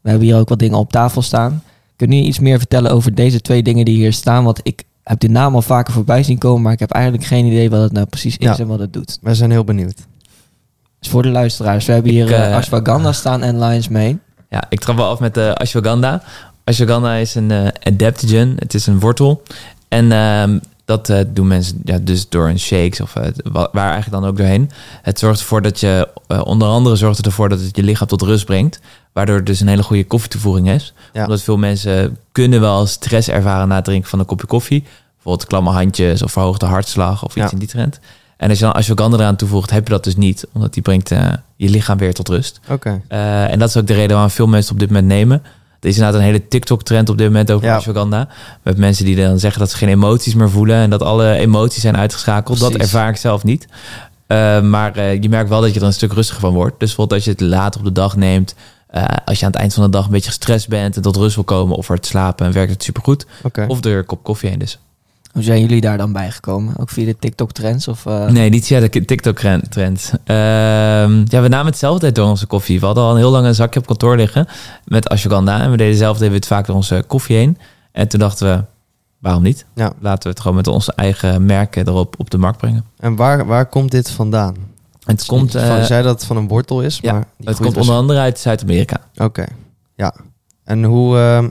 we 0.00 0.10
hebben 0.10 0.26
hier 0.26 0.36
ook 0.38 0.48
wat 0.48 0.58
dingen 0.58 0.78
op 0.78 0.92
tafel 0.92 1.22
staan. 1.22 1.62
Kun 1.96 2.10
je 2.10 2.22
iets 2.22 2.38
meer 2.38 2.58
vertellen 2.58 2.90
over 2.90 3.14
deze 3.14 3.40
twee 3.40 3.62
dingen 3.62 3.84
die 3.84 3.96
hier 3.96 4.12
staan? 4.12 4.44
Want 4.44 4.60
ik 4.62 4.82
heb 5.04 5.20
die 5.20 5.30
naam 5.30 5.54
al 5.54 5.62
vaker 5.62 5.92
voorbij 5.92 6.22
zien 6.22 6.38
komen, 6.38 6.62
maar 6.62 6.72
ik 6.72 6.78
heb 6.78 6.90
eigenlijk 6.90 7.24
geen 7.24 7.44
idee 7.46 7.70
wat 7.70 7.82
het 7.82 7.92
nou 7.92 8.06
precies 8.06 8.36
is 8.36 8.46
Ja. 8.46 8.58
en 8.58 8.66
wat 8.66 8.78
het 8.78 8.92
doet. 8.92 9.18
Wij 9.22 9.34
zijn 9.34 9.50
heel 9.50 9.64
benieuwd. 9.64 10.06
Dus 11.00 11.10
voor 11.10 11.22
de 11.22 11.28
luisteraars, 11.28 11.86
we 11.86 11.92
hebben 11.92 12.12
hier 12.12 12.24
Ik, 12.24 12.30
eh, 12.30 12.54
ashwagandha 12.56 13.12
staan 13.22 13.42
en 13.42 13.58
lion's 13.58 13.88
mane. 13.88 14.18
Ja, 14.50 14.64
ik 14.68 14.80
trap 14.80 14.96
wel 14.96 15.08
af 15.08 15.20
met 15.20 15.34
de 15.34 15.54
ashwagandha. 15.54 16.22
Ashwagandha 16.64 17.14
is 17.14 17.34
een 17.34 17.52
adaptogen. 17.82 18.54
Het 18.58 18.74
is 18.74 18.86
een 18.86 19.00
wortel. 19.00 19.42
En 19.92 20.12
ehm, 20.12 20.58
dat 20.84 21.08
eh, 21.08 21.18
doen 21.28 21.46
mensen 21.46 21.80
ja, 21.84 21.98
dus 21.98 22.28
door 22.28 22.48
een 22.48 22.58
shakes 22.58 23.00
of 23.00 23.16
eh, 23.16 23.28
wa- 23.52 23.68
waar 23.72 23.90
eigenlijk 23.92 24.22
dan 24.22 24.30
ook 24.30 24.36
doorheen. 24.36 24.70
Het 25.02 25.18
zorgt 25.18 25.40
ervoor 25.40 25.62
dat 25.62 25.80
je, 25.80 26.08
eh, 26.26 26.40
onder 26.44 26.68
andere 26.68 26.96
zorgt 26.96 27.16
het 27.16 27.26
ervoor 27.26 27.48
dat 27.48 27.60
het 27.60 27.76
je 27.76 27.82
lichaam 27.82 28.06
tot 28.08 28.22
rust 28.22 28.44
brengt. 28.44 28.80
Waardoor 29.12 29.36
het 29.36 29.46
dus 29.46 29.60
een 29.60 29.68
hele 29.68 29.82
goede 29.82 30.04
koffietoevoeging 30.04 30.70
is. 30.70 30.94
Ja. 31.12 31.22
Omdat 31.22 31.42
veel 31.42 31.56
mensen 31.56 32.16
kunnen 32.32 32.60
wel 32.60 32.86
stress 32.86 33.28
ervaren 33.28 33.68
na 33.68 33.74
het 33.74 33.84
drinken 33.84 34.10
van 34.10 34.18
een 34.18 34.24
kopje 34.26 34.46
koffie. 34.46 34.84
Bijvoorbeeld 35.14 35.48
klamme 35.48 35.70
handjes 35.70 36.22
of 36.22 36.32
verhoogde 36.32 36.66
hartslag 36.66 37.24
of 37.24 37.36
iets 37.36 37.44
Ja. 37.46 37.50
in 37.52 37.58
die 37.58 37.68
trend. 37.68 37.98
En 38.36 38.48
als 38.48 38.58
je 38.58 38.64
dan 38.64 38.74
ashwagandha 38.74 39.18
eraan 39.18 39.36
toevoegt, 39.36 39.70
heb 39.70 39.86
je 39.86 39.92
dat 39.92 40.04
dus 40.04 40.16
niet. 40.16 40.46
Omdat 40.52 40.74
die 40.74 40.82
brengt 40.82 41.08
je 41.56 41.68
lichaam 41.68 41.98
weer 41.98 42.14
tot 42.14 42.28
rust. 42.28 42.60
Oké. 42.68 43.00
En 43.08 43.58
dat 43.58 43.68
is 43.68 43.76
ook 43.76 43.86
de 43.86 43.92
reden 43.94 44.10
waarom 44.12 44.30
veel 44.30 44.46
mensen 44.46 44.72
op 44.72 44.78
dit 44.78 44.88
moment 44.88 45.06
nemen. 45.06 45.42
Er 45.82 45.88
is 45.88 45.96
inderdaad 45.96 46.20
een 46.20 46.26
hele 46.26 46.48
TikTok-trend 46.48 47.08
op 47.08 47.18
dit 47.18 47.26
moment 47.26 47.50
over 47.50 47.66
Ja. 47.66 48.28
Met 48.62 48.76
mensen 48.76 49.04
die 49.04 49.16
dan 49.16 49.38
zeggen 49.38 49.60
dat 49.60 49.70
ze 49.70 49.76
geen 49.76 49.88
emoties 49.88 50.34
meer 50.34 50.50
voelen... 50.50 50.76
en 50.76 50.90
dat 50.90 51.02
alle 51.02 51.34
emoties 51.34 51.82
zijn 51.82 51.96
uitgeschakeld. 51.96 52.58
Dat 52.58 52.74
ervaar 52.74 53.08
ik 53.08 53.16
zelf 53.16 53.44
niet. 53.44 53.68
Eh, 54.26 54.60
maar 54.60 54.96
eh, 54.96 55.22
je 55.22 55.28
merkt 55.28 55.48
wel 55.48 55.60
dat 55.60 55.74
je 55.74 55.80
er 55.80 55.86
een 55.86 55.92
stuk 55.92 56.12
rustiger 56.12 56.40
van 56.40 56.52
wordt. 56.52 56.78
Dus 56.78 56.88
bijvoorbeeld 56.88 57.12
als 57.12 57.24
je 57.24 57.30
het 57.30 57.40
later 57.40 57.80
op 57.80 57.86
de 57.86 57.92
dag 57.92 58.16
neemt... 58.16 58.54
eh, 58.86 59.04
als 59.24 59.38
je 59.38 59.44
aan 59.44 59.50
het 59.50 59.60
eind 59.60 59.74
van 59.74 59.84
de 59.84 59.90
dag 59.90 60.04
een 60.04 60.10
beetje 60.10 60.28
gestrest 60.28 60.68
bent... 60.68 60.96
en 60.96 61.02
tot 61.02 61.16
rust 61.16 61.34
wil 61.34 61.44
komen 61.44 61.76
of 61.76 61.86
voor 61.86 61.96
het 61.96 62.06
slapen... 62.06 62.52
werkt 62.52 62.72
het 62.72 62.82
supergoed. 62.82 63.26
Oké. 63.42 63.64
Of 63.68 63.80
door 63.80 63.96
een 63.96 64.06
kop 64.06 64.22
koffie 64.22 64.48
heen 64.48 64.58
dus. 64.58 64.78
Hoe 65.32 65.42
zijn 65.42 65.60
jullie 65.60 65.80
daar 65.80 65.98
dan 65.98 66.12
bij 66.12 66.30
gekomen? 66.30 66.74
Ook 66.78 66.90
via 66.90 67.04
de 67.04 67.16
TikTok-trends? 67.18 67.88
Of, 67.88 68.06
eh, 68.06 68.28
Nee, 68.28 68.48
niet 68.50 68.66
via 68.66 68.80
de 68.80 69.04
TikTok-trend. 69.04 70.12
Ehm, 70.24 71.24
ja, 71.24 71.40
we 71.40 71.48
namen 71.48 71.66
het 71.66 71.78
zelf 71.78 71.92
altijd 71.92 72.14
door 72.14 72.28
onze 72.28 72.46
koffie. 72.46 72.80
We 72.80 72.86
hadden 72.86 73.04
al 73.04 73.10
een 73.10 73.16
heel 73.16 73.30
lang 73.30 73.46
een 73.46 73.54
zakje 73.54 73.80
op 73.80 73.86
kantoor 73.86 74.16
liggen 74.16 74.46
met 74.84 75.08
ashwagandha. 75.08 75.60
En 75.60 75.70
we 75.70 75.76
deden 75.76 75.96
zelf 75.96 76.16
deden 76.16 76.30
we 76.30 76.36
het 76.36 76.46
vaak 76.46 76.66
door 76.66 76.76
onze 76.76 77.04
koffie 77.06 77.36
heen. 77.36 77.58
En 77.92 78.08
toen 78.08 78.20
dachten 78.20 78.56
we, 78.56 78.64
waarom 79.18 79.42
niet? 79.42 79.66
Ja. 79.74 79.92
Laten 80.00 80.22
we 80.22 80.28
het 80.28 80.40
gewoon 80.40 80.56
met 80.56 80.66
onze 80.66 80.92
eigen 80.92 81.46
merken 81.46 81.88
erop 81.88 82.14
op 82.18 82.30
de 82.30 82.38
markt 82.38 82.58
brengen. 82.58 82.84
En 82.98 83.16
waar, 83.16 83.46
waar 83.46 83.66
komt 83.66 83.90
dit 83.90 84.10
vandaan? 84.10 84.54
Het 85.04 85.24
komt, 85.24 85.52
Van, 85.52 85.60
eh, 85.60 85.78
je 85.78 85.84
zei 85.84 86.02
dat 86.02 86.14
het 86.14 86.24
van 86.24 86.36
een 86.36 86.48
wortel 86.48 86.82
is, 86.82 86.98
ja, 87.02 87.12
maar 87.12 87.24
het 87.44 87.56
komt 87.56 87.68
dus- 87.74 87.80
onder 87.80 87.94
andere 87.94 88.18
uit 88.18 88.38
Zuid-Amerika. 88.38 88.96
Oké, 89.16 89.44
ja. 89.96 90.14
En 90.64 90.84
hoe 90.84 91.18
ehm, 91.18 91.48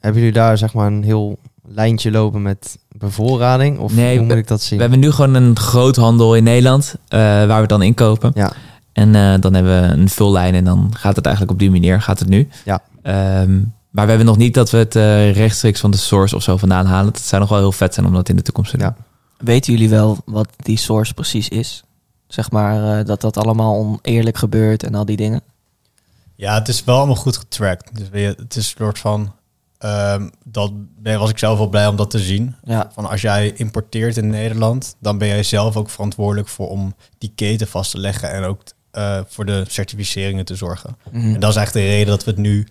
hebben 0.00 0.20
jullie 0.20 0.36
daar 0.36 0.58
zeg 0.58 0.74
maar 0.74 0.86
een 0.86 1.02
heel 1.02 1.38
lijntje 1.66 2.10
lopen 2.10 2.42
met 2.42 2.78
bevoorrading? 2.88 3.78
Of 3.78 3.94
Nee, 3.94 4.18
hoe 4.18 4.26
moet 4.26 4.36
ik 4.36 4.48
dat 4.48 4.62
zien? 4.62 4.76
We 4.76 4.82
hebben 4.82 5.00
nu 5.00 5.10
gewoon 5.10 5.34
een 5.34 5.56
groothandel 5.56 6.36
in 6.36 6.44
Nederland 6.44 6.94
eh, 7.08 7.18
waar 7.20 7.60
we 7.60 7.66
dan 7.66 7.82
inkopen. 7.82 8.30
Ja. 8.34 8.52
En 8.92 9.14
eh, 9.14 9.34
dan 9.40 9.54
hebben 9.54 9.80
we 9.80 9.86
een 9.86 10.08
vullijn 10.08 10.54
en 10.54 10.64
dan 10.64 10.90
gaat 10.96 11.16
het 11.16 11.24
eigenlijk 11.24 11.54
op 11.54 11.60
die 11.60 11.70
manier, 11.70 12.02
gaat 12.02 12.18
het 12.18 12.28
nu. 12.28 12.48
Ja. 12.64 12.82
Ehm, 13.02 13.60
maar 13.90 14.04
we 14.04 14.08
hebben 14.08 14.26
nog 14.26 14.36
niet 14.36 14.54
dat 14.54 14.70
we 14.70 14.76
het 14.76 14.96
eh, 14.96 15.32
rechtstreeks 15.32 15.80
van 15.80 15.90
de 15.90 15.96
source 15.96 16.36
of 16.36 16.42
zo 16.42 16.56
vandaan 16.56 16.86
halen. 16.86 17.12
Het 17.12 17.20
zou 17.20 17.40
nog 17.40 17.50
wel 17.50 17.58
heel 17.58 17.72
vet 17.72 17.94
zijn 17.94 18.06
om 18.06 18.12
dat 18.12 18.28
in 18.28 18.36
de 18.36 18.42
toekomst 18.42 18.70
te 18.70 18.76
doen. 18.76 18.86
Ja. 18.86 18.96
Weten 19.38 19.72
jullie 19.72 19.88
wel 19.88 20.18
wat 20.24 20.48
die 20.56 20.76
source 20.78 21.14
precies 21.14 21.48
is? 21.48 21.84
Zeg 22.26 22.50
maar 22.50 22.98
eh, 22.98 23.06
dat 23.06 23.20
dat 23.20 23.36
allemaal 23.36 23.74
oneerlijk 23.74 24.36
gebeurt 24.36 24.82
en 24.82 24.94
al 24.94 25.04
die 25.04 25.16
dingen. 25.16 25.42
Ja, 26.34 26.54
het 26.54 26.68
is 26.68 26.84
wel 26.84 26.96
allemaal 26.96 27.16
goed 27.16 27.36
getracked. 27.36 27.90
Dus 27.92 28.08
het 28.12 28.56
is 28.56 28.56
een 28.56 28.84
soort 28.84 28.98
van... 28.98 29.32
ehm, 29.84 30.28
dat 30.44 30.72
ben, 31.02 31.18
was 31.18 31.30
ik 31.30 31.38
zelf 31.38 31.58
wel 31.58 31.68
blij 31.68 31.86
om 31.86 31.96
dat 31.96 32.10
te 32.10 32.18
zien. 32.18 32.54
Ja, 32.64 32.90
Van 32.92 33.08
als 33.08 33.20
jij 33.20 33.52
importeert 33.52 34.16
in 34.16 34.28
Nederland, 34.28 34.96
dan 35.00 35.18
ben 35.18 35.28
jij 35.28 35.42
zelf 35.42 35.76
ook 35.76 35.90
verantwoordelijk 35.90 36.48
voor 36.48 36.68
om 36.68 36.94
die 37.18 37.32
keten 37.34 37.66
vast 37.66 37.90
te 37.90 37.98
leggen 37.98 38.30
en 38.30 38.44
ook 38.44 38.62
eh, 38.90 39.20
voor 39.26 39.44
de 39.44 39.64
certificeringen 39.68 40.44
te 40.44 40.54
zorgen. 40.54 40.96
Mhm. 41.10 41.34
En 41.34 41.40
dat 41.40 41.50
is 41.50 41.56
eigenlijk 41.56 41.86
de 41.86 41.92
reden 41.92 42.06
dat 42.06 42.24
we 42.24 42.30
het 42.30 42.40
nu 42.40 42.66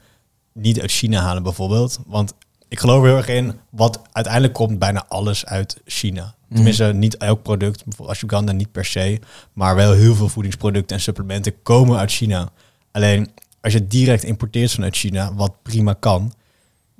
niet 0.53 0.81
uit 0.81 0.91
China 0.91 1.21
halen 1.21 1.43
bijvoorbeeld. 1.43 1.99
Want 2.07 2.33
ik 2.67 2.79
geloof 2.79 3.03
heel 3.03 3.17
erg 3.17 3.27
in, 3.27 3.59
wat 3.69 4.01
uiteindelijk 4.11 4.53
komt 4.53 4.79
bijna 4.79 5.05
alles 5.07 5.45
uit 5.45 5.81
China. 5.85 6.35
Tenminste, 6.53 6.93
niet 6.93 7.17
elk 7.17 7.41
product, 7.41 7.83
bijvoorbeeld 7.83 8.17
ashwagandha 8.17 8.53
niet 8.53 8.71
per 8.71 8.85
se, 8.85 9.19
maar 9.53 9.75
wel 9.75 9.91
heel 9.91 10.15
veel 10.15 10.29
voedingsproducten 10.29 10.95
en 10.95 11.01
supplementen 11.01 11.61
komen 11.63 11.97
uit 11.97 12.11
China. 12.11 12.49
Alleen 12.91 13.31
als 13.61 13.73
je 13.73 13.79
het 13.79 13.91
direct 13.91 14.23
importeert 14.23 14.71
vanuit 14.71 14.95
China, 14.95 15.33
wat 15.33 15.53
prima 15.61 15.93
kan, 15.93 16.33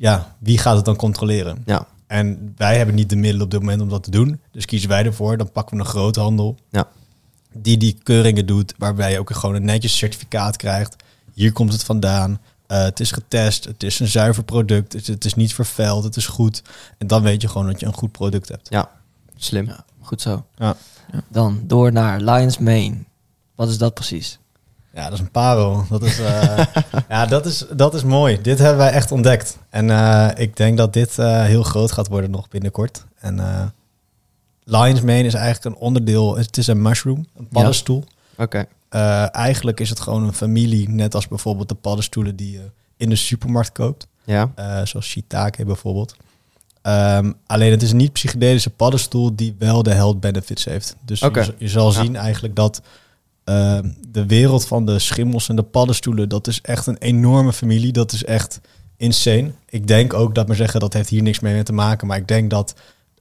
ja, 0.04 0.36
wie 0.40 0.58
gaat 0.58 0.76
het 0.76 0.86
dan 0.86 0.96
controleren? 0.96 1.62
Ja. 1.66 1.88
En 2.08 2.54
wij 2.58 2.78
hebben 2.78 2.96
niet 2.96 3.10
de 3.10 3.16
middelen 3.16 3.46
op 3.46 3.52
dit 3.52 3.60
moment 3.60 3.82
om 3.82 3.90
dat 3.90 4.04
te 4.04 4.12
doen. 4.12 4.40
Dus 4.52 4.66
kiezen 4.66 4.90
wij 4.90 5.06
ervoor. 5.06 5.38
Dan 5.38 5.52
pakken 5.52 5.78
we 5.78 5.84
een 5.84 5.90
groothandel. 5.90 6.58
Ja. 6.70 6.88
Die 7.54 7.78
die 7.78 7.98
keuringen 8.04 8.46
doet. 8.46 8.74
Waarbij 8.78 9.12
je 9.12 9.20
ook 9.20 9.34
gewoon 9.34 9.56
een 9.56 9.66
netjes 9.66 9.98
certificaat 9.98 10.58
krijgt. 10.58 10.96
Hier 11.34 11.52
komt 11.52 11.72
het 11.72 11.84
vandaan. 11.84 12.40
Eh, 12.68 12.84
het 12.84 13.00
is 13.00 13.12
getest. 13.12 13.64
Het 13.64 13.84
is 13.84 14.00
een 14.00 14.08
zuiver 14.08 14.44
product. 14.44 14.94
Het, 14.94 15.08
het 15.08 15.26
is 15.26 15.34
niet 15.34 15.54
vervuild. 15.54 16.04
Het 16.04 16.16
is 16.16 16.28
goed. 16.28 16.64
En 16.98 17.08
dan 17.08 17.22
weet 17.22 17.42
je 17.42 17.48
gewoon 17.48 17.68
dat 17.68 17.80
je 17.80 17.86
een 17.86 17.94
goed 17.94 18.12
product 18.12 18.50
hebt. 18.50 18.68
Slim. 19.36 19.66
Ja, 19.66 19.86
goed 20.00 20.22
zo. 20.22 20.46
Ja. 20.58 20.76
Dan 21.30 21.64
door 21.68 21.92
naar 21.92 22.22
Lions 22.22 22.58
Mane. 22.58 22.96
Wat 23.56 23.70
is 23.70 23.78
dat 23.78 23.94
precies? 23.94 24.40
Ja, 24.94 25.04
dat 25.04 25.14
is 25.14 25.20
een 25.20 25.32
parel. 25.32 25.86
Dat 25.90 26.04
is, 26.04 26.20
eh, 26.20 26.66
ja, 27.10 27.26
dat 27.26 27.46
is, 27.46 27.66
dat 27.76 27.94
is 27.94 28.04
mooi. 28.04 28.42
Dit 28.42 28.60
hebben 28.60 28.78
wij 28.78 28.92
echt 28.92 29.12
ontdekt. 29.12 29.58
En 29.70 29.90
eh, 29.90 30.30
ik 30.36 30.58
denk 30.58 30.78
dat 30.78 30.94
dit 30.94 31.20
eh, 31.20 31.44
heel 31.44 31.64
groot 31.64 31.92
gaat 31.92 32.08
worden 32.08 32.32
nog 32.32 32.50
binnenkort. 32.50 33.06
En 33.20 33.36
Lion's 34.64 35.02
Mane 35.02 35.24
is 35.24 35.34
eigenlijk 35.34 35.76
een 35.76 35.82
onderdeel. 35.82 36.38
Het 36.38 36.58
is 36.58 36.68
een 36.68 36.82
mushroom, 36.82 37.28
een 37.38 37.48
paddenstoel. 37.48 38.04
Oké. 38.38 38.66
Eigenlijk 39.32 39.80
is 39.80 39.90
het 39.90 40.00
gewoon 40.00 40.24
een 40.24 40.34
familie, 40.34 40.90
net 40.90 41.16
als 41.16 41.28
bijvoorbeeld 41.28 41.70
de 41.70 41.76
paddenstoelen 41.76 42.36
die 42.36 42.52
je 42.52 42.70
in 42.98 43.10
de 43.10 43.16
supermarkt 43.16 43.72
koopt. 43.72 44.08
Ja. 44.24 44.52
Zoals 44.84 45.06
shiitake 45.06 45.66
bijvoorbeeld. 45.66 46.16
Ehm, 46.82 47.32
alleen 47.46 47.72
het 47.72 47.82
is 47.82 47.92
een 47.92 47.98
niet 47.98 48.14
psychedelische 48.14 48.70
paddenstoel 48.70 49.36
die 49.36 49.56
wel 49.60 49.84
de 49.84 49.94
health 49.94 50.20
benefits 50.20 50.66
heeft. 50.66 50.96
Dus 51.06 51.20
je, 51.20 51.54
je 51.58 51.68
zal 51.68 51.92
Ja. 51.92 52.04
zien 52.04 52.16
eigenlijk 52.16 52.56
dat 52.56 52.82
ehm, 53.44 53.90
de 54.08 54.26
wereld 54.26 54.68
van 54.68 54.86
de 54.86 55.00
schimmels 55.00 55.50
en 55.50 55.56
de 55.56 55.64
paddenstoelen, 55.64 56.30
dat 56.30 56.48
is 56.48 56.62
echt 56.62 56.88
een 56.88 56.98
enorme 56.98 57.54
familie. 57.54 57.92
Dat 57.92 58.12
is 58.12 58.24
echt 58.24 58.60
insane. 58.98 59.52
Ik 59.70 59.88
denk 59.88 60.14
ook 60.14 60.36
dat 60.36 60.48
maar 60.48 60.56
zeggen 60.56 60.80
dat 60.80 60.94
heeft 60.94 61.10
hier 61.10 61.22
niks 61.24 61.40
mee 61.40 61.64
te 61.64 61.74
maken. 61.74 62.08
Maar 62.08 62.18
ik 62.18 62.28
denk 62.28 62.50
dat 62.50 62.74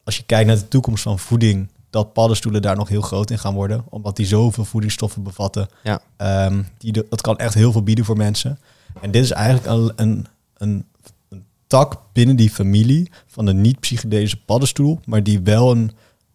als 0.04 0.16
je 0.16 0.22
kijkt 0.26 0.46
naar 0.46 0.56
de 0.58 0.68
toekomst 0.68 1.02
van 1.02 1.18
voeding, 1.18 1.68
dat 1.90 2.12
paddenstoelen 2.12 2.62
daar 2.62 2.76
nog 2.76 2.88
heel 2.88 3.00
groot 3.00 3.30
in 3.30 3.38
gaan 3.38 3.54
worden. 3.54 3.84
Omdat 3.88 4.16
die 4.16 4.26
zoveel 4.26 4.64
voedingsstoffen 4.64 5.22
bevatten. 5.22 5.68
Ja. 5.82 6.00
Ehm, 6.16 6.62
die 6.78 6.92
de- 6.92 7.06
dat 7.08 7.20
kan 7.20 7.38
echt 7.38 7.54
heel 7.54 7.72
veel 7.72 7.82
bieden 7.82 8.04
voor 8.04 8.16
mensen. 8.16 8.58
En 9.00 9.10
dit 9.10 9.22
is 9.24 9.30
eigenlijk 9.30 9.66
een, 9.66 9.92
een, 9.96 10.26
een, 10.56 10.84
een 11.28 11.44
tak 11.66 12.00
binnen 12.12 12.36
die 12.36 12.50
familie 12.50 13.10
van 13.26 13.44
de 13.46 13.52
niet-psychedelische 13.54 14.44
paddenstoel, 14.44 15.00
maar 15.06 15.22
die 15.22 15.40
wel 15.40 15.70
een, 15.70 15.90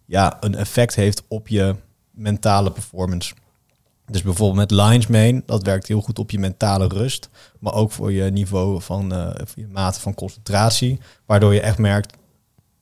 ja, 0.05 0.37
een 0.39 0.55
effect 0.55 0.95
heeft 0.95 1.23
op 1.27 1.47
je 1.47 1.75
mentale 2.11 2.71
performance. 2.71 3.33
Dus 4.11 4.21
bijvoorbeeld 4.21 4.69
met 4.69 4.79
Lion's 4.79 5.07
Mane, 5.07 5.43
dat 5.45 5.63
werkt 5.63 5.87
heel 5.87 6.01
goed 6.01 6.19
op 6.19 6.31
je 6.31 6.39
mentale 6.39 6.87
rust, 6.87 7.29
maar 7.59 7.73
ook 7.73 7.91
voor 7.91 8.11
je 8.11 8.23
niveau 8.23 8.81
van, 8.81 9.13
eh, 9.13 9.27
voor 9.35 9.61
je 9.63 9.67
mate 9.71 9.99
van 9.99 10.13
concentratie, 10.13 10.99
waardoor 11.25 11.53
je 11.53 11.61
echt 11.61 11.77
merkt, 11.77 12.13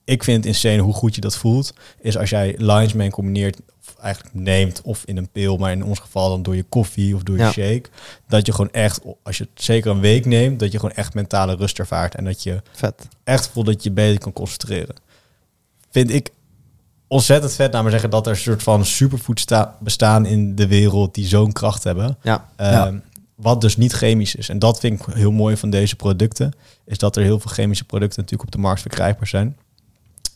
ik 0.04 0.24
vind 0.24 0.36
het 0.36 0.46
insane 0.46 0.82
hoe 0.82 0.94
goed 0.94 1.14
je 1.14 1.20
dat 1.20 1.36
voelt, 1.36 1.72
is 2.00 2.16
als 2.18 2.30
jij 2.30 2.54
Lion's 2.58 2.92
Mane 2.92 3.10
combineert, 3.10 3.60
of 3.80 3.96
eigenlijk 3.96 4.34
neemt, 4.34 4.82
of 4.82 5.02
in 5.04 5.16
een 5.16 5.28
pil, 5.30 5.56
maar 5.56 5.72
in 5.72 5.84
ons 5.84 5.98
geval 5.98 6.28
dan 6.28 6.42
door 6.42 6.56
je 6.56 6.62
koffie 6.62 7.14
of 7.14 7.22
door 7.22 7.36
je 7.36 7.42
Ja. 7.42 7.50
shake, 7.52 7.88
dat 8.28 8.46
je 8.46 8.52
gewoon 8.52 8.70
echt, 8.72 9.00
als 9.22 9.38
je 9.38 9.48
het 9.52 9.64
zeker 9.64 9.90
een 9.90 10.00
week 10.00 10.24
neemt, 10.24 10.58
dat 10.60 10.72
je 10.72 10.78
gewoon 10.78 10.94
echt 10.94 11.14
mentale 11.14 11.54
rust 11.54 11.78
ervaart 11.78 12.14
en 12.14 12.24
dat 12.24 12.42
je 12.42 12.62
Vet. 12.72 13.08
echt 13.24 13.48
voelt 13.48 13.66
dat 13.66 13.82
je 13.82 13.90
beter 13.90 14.18
kan 14.20 14.32
concentreren. 14.32 14.96
Vind 15.90 16.10
ik 16.10 16.30
ontzettend 17.08 17.52
vet, 17.54 17.72
naar 17.72 17.82
maar 17.82 17.90
zeggen 17.90 18.10
dat 18.10 18.26
er 18.26 18.32
een 18.32 18.38
soort 18.38 18.62
van 18.62 18.84
superfood 18.84 19.40
sta- 19.40 19.76
bestaan 19.80 20.26
in 20.26 20.54
de 20.54 20.66
wereld 20.66 21.14
die 21.14 21.26
zo'n 21.26 21.52
kracht 21.52 21.84
hebben. 21.84 22.16
Ja. 22.22 22.48
Ehm, 22.56 22.72
Ja. 22.72 22.92
Wat 23.34 23.60
dus 23.60 23.76
niet 23.76 23.92
chemisch 23.92 24.34
is. 24.34 24.48
En 24.48 24.58
dat 24.58 24.80
vind 24.80 25.00
ik 25.00 25.14
heel 25.14 25.32
mooi 25.32 25.56
van 25.56 25.70
deze 25.70 25.96
producten. 25.96 26.52
Is 26.84 26.98
dat 26.98 27.16
er 27.16 27.22
heel 27.22 27.40
veel 27.40 27.50
chemische 27.50 27.84
producten 27.84 28.20
natuurlijk 28.22 28.48
op 28.48 28.54
de 28.54 28.60
markt 28.62 28.80
verkrijgbaar 28.80 29.26
zijn. 29.28 29.56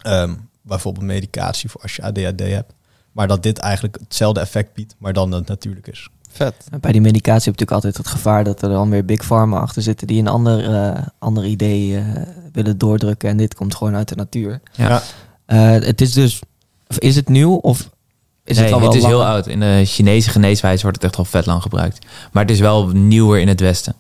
Ehm, 0.03 0.35
bijvoorbeeld 0.63 1.05
medicatie 1.05 1.71
voor 1.71 1.81
als 1.83 1.97
je 1.97 2.03
ADHD 2.03 2.41
hebt. 2.41 2.73
Maar 3.13 3.29
dat 3.29 3.43
dit 3.43 3.59
eigenlijk 3.59 3.97
hetzelfde 4.01 4.41
effect 4.41 4.75
biedt, 4.75 4.95
maar 4.99 5.13
dan 5.13 5.31
dat 5.31 5.39
het 5.39 5.49
natuurlijk 5.49 5.87
is. 5.87 6.09
Vet. 6.31 6.55
Bij 6.81 6.93
die 6.93 7.01
medicatie 7.01 7.51
heb 7.51 7.59
je 7.59 7.65
natuurlijk 7.65 7.71
altijd 7.71 7.97
het 7.97 8.07
gevaar 8.09 8.45
dat 8.45 8.63
er 8.63 8.69
dan 8.69 8.91
weer 8.91 9.05
big 9.05 9.25
pharma 9.27 9.59
achter 9.59 9.83
zitten 9.83 10.07
die 10.07 10.19
een 10.21 10.29
ander, 10.29 10.75
eh, 10.75 11.07
ander 11.19 11.45
idee 11.45 11.97
eh, 11.97 12.05
willen 12.53 12.79
doordrukken. 12.79 13.29
En 13.29 13.37
dit 13.37 13.55
komt 13.55 13.75
gewoon 13.75 13.95
uit 13.95 14.09
de 14.09 14.15
natuur. 14.15 14.61
Ja. 14.73 14.89
Ja. 14.89 15.03
Eh, 15.47 15.87
het 15.87 16.01
is 16.01 16.13
dus, 16.13 16.41
of 16.91 16.99
is 16.99 17.17
het 17.17 17.29
nieuw 17.29 17.55
of 17.55 17.89
is 18.45 18.57
nee, 18.57 18.65
het 18.65 18.75
al 18.75 18.81
wel 18.81 18.89
het 18.89 18.97
is 18.99 19.03
lang? 19.03 19.15
heel 19.15 19.25
oud. 19.25 19.47
In 19.47 19.61
de 19.61 19.83
Chinese 19.85 20.31
geneeswijze 20.31 20.83
wordt 20.83 20.97
het 20.97 21.07
echt 21.07 21.17
al 21.17 21.25
vet 21.25 21.47
lang 21.47 21.63
gebruikt. 21.63 22.07
Maar 22.33 22.43
het 22.43 22.53
is 22.53 22.61
wel 22.61 22.87
nieuwer 22.89 23.41
in 23.41 23.49
het 23.49 23.61
Westen. 23.61 23.95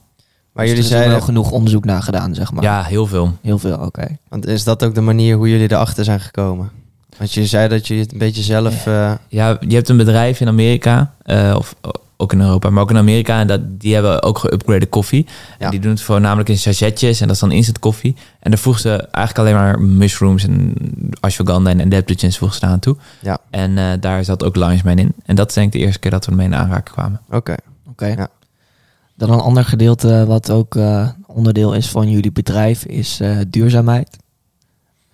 Maar 0.53 0.64
Dus 0.66 0.74
jullie 0.74 0.90
er 0.94 1.03
is 1.05 1.09
wel 1.11 1.20
genoeg 1.20 1.50
onderzoek 1.50 1.85
naar 1.85 2.03
gedaan, 2.03 2.35
zeg 2.35 2.53
maar. 2.53 2.62
Ja, 2.62 2.83
heel 2.83 3.07
veel. 3.07 3.37
Heel 3.42 3.59
veel, 3.59 3.76
oké. 3.76 4.07
want 4.29 4.46
is 4.46 4.64
dat 4.64 4.85
ook 4.85 4.94
de 4.94 5.00
manier 5.00 5.37
hoe 5.37 5.48
jullie 5.50 5.72
erachter 5.72 6.05
zijn 6.05 6.20
gekomen? 6.20 6.70
Want 7.18 7.33
je 7.33 7.46
zei 7.46 7.68
dat 7.68 7.87
jullie 7.87 8.03
het 8.03 8.12
een 8.12 8.18
beetje 8.18 8.42
zelf... 8.42 8.87
eh, 8.87 9.12
Ja, 9.29 9.57
je 9.68 9.74
hebt 9.74 9.88
een 9.88 9.96
bedrijf 9.96 10.40
in 10.40 10.48
Amerika, 10.48 11.14
eh, 11.22 11.55
of 11.59 11.74
ook 12.20 12.33
in 12.33 12.40
Europa, 12.40 12.70
maar 12.70 12.83
ook 12.83 12.90
in 12.90 12.96
Amerika. 12.96 13.40
En 13.40 13.46
dat, 13.46 13.61
die 13.80 13.94
hebben 13.94 14.22
ook 14.22 14.38
geüpgrade 14.38 14.88
koffie. 14.88 15.26
Ja. 15.59 15.64
En 15.64 15.70
die 15.70 15.80
doen 15.80 15.90
het 15.90 16.02
voornamelijk 16.02 16.48
in 16.48 16.59
sachetjes 16.59 17.20
en 17.20 17.26
dat 17.26 17.35
is 17.35 17.42
dan 17.42 17.52
instant 17.52 17.78
koffie. 17.78 18.16
En 18.40 18.50
daar 18.50 18.61
voegen 18.61 18.83
ze 18.83 18.90
eigenlijk 19.11 19.38
alleen 19.38 19.62
maar 19.62 19.80
mushrooms 19.80 20.44
en 20.44 20.74
ashwagandha 21.20 21.70
en 21.70 21.80
adaptogens 21.80 22.38
voegen 22.38 22.59
ze 22.59 22.64
daar 22.64 22.74
aan 22.74 22.80
toe. 22.80 22.96
Ja. 23.20 23.38
En 23.50 23.78
eh, 23.78 23.85
daar 24.00 24.24
zat 24.24 24.44
ook 24.44 24.56
Lionsman 24.56 24.98
in. 24.98 25.12
En 25.24 25.35
dat 25.35 25.48
is 25.48 25.54
denk 25.54 25.66
ik 25.66 25.72
de 25.80 25.87
eerste 25.87 26.00
keer 26.00 26.11
dat 26.11 26.24
we 26.24 26.30
ermee 26.30 26.46
in 26.46 26.54
aanraking 26.54 26.96
kwamen. 26.96 27.20
Oké. 27.30 27.54
Oké. 27.90 28.06
Ja. 28.06 28.28
Dan 29.16 29.30
een 29.30 29.40
ander 29.40 29.64
gedeelte 29.64 30.24
wat 30.26 30.50
ook 30.50 30.76
eh, 30.76 31.09
onderdeel 31.26 31.72
is 31.74 31.88
van 31.88 32.11
jullie 32.11 32.33
bedrijf 32.33 32.85
is 32.85 33.20
eh, 33.20 33.37
duurzaamheid. 33.48 34.16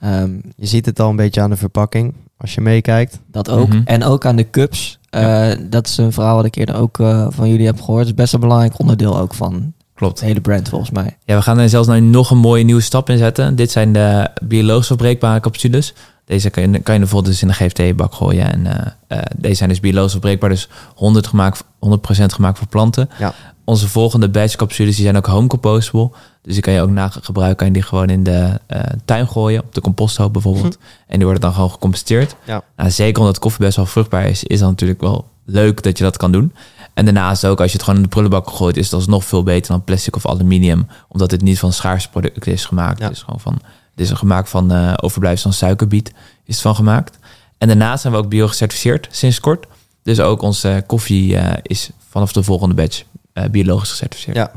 Ehm, 0.01 0.31
Je 0.57 0.67
ziet 0.67 0.87
het 0.87 1.01
al 1.01 1.11
een 1.11 1.17
beetje 1.17 1.41
aan 1.41 1.51
de 1.51 1.57
verpakking 1.57 2.15
als 2.37 2.55
je 2.55 2.61
meekijkt. 2.61 3.19
dat 3.31 3.51
ook. 3.51 3.69
Mhm. 3.69 3.81
En 3.85 4.05
ook 4.05 4.25
aan 4.27 4.37
de 4.37 4.51
cups. 4.51 4.99
Eh, 5.23 5.59
Dat 5.71 5.87
is 5.87 5.97
een 5.97 6.13
verhaal 6.13 6.37
wat 6.37 6.45
ik 6.45 6.55
eerder 6.57 6.77
ook 6.77 6.99
eh, 6.99 7.27
van 7.31 7.49
jullie 7.49 7.67
heb 7.67 7.81
gehoord. 7.81 7.99
Het 8.01 8.09
is 8.09 8.15
best 8.15 8.35
een 8.35 8.41
belangrijk 8.41 8.79
onderdeel 8.79 9.19
ook 9.19 9.35
van 9.35 9.73
Klopt. 9.95 10.19
het 10.19 10.29
hele 10.29 10.41
brand 10.41 10.69
volgens 10.69 10.91
mij. 10.91 11.17
Ja, 11.25 11.37
we 11.37 11.43
gaan 11.43 11.59
er 11.59 11.69
zelfs 11.69 11.89
nu 11.89 12.01
nog 12.01 12.31
een 12.31 12.39
mooie 12.39 12.65
nieuwe 12.65 12.81
stap 12.81 13.11
in 13.11 13.19
zetten. 13.19 13.57
Dit 13.57 13.71
zijn 13.71 13.93
de 13.93 14.29
biologisch 14.45 14.91
afbreekbare 14.91 15.41
capsules. 15.41 15.95
Deze 16.25 16.51
kan 16.51 16.63
je, 16.73 16.79
kan 16.81 16.95
je 16.95 17.01
bijvoorbeeld 17.01 17.33
dus 17.33 17.43
in 17.43 17.49
de 17.49 17.55
GFT-bak 17.55 18.15
gooien. 18.15 18.53
En 18.53 18.67
eh, 19.09 19.19
deze 19.37 19.55
zijn 19.55 19.69
dus 19.69 19.81
biologisch 19.81 20.15
afbreekbaar, 20.15 20.51
dus 20.51 20.69
100%, 20.69 21.29
gemaakt, 21.29 21.65
100 21.79 22.33
gemaakt 22.33 22.59
voor 22.59 22.67
planten. 22.67 23.09
Ja. 23.19 23.35
Onze 23.65 23.89
volgende 23.89 24.29
batch 24.29 24.57
capsules 24.57 24.95
die 24.95 25.05
zijn 25.05 25.17
ook 25.17 25.27
home 25.27 25.47
compostable. 25.47 26.11
Dus 26.47 26.55
die 26.55 26.63
kan 26.63 26.73
je 26.73 26.81
ook 26.81 26.91
na 26.91 27.09
gebruik 27.09 27.57
kan 27.57 27.67
je 27.67 27.73
die 27.73 27.83
gewoon 27.83 28.09
in 28.09 28.23
de 28.23 28.61
eh, 28.67 28.81
tuin 29.05 29.29
gooien, 29.29 29.63
op 29.63 29.75
de 29.75 29.81
composthoop 29.81 30.33
bijvoorbeeld. 30.33 30.79
En 31.07 31.17
die 31.17 31.25
worden 31.25 31.41
dan 31.41 31.53
gewoon 31.53 31.71
gecomposteerd. 31.71 32.37
Ja. 32.45 32.63
Nou, 32.77 32.91
zeker 32.91 33.21
omdat 33.21 33.39
koffie 33.39 33.65
best 33.65 33.77
wel 33.77 33.87
vruchtbaar 33.87 34.27
is, 34.27 34.45
is 34.45 34.59
dat 34.59 34.69
natuurlijk 34.69 35.01
wel 35.01 35.29
leuk 35.45 35.83
dat 35.83 35.99
je 35.99 36.05
dat 36.05 36.17
kan 36.17 36.33
doen. 36.33 36.53
En 36.95 37.05
daarnaast 37.05 37.47
ook, 37.47 37.61
als 37.61 37.71
je 37.71 37.77
het 37.77 37.83
gewoon 37.83 37.99
in 37.99 38.05
de 38.05 38.13
prullenbak 38.13 38.51
gooit, 38.51 38.77
is 38.77 38.85
het 38.85 38.95
alsnog 38.95 39.25
veel 39.25 39.43
beter 39.43 39.71
dan 39.71 39.85
plastic 39.85 40.17
of 40.17 40.27
aluminium. 40.27 40.87
Omdat 41.09 41.31
het 41.31 41.43
niet 41.43 41.59
van 41.59 41.73
schaarse 41.73 42.11
producten 42.11 42.53
is 42.53 42.65
gemaakt. 42.65 42.99
Ja. 42.99 43.05
Het 43.05 43.17
is 43.17 43.23
gewoon 43.23 43.41
van, 43.41 43.53
het 43.91 44.01
is 44.01 44.11
gemaakt 44.11 44.49
van 44.49 44.73
eh 44.73 44.93
overblijfsel 44.97 45.51
van 45.51 45.59
suikerbiet, 45.59 46.09
is 46.45 46.55
het 46.55 46.61
van 46.63 46.75
gemaakt. 46.75 47.19
En 47.59 47.69
daarnaast 47.69 48.01
zijn 48.01 48.13
we 48.13 48.19
ook 48.19 48.29
bio 48.29 48.47
gecertificeerd 48.49 49.09
sinds 49.11 49.41
kort. 49.41 49.67
Dus 50.03 50.21
ook 50.21 50.43
onze 50.43 50.85
koffie 50.87 51.37
eh, 51.37 51.59
is 51.63 51.91
vanaf 52.09 52.33
de 52.33 52.43
volgende 52.43 52.75
batch 52.75 53.03
biologisch 53.51 53.91
gecertificeerd. 53.91 54.37
Ja. 54.37 54.53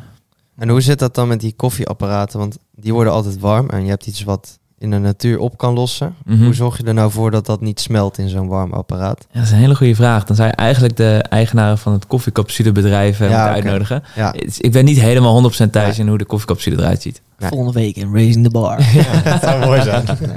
En 0.60 0.70
hoe 0.70 0.82
zit 0.82 1.00
dat 1.00 1.16
dan 1.16 1.28
met 1.28 1.40
die 1.40 1.54
koffieapparaten? 1.56 2.40
Want 2.40 2.58
die 2.76 2.94
worden 2.94 3.14
altijd 3.14 3.40
warm 3.40 3.70
en 3.70 3.84
je 3.84 3.90
hebt 3.90 4.08
iets 4.08 4.24
wat 4.24 4.60
in 4.78 4.92
de 4.92 4.98
natuur 4.98 5.40
op 5.40 5.58
kan 5.58 5.74
lossen. 5.74 6.16
Mhm. 6.26 6.44
Hoe 6.44 6.54
zorg 6.54 6.78
je 6.78 6.84
er 6.84 6.94
nou 6.94 7.12
voor 7.12 7.32
dat 7.32 7.46
dat 7.46 7.62
niet 7.62 7.80
smelt 7.80 8.18
in 8.18 8.30
zo'n 8.30 8.48
warm 8.48 8.74
apparaat? 8.74 9.28
Ja, 9.32 9.40
dat 9.40 9.44
is 9.44 9.52
een 9.52 9.58
hele 9.58 9.76
goede 9.76 9.96
vraag. 9.96 10.24
Dan 10.24 10.36
zou 10.36 10.48
je 10.48 10.56
eigenlijk 10.56 10.98
de 10.98 11.26
eigenaren 11.30 11.78
van 11.78 11.94
het 11.94 12.08
koffiecapsulebedrijf 12.08 13.20
eh, 13.20 13.30
Ja, 13.30 13.36
moeten 13.36 13.54
uitnodigen. 13.54 14.04
Ja, 14.16 14.34
Ik 14.58 14.72
ben 14.72 14.86
niet 14.86 15.00
helemaal 15.00 15.52
100% 15.52 15.72
thuis 15.72 16.00
in 16.00 16.08
hoe 16.08 16.18
de 16.18 16.26
koffiecapsule 16.26 16.78
eruit 16.78 17.02
ziet. 17.02 17.22
Nee. 17.38 17.50
Volgende 17.50 17.74
week 17.74 17.96
in 17.96 18.14
Raising 18.14 18.44
the 18.44 18.52
Bar. 18.52 18.78
dat 19.24 19.42
zou 19.42 19.66
mooi 19.66 19.82
zijn. 19.82 20.06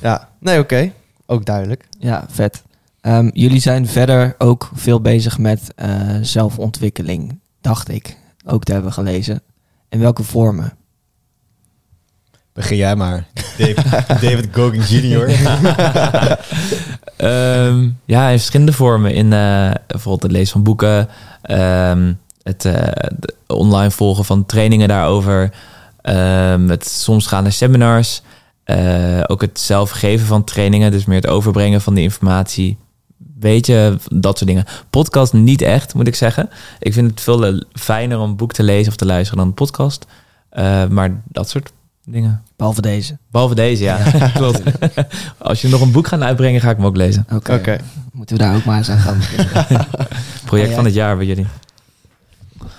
ja. 0.00 0.28
nee 0.38 0.58
oké. 0.58 0.92
Ook 1.26 1.44
duidelijk. 1.44 1.88
Ja, 1.98 2.24
vet. 2.30 2.62
Ehm, 3.00 3.30
jullie 3.32 3.60
zijn 3.60 3.86
verder 3.86 4.34
ook 4.38 4.70
veel 4.74 5.00
bezig 5.00 5.38
met 5.38 5.72
eh, 5.76 5.88
zelfontwikkeling, 6.20 7.38
dacht 7.60 7.88
ik. 7.88 8.16
Ook 8.44 8.64
te 8.64 8.72
hebben 8.72 8.92
gelezen. 8.92 9.42
In 9.88 10.00
welke 10.00 10.22
vormen? 10.22 10.72
Begin 12.52 12.76
jij 12.76 12.96
maar. 12.96 13.26
David, 13.58 14.08
David 14.08 14.48
Gogan 14.52 14.80
Jr. 14.80 15.28
Ehm, 17.22 17.88
ja, 18.04 18.28
in 18.28 18.38
verschillende 18.38 18.72
vormen. 18.72 19.14
In 19.14 19.32
eh, 19.32 19.70
bijvoorbeeld 19.86 20.22
het 20.22 20.32
lezen 20.32 20.52
van 20.52 20.62
boeken, 20.62 21.08
ehm, 21.42 22.12
het 22.42 22.64
eh, 22.64 23.10
online 23.46 23.90
volgen 23.90 24.24
van 24.24 24.46
trainingen 24.46 24.88
daarover, 24.88 25.52
ehm, 26.00 26.68
het 26.68 26.88
soms 26.88 27.26
gaan 27.26 27.42
naar 27.42 27.52
seminars, 27.52 28.22
eh, 28.64 29.20
ook 29.26 29.40
het 29.40 29.60
zelf 29.60 29.90
geven 29.90 30.26
van 30.26 30.44
trainingen, 30.44 30.90
dus 30.90 31.04
meer 31.04 31.20
het 31.20 31.26
overbrengen 31.26 31.80
van 31.80 31.94
de 31.94 32.02
informatie. 32.02 32.78
Weet 33.42 33.66
je, 33.66 33.96
dat 34.08 34.38
soort 34.38 34.50
dingen. 34.50 34.64
Podcast 34.90 35.32
niet 35.32 35.62
echt, 35.62 35.94
moet 35.94 36.06
ik 36.06 36.14
zeggen. 36.14 36.50
Ik 36.78 36.92
vind 36.92 37.10
het 37.10 37.20
veel 37.20 37.62
fijner 37.72 38.18
om 38.18 38.30
een 38.30 38.36
boek 38.36 38.52
te 38.52 38.62
lezen 38.62 38.88
of 38.88 38.96
te 38.96 39.06
luisteren 39.06 39.38
dan 39.38 39.46
een 39.46 39.54
podcast. 39.54 40.06
Eh, 40.48 40.86
maar 40.86 41.22
dat 41.24 41.48
soort 41.48 41.72
dingen. 42.04 42.42
Behalve 42.56 42.80
deze. 42.80 43.16
Behalve 43.30 43.54
deze, 43.54 43.82
ja. 43.82 43.98
Klopt. 44.34 44.62
Als 45.38 45.60
je 45.60 45.68
nog 45.68 45.80
een 45.80 45.92
boek 45.92 46.06
gaat 46.06 46.20
uitbrengen, 46.20 46.60
ga 46.60 46.70
ik 46.70 46.76
hem 46.76 46.86
ook 46.86 46.96
lezen. 46.96 47.26
Oké. 47.32 47.78
Moeten 48.12 48.36
we 48.36 48.42
daar 48.42 48.56
ook 48.56 48.64
maar 48.64 48.76
eens 48.78 48.90
aan 48.90 48.98
gaan. 48.98 49.20
Project 50.44 50.68
Ja, 50.68 50.74
van 50.74 50.84
het 50.84 50.94
jaar 50.94 51.16
bij 51.16 51.26
jullie. 51.26 51.46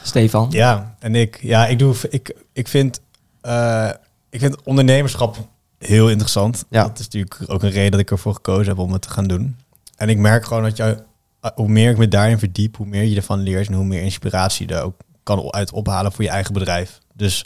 Stefan? 0.04 0.47
Ja, 0.52 0.95
en 0.99 1.15
ik, 1.15 1.39
ja, 1.41 1.67
ik, 1.67 1.80
doe, 1.80 1.95
ik, 2.10 2.36
ik, 2.54 2.67
vind, 2.67 2.99
eh, 3.41 3.89
ik 4.30 4.39
vind 4.39 4.63
ondernemerschap 4.63 5.38
heel 5.78 6.10
interessant. 6.10 6.65
Ja. 6.69 6.84
Dat 6.84 6.99
is 6.99 7.06
natuurlijk 7.06 7.36
ook 7.47 7.63
een 7.63 7.69
reden 7.69 7.91
dat 7.91 7.99
ik 7.99 8.12
ervoor 8.12 8.34
gekozen 8.34 8.67
heb 8.67 8.78
om 8.78 8.91
het 8.93 9.02
te 9.02 9.10
gaan 9.10 9.28
doen. 9.28 9.56
En 9.95 10.10
ik 10.10 10.17
merk 10.17 10.45
gewoon 10.45 10.63
dat 10.63 10.77
je, 10.77 11.03
eh, 11.41 11.51
hoe 11.56 11.67
meer 11.67 11.89
ik 11.89 11.97
me 11.97 12.08
daarin 12.08 12.39
verdiep, 12.39 12.77
hoe 12.77 12.86
meer 12.86 13.03
je 13.03 13.15
ervan 13.15 13.39
leert 13.39 13.67
en 13.67 13.73
hoe 13.73 13.86
meer 13.86 14.01
inspiratie 14.01 14.67
je 14.67 14.73
er 14.73 14.84
ook 14.84 14.95
kan 15.23 15.53
uit 15.53 15.71
ophalen 15.71 16.12
voor 16.12 16.23
je 16.23 16.29
eigen 16.29 16.53
bedrijf. 16.53 16.99
Dus 17.13 17.45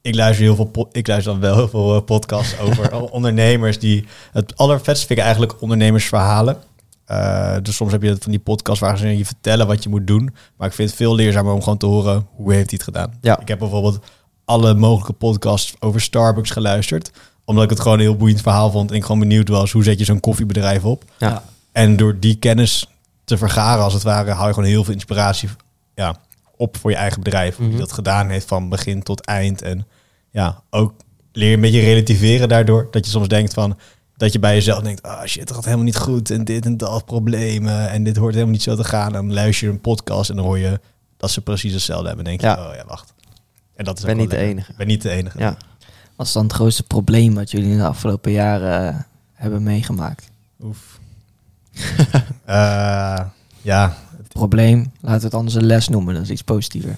ik 0.00 0.14
luister 0.14 0.44
heel 0.44 0.56
veel, 0.56 0.88
ik 0.92 1.06
luister 1.06 1.32
dan 1.32 1.40
wel 1.40 1.54
heel 1.56 1.68
veel 1.68 1.96
eh, 1.96 2.04
podcasts 2.04 2.58
over 2.58 2.92
ondernemers 3.10 3.78
die 3.78 4.06
het 4.32 4.56
allervetste 4.56 5.06
vind 5.06 5.18
ik 5.18 5.24
eigenlijk 5.24 5.62
ondernemersverhalen. 5.62 6.56
Eh, 7.04 7.56
dus 7.62 7.76
soms 7.76 7.92
heb 7.92 8.02
je 8.02 8.16
van 8.20 8.30
die 8.30 8.40
podcasts 8.40 8.80
waar 8.80 8.98
ze 8.98 9.16
je 9.16 9.24
vertellen 9.24 9.66
wat 9.66 9.82
je 9.82 9.88
moet 9.88 10.06
doen. 10.06 10.34
Maar 10.56 10.68
ik 10.68 10.74
vind 10.74 10.88
het 10.88 10.98
veel 10.98 11.14
leerzamer 11.14 11.52
om 11.52 11.62
gewoon 11.62 11.78
te 11.78 11.86
horen 11.86 12.26
hoe 12.34 12.52
heeft 12.52 12.70
hij 12.70 12.78
het 12.84 12.94
gedaan. 12.94 13.12
Ja. 13.20 13.40
Ik 13.40 13.48
heb 13.48 13.58
bijvoorbeeld 13.58 13.98
alle 14.44 14.74
mogelijke 14.74 15.12
podcasts 15.12 15.74
over 15.78 16.00
Starbucks 16.00 16.50
geluisterd. 16.50 17.10
Omdat 17.44 17.64
ik 17.64 17.70
het 17.70 17.80
gewoon 17.80 17.98
een 17.98 18.04
heel 18.04 18.16
boeiend 18.16 18.40
verhaal 18.40 18.70
vond. 18.70 18.90
En 18.90 18.96
ik 18.96 19.02
gewoon 19.02 19.18
benieuwd 19.18 19.48
was 19.48 19.72
hoe 19.72 19.84
zet 19.84 19.98
je 19.98 20.04
zo'n 20.04 20.20
koffiebedrijf 20.20 20.84
op. 20.84 21.04
Ja. 21.18 21.42
En 21.74 21.96
door 21.96 22.18
die 22.20 22.34
kennis 22.36 22.86
te 23.24 23.38
vergaren 23.38 23.84
als 23.84 23.92
het 23.92 24.02
ware, 24.02 24.30
hou 24.30 24.46
je 24.48 24.54
gewoon 24.54 24.68
heel 24.68 24.84
veel 24.84 24.92
inspiratie 24.94 25.48
ja, 25.94 26.16
op 26.56 26.76
voor 26.76 26.90
je 26.90 26.96
eigen 26.96 27.22
bedrijf. 27.22 27.56
Hoe 27.56 27.64
je 27.64 27.70
Mhm. 27.70 27.80
dat 27.80 27.92
gedaan 27.92 28.28
heeft 28.28 28.46
van 28.46 28.68
begin 28.68 29.02
tot 29.02 29.20
eind. 29.26 29.62
En 29.62 29.86
ja, 30.30 30.62
ook 30.70 30.92
leer 31.32 31.48
je 31.48 31.54
een 31.54 31.60
beetje 31.60 31.80
relativeren 31.80 32.48
daardoor. 32.48 32.88
Dat 32.90 33.04
je 33.04 33.10
soms 33.10 33.28
denkt 33.28 33.54
van, 33.54 33.78
dat 34.16 34.32
je 34.32 34.38
bij 34.38 34.54
jezelf 34.54 34.82
denkt, 34.82 35.02
ah 35.02 35.24
shit, 35.24 35.46
dat 35.46 35.54
gaat 35.56 35.64
helemaal 35.64 35.84
niet 35.84 35.96
goed. 35.96 36.30
En 36.30 36.44
dit 36.44 36.64
en 36.66 36.76
dat 36.76 37.04
problemen. 37.04 37.90
En 37.90 38.04
dit 38.04 38.16
hoort 38.16 38.32
helemaal 38.32 38.52
niet 38.54 38.62
zo 38.62 38.76
te 38.76 38.84
gaan. 38.84 39.06
En 39.06 39.12
dan 39.12 39.32
luister 39.32 39.66
je 39.66 39.72
een 39.72 39.80
podcast 39.80 40.30
en 40.30 40.36
dan 40.36 40.44
hoor 40.44 40.58
je 40.58 40.80
dat 41.16 41.30
ze 41.30 41.40
precies 41.40 41.72
hetzelfde 41.72 42.06
hebben. 42.06 42.24
En 42.24 42.30
denk 42.38 42.40
je, 42.40 42.60
Ja. 42.60 42.68
oh 42.70 42.74
ja, 42.74 42.84
wacht. 42.86 43.12
En 43.76 43.84
dat 43.84 43.98
is 43.98 44.04
Ben 44.04 44.16
niet 44.16 44.30
de 44.30 44.36
enige. 44.36 44.70
Ik 44.70 44.76
ben 44.76 44.86
niet 44.86 45.02
de 45.02 45.10
enige. 45.10 45.38
Ja. 45.38 45.56
Wat 46.16 46.26
is 46.26 46.32
dan 46.32 46.42
het 46.44 46.52
grootste 46.52 46.82
probleem 46.82 47.34
wat 47.34 47.50
jullie 47.50 47.70
in 47.70 47.78
de 47.78 47.86
afgelopen 47.86 48.32
jaren 48.32 48.88
eh, 48.94 49.00
hebben 49.32 49.62
meegemaakt? 49.62 50.30
Oef. 50.62 50.93
Eh, 52.44 53.20
ja, 53.62 53.96
Probleem, 54.28 54.92
laten 55.00 55.18
we 55.18 55.24
het 55.24 55.34
anders 55.34 55.54
een 55.54 55.64
les 55.66 55.88
noemen. 55.88 56.14
Dat 56.14 56.22
is 56.22 56.30
iets 56.30 56.42
positiever. 56.42 56.96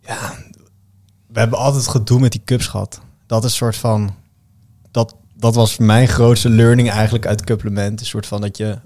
ja, 0.00 0.34
we 1.26 1.38
hebben 1.38 1.58
altijd 1.58 1.88
gedoe 1.88 2.20
met 2.20 2.32
die 2.32 2.42
cups 2.44 2.66
gehad. 2.66 3.00
Dat 3.26 3.44
is 3.44 3.50
een 3.50 3.56
soort 3.56 3.76
van, 3.76 4.14
dat, 4.90 5.14
dat 5.34 5.54
was 5.54 5.76
mijn 5.76 6.08
grootste 6.08 6.48
learning 6.48 6.90
eigenlijk 6.90 7.26
uit 7.26 7.44
Couplement. 7.44 8.00
Een 8.00 8.06
soort 8.06 8.26
van 8.26 8.40
dat 8.40 8.56
je, 8.56 8.78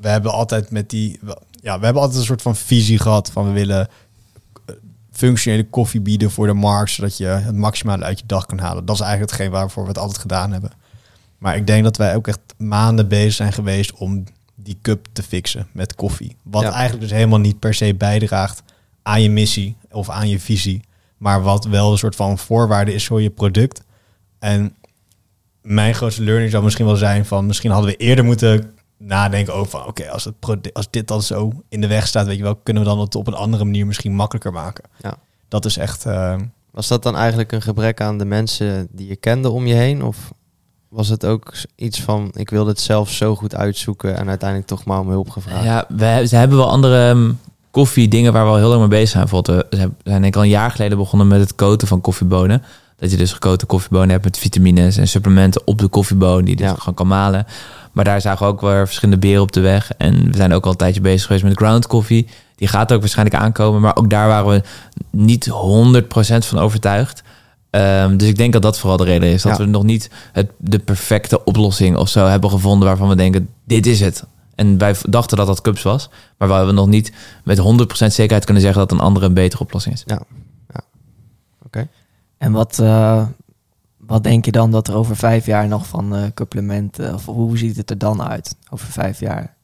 we 0.00 0.08
hebben 0.08 0.32
altijd 0.32 0.70
met 0.70 0.90
die, 0.90 1.20
ja, 1.50 1.78
we 1.78 1.84
hebben 1.84 2.02
altijd 2.02 2.20
een 2.20 2.26
soort 2.26 2.42
van 2.42 2.56
visie 2.56 2.98
gehad 2.98 3.30
van 3.30 3.44
we 3.44 3.52
willen 3.52 3.88
eh, 4.66 4.74
functionele 5.10 5.68
koffie 5.68 6.00
bieden 6.00 6.30
voor 6.30 6.46
de 6.46 6.52
markt, 6.52 6.90
zodat 6.90 7.16
je 7.16 7.26
het 7.26 7.56
maximale 7.56 8.04
uit 8.04 8.18
je 8.18 8.26
dag 8.26 8.46
kan 8.46 8.58
halen. 8.58 8.84
Dat 8.84 8.94
is 8.94 9.00
eigenlijk 9.00 9.30
hetgeen 9.30 9.50
waarvoor 9.50 9.82
we 9.82 9.88
het 9.88 9.98
altijd 9.98 10.18
gedaan 10.18 10.52
hebben. 10.52 10.70
Maar 11.38 11.56
ik 11.56 11.66
denk 11.66 11.84
dat 11.84 11.96
wij 11.96 12.14
ook 12.14 12.28
echt 12.28 12.40
maanden 12.56 13.08
bezig 13.08 13.32
zijn 13.32 13.52
geweest 13.52 13.92
om 13.92 14.24
die 14.54 14.78
cup 14.82 15.06
te 15.12 15.22
fixen 15.22 15.66
met 15.72 15.94
koffie. 15.94 16.36
Wat 16.42 16.62
Ja. 16.62 16.70
eigenlijk 16.72 17.00
dus 17.00 17.10
helemaal 17.10 17.38
niet 17.38 17.58
per 17.58 17.74
se 17.74 17.94
bijdraagt 17.94 18.62
aan 19.02 19.22
je 19.22 19.30
missie 19.30 19.76
of 19.90 20.08
aan 20.10 20.28
je 20.28 20.40
visie. 20.40 20.80
Maar 21.16 21.42
wat 21.42 21.64
wel 21.64 21.92
een 21.92 21.98
soort 21.98 22.16
van 22.16 22.38
voorwaarde 22.38 22.94
is 22.94 23.06
voor 23.06 23.22
je 23.22 23.30
product. 23.30 23.80
En 24.38 24.74
mijn 25.62 25.94
grootste 25.94 26.22
learning 26.22 26.50
zou 26.50 26.64
misschien 26.64 26.86
wel 26.86 26.96
zijn 26.96 27.24
van... 27.26 27.46
misschien 27.46 27.70
hadden 27.70 27.90
we 27.90 27.96
eerder 27.96 28.24
moeten 28.24 28.72
nadenken 28.96 29.54
over 29.54 29.70
van... 29.70 29.86
oké, 29.86 30.10
als 30.10 30.24
het 30.24 30.38
produ- 30.38 30.70
als 30.72 30.90
dit 30.90 31.08
dan 31.08 31.22
zo 31.22 31.52
in 31.68 31.80
de 31.80 31.86
weg 31.86 32.06
staat... 32.06 32.26
weet 32.26 32.36
je 32.36 32.42
wel, 32.42 32.56
kunnen 32.56 32.82
we 32.82 32.88
dan 32.88 33.00
het 33.00 33.14
op 33.14 33.26
een 33.26 33.34
andere 33.34 33.64
manier 33.64 33.86
misschien 33.86 34.14
makkelijker 34.14 34.52
maken. 34.52 34.84
Ja. 35.02 35.14
Dat 35.48 35.64
is 35.64 35.76
echt... 35.76 36.06
eh, 36.06 36.36
Was 36.70 36.88
dat 36.88 37.02
dan 37.02 37.16
eigenlijk 37.16 37.52
een 37.52 37.62
gebrek 37.62 38.00
aan 38.00 38.18
de 38.18 38.24
mensen 38.24 38.88
die 38.90 39.08
je 39.08 39.16
kende 39.16 39.50
om 39.50 39.66
je 39.66 39.74
heen? 39.74 40.02
Of 40.02 40.32
was 40.88 41.08
het 41.08 41.26
ook 41.26 41.52
iets 41.76 42.00
van, 42.00 42.30
ik 42.34 42.50
wilde 42.50 42.70
het 42.70 42.80
zelf 42.80 43.10
zo 43.10 43.34
goed 43.34 43.54
uitzoeken 43.54 44.16
en 44.16 44.28
uiteindelijk 44.28 44.68
toch 44.68 44.84
maar 44.84 45.00
om 45.00 45.08
hulp 45.08 45.30
gevraagd? 45.30 45.64
Ja, 45.64 45.84
we, 45.88 46.24
ze 46.28 46.36
hebben 46.36 46.56
wel 46.58 46.70
andere 46.70 47.08
ehm, 47.08 47.32
koffie 47.70 48.08
dingen 48.08 48.32
waar 48.32 48.44
we 48.44 48.50
al 48.50 48.56
heel 48.56 48.68
lang 48.68 48.80
mee 48.80 48.88
bezig 48.88 49.08
zijn. 49.08 49.22
Bijvoorbeeld, 49.22 49.66
we 49.70 49.76
zijn 49.76 49.94
denk 50.20 50.24
ik 50.24 50.36
al 50.36 50.42
een 50.42 50.48
jaar 50.48 50.70
geleden 50.70 50.98
begonnen 50.98 51.28
met 51.28 51.40
het 51.40 51.54
koten 51.54 51.88
van 51.88 52.00
koffiebonen. 52.00 52.62
Dat 52.96 53.10
je 53.10 53.16
dus 53.16 53.32
gekoten 53.32 53.66
koffiebonen 53.66 54.10
hebt 54.10 54.24
met 54.24 54.38
vitamines 54.38 54.96
en 54.96 55.08
supplementen 55.08 55.62
op 55.64 55.78
de 55.78 55.88
koffieboon 55.88 56.40
die 56.44 56.50
je 56.50 56.56
dus 56.56 56.66
Ja. 56.70 56.74
gewoon 56.78 56.94
kan 56.94 57.06
malen. 57.06 57.46
Maar 57.92 58.04
daar 58.04 58.20
zagen 58.20 58.46
we 58.46 58.52
ook 58.52 58.60
weer 58.60 58.86
verschillende 58.86 59.20
beren 59.26 59.42
op 59.42 59.52
de 59.52 59.60
weg. 59.60 59.90
En 59.98 60.30
we 60.30 60.36
zijn 60.36 60.52
ook 60.52 60.64
al 60.64 60.70
een 60.70 60.76
tijdje 60.76 61.00
bezig 61.00 61.26
geweest 61.26 61.44
met 61.44 61.56
ground 61.56 61.86
coffee. 61.86 62.26
Die 62.56 62.68
gaat 62.68 62.92
ook 62.92 63.00
waarschijnlijk 63.00 63.36
aankomen, 63.42 63.80
maar 63.80 63.96
ook 63.96 64.10
daar 64.10 64.28
waren 64.28 64.50
we 64.50 64.62
niet 65.10 65.50
100% 65.50 66.46
van 66.46 66.58
overtuigd. 66.58 67.22
Ehm, 67.70 68.16
dus 68.16 68.28
ik 68.28 68.36
denk 68.36 68.52
dat 68.52 68.62
dat 68.62 68.78
vooral 68.78 68.96
de 68.96 69.04
reden 69.04 69.28
is. 69.28 69.42
Dat 69.42 69.56
Ja. 69.58 69.64
we 69.64 69.70
nog 69.70 69.82
niet 69.82 70.10
het, 70.32 70.50
de 70.56 70.78
perfecte 70.78 71.44
oplossing 71.44 71.96
of 71.96 72.08
zo 72.08 72.26
hebben 72.26 72.50
gevonden 72.50 72.88
waarvan 72.88 73.08
we 73.08 73.16
denken, 73.16 73.48
dit 73.64 73.86
is 73.86 74.00
het. 74.00 74.24
En 74.54 74.78
wij 74.78 74.94
dachten 75.08 75.36
dat 75.36 75.46
dat 75.46 75.60
Cups 75.60 75.82
was, 75.82 76.10
maar 76.38 76.48
waar 76.48 76.66
we 76.66 76.72
nog 76.72 76.86
niet 76.86 77.12
met 77.44 77.58
100% 77.58 78.12
zekerheid 78.12 78.44
kunnen 78.44 78.62
zeggen 78.62 78.80
dat 78.80 78.92
een 78.92 79.04
andere 79.04 79.26
een 79.26 79.34
betere 79.34 79.62
oplossing 79.62 79.94
is. 79.94 80.04
En 82.38 82.52
wat, 82.52 82.78
eh, 82.78 83.26
wat 83.96 84.22
denk 84.22 84.44
je 84.44 84.50
dan 84.52 84.70
dat 84.70 84.88
er 84.88 84.94
over 84.94 85.16
vijf 85.16 85.46
jaar 85.46 85.68
nog 85.68 85.86
van 85.86 86.16
eh 86.16 86.22
couplementen, 86.34 87.14
of 87.14 87.24
hoe 87.24 87.58
ziet 87.58 87.76
het 87.76 87.90
er 87.90 87.98
dan 87.98 88.22
uit 88.22 88.56
over 88.70 88.86
vijf 88.86 89.20
jaar? 89.20 89.54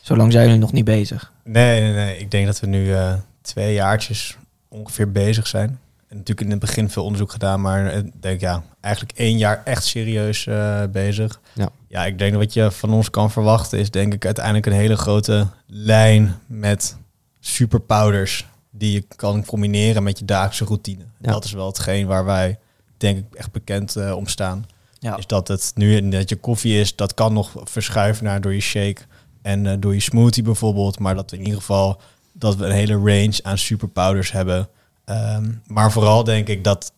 Zolang 0.00 0.32
zijn 0.32 0.44
jullie 0.44 0.60
nog 0.60 0.72
niet 0.72 0.84
bezig. 0.84 1.32
Nee, 1.44 1.80
nee, 1.80 1.92
nee. 1.92 2.18
Ik 2.18 2.30
denk 2.30 2.46
dat 2.46 2.60
we 2.60 2.66
nu 2.66 2.94
eh, 2.94 3.14
twee 3.40 3.74
jaartjes 3.74 4.36
ongeveer 4.68 5.12
bezig 5.12 5.46
zijn. 5.46 5.78
Natuurlijk 6.10 6.40
in 6.40 6.50
het 6.50 6.60
begin 6.60 6.90
veel 6.90 7.04
onderzoek 7.04 7.30
gedaan, 7.30 7.60
maar 7.60 7.86
eh, 7.86 7.98
ik 7.98 8.22
denk 8.22 8.40
ja, 8.40 8.62
eigenlijk 8.80 9.18
één 9.18 9.38
jaar 9.38 9.62
echt 9.64 9.84
serieus 9.84 10.46
eh, 10.46 10.82
bezig. 10.92 11.40
Ja. 11.54 11.68
ja, 11.88 12.06
ik 12.06 12.18
denk 12.18 12.32
dat 12.32 12.40
wat 12.42 12.52
je 12.52 12.70
van 12.70 12.90
ons 12.90 13.10
kan 13.10 13.30
verwachten 13.30 13.78
is 13.78 13.90
denk 13.90 14.14
ik 14.14 14.24
uiteindelijk 14.24 14.66
een 14.66 14.72
hele 14.72 14.96
grote 14.96 15.46
lijn 15.66 16.38
met 16.46 16.96
superpowders 17.40 18.46
die 18.70 18.92
je 18.92 19.04
kan 19.16 19.44
combineren 19.44 20.02
met 20.02 20.18
je 20.18 20.24
dagelijkse 20.24 20.64
routine. 20.64 21.04
Ja. 21.20 21.32
Dat 21.32 21.44
is 21.44 21.52
wel 21.52 21.66
hetgeen 21.66 22.06
waar 22.06 22.24
wij 22.24 22.58
denk 22.96 23.18
ik 23.18 23.24
echt 23.34 23.52
bekend 23.52 23.96
eh, 23.96 24.16
om 24.16 24.26
staan. 24.26 24.66
Ja. 24.98 25.16
Is 25.16 25.26
dat 25.26 25.48
het 25.48 25.72
nu 25.74 26.08
dat 26.08 26.28
je 26.28 26.36
koffie 26.36 26.80
is, 26.80 26.96
dat 26.96 27.14
kan 27.14 27.32
nog 27.32 27.52
verschuiven 27.64 28.24
naar 28.24 28.40
door 28.40 28.54
je 28.54 28.60
shake 28.60 29.00
en 29.42 29.66
eh, 29.66 29.76
door 29.78 29.94
je 29.94 30.00
smoothie 30.00 30.42
bijvoorbeeld. 30.42 30.98
Maar 30.98 31.14
dat 31.14 31.30
we 31.30 31.36
in 31.36 31.42
ieder 31.42 31.58
geval 31.58 32.00
dat 32.32 32.56
we 32.56 32.64
een 32.64 32.72
hele 32.72 32.96
range 32.96 33.38
aan 33.42 33.58
superpowders 33.58 34.32
hebben. 34.32 34.68
Ehm, 35.08 35.50
maar 35.66 35.92
vooral 35.92 36.24
denk 36.24 36.48
ik 36.48 36.64
dat 36.64 36.92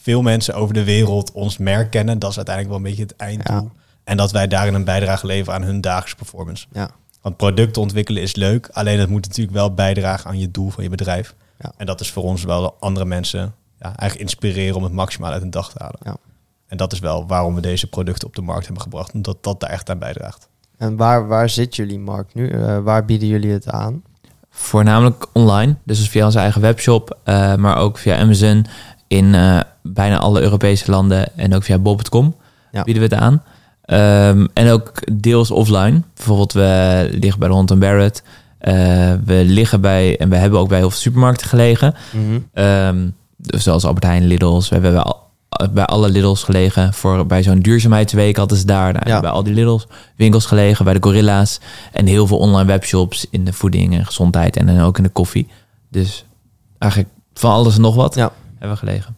veel 0.00 0.22
mensen 0.22 0.54
over 0.54 0.74
de 0.74 0.84
wereld 0.84 1.32
ons 1.32 1.58
merk 1.58 1.90
kennen. 1.90 2.18
Dat 2.18 2.30
is 2.30 2.36
uiteindelijk 2.36 2.76
wel 2.76 2.84
een 2.84 2.90
beetje 2.90 3.12
het 3.12 3.16
einddoel. 3.16 3.70
Ja. 3.74 3.80
En 4.04 4.16
dat 4.16 4.32
wij 4.32 4.48
daarin 4.48 4.74
een 4.74 4.84
bijdrage 4.84 5.26
leveren 5.26 5.54
aan 5.54 5.66
hun 5.66 5.80
dagelijkse 5.80 6.16
performance. 6.16 6.66
Ja. 6.72 6.90
Want 7.20 7.36
producten 7.36 7.82
ontwikkelen 7.82 8.22
is 8.22 8.34
leuk, 8.34 8.68
alleen 8.72 8.98
het 8.98 9.08
moet 9.08 9.26
natuurlijk 9.26 9.56
wel 9.56 9.74
bijdragen 9.74 10.30
aan 10.30 10.38
je 10.38 10.50
doel 10.50 10.70
van 10.70 10.82
je 10.82 10.90
bedrijf. 10.90 11.34
Ja. 11.58 11.72
En 11.76 11.86
dat 11.86 12.00
is 12.00 12.10
voor 12.10 12.22
ons 12.22 12.44
wel 12.44 12.76
andere 12.80 13.06
mensen 13.06 13.54
ja, 13.78 13.96
eigenlijk 13.96 14.20
inspireren 14.20 14.76
om 14.76 14.82
het 14.82 14.92
maximaal 14.92 15.32
uit 15.32 15.42
een 15.42 15.50
dag 15.50 15.72
te 15.72 15.82
halen. 15.82 16.00
Ja. 16.02 16.16
En 16.66 16.76
dat 16.76 16.92
is 16.92 16.98
wel 16.98 17.26
waarom 17.26 17.54
we 17.54 17.60
deze 17.60 17.86
producten 17.86 18.28
op 18.28 18.34
de 18.34 18.42
markt 18.42 18.64
hebben 18.64 18.82
gebracht, 18.82 19.12
omdat 19.12 19.38
dat 19.40 19.60
daar 19.60 19.70
echt 19.70 19.90
aan 19.90 19.98
bijdraagt. 19.98 20.48
En 20.76 20.96
waar, 20.96 21.26
waar 21.26 21.48
zit 21.48 21.76
jullie 21.76 21.98
markt 21.98 22.34
nu? 22.34 22.50
Eh, 22.50 22.78
waar 22.78 23.04
bieden 23.04 23.28
jullie 23.28 23.52
het 23.52 23.70
aan? 23.70 24.02
Voornamelijk 24.60 25.26
online, 25.32 25.74
dus 25.84 26.08
via 26.08 26.24
onze 26.24 26.38
eigen 26.38 26.60
webshop, 26.60 27.16
eh, 27.24 27.54
maar 27.54 27.76
ook 27.76 27.98
via 27.98 28.18
Amazon 28.18 28.66
in 29.06 29.34
eh, 29.34 29.60
bijna 29.82 30.18
alle 30.18 30.40
Europese 30.40 30.90
landen 30.90 31.36
en 31.38 31.54
ook 31.54 31.62
via 31.62 31.78
bol.com 31.78 32.34
Ja. 32.72 32.82
bieden 32.82 33.08
we 33.08 33.14
het 33.14 33.22
aan. 33.24 33.42
Ehm, 33.84 34.46
en 34.52 34.70
ook 34.70 34.92
deels 35.12 35.50
offline. 35.50 36.02
Bijvoorbeeld, 36.14 36.52
we 36.52 37.08
liggen 37.20 37.38
bij 37.38 37.48
de 37.48 37.54
Hond 37.54 37.78
Barrett. 37.78 38.22
Eh, 38.58 38.74
we 39.24 39.42
liggen 39.44 39.80
bij, 39.80 40.18
en 40.18 40.28
we 40.28 40.36
hebben 40.36 40.58
ook 40.58 40.68
bij 40.68 40.78
heel 40.78 40.90
veel 40.90 40.98
supermarkten 40.98 41.48
gelegen. 41.48 41.94
Mhm. 42.12 42.38
Ehm, 42.52 43.08
dus 43.36 43.62
zoals 43.62 43.84
Albert 43.84 44.04
Heijn, 44.04 44.26
Lidl's. 44.26 44.68
We 44.68 44.74
hebben 44.74 45.04
al- 45.04 45.27
bij 45.72 45.84
alle 45.84 46.08
Lidl's 46.08 46.42
gelegen. 46.42 46.94
Voor, 46.94 47.26
bij 47.26 47.42
zo'n 47.42 47.58
duurzaamheidsweek 47.60 48.36
hadden 48.36 48.58
ze 48.58 48.66
daar. 48.66 48.92
Nou, 48.92 49.08
Ja. 49.08 49.20
Bij 49.20 49.30
al 49.30 49.42
die 49.42 49.54
Lidl's 49.54 49.86
winkels 50.16 50.46
gelegen. 50.46 50.84
Bij 50.84 50.94
de 50.94 51.02
Gorilla's. 51.02 51.60
En 51.92 52.06
heel 52.06 52.26
veel 52.26 52.38
online 52.38 52.64
webshops 52.66 53.26
in 53.30 53.44
de 53.44 53.52
voeding 53.52 53.94
en 53.94 54.06
gezondheid. 54.06 54.56
En 54.56 54.66
dan 54.66 54.80
ook 54.80 54.96
in 54.96 55.02
de 55.02 55.08
koffie. 55.08 55.48
Dus 55.90 56.24
eigenlijk 56.78 57.12
van 57.34 57.50
alles 57.52 57.74
en 57.74 57.80
nog 57.80 57.94
wat 57.94 58.14
Ja. 58.14 58.32
hebben 58.58 58.70
we 58.70 58.86
gelegen. 58.86 59.16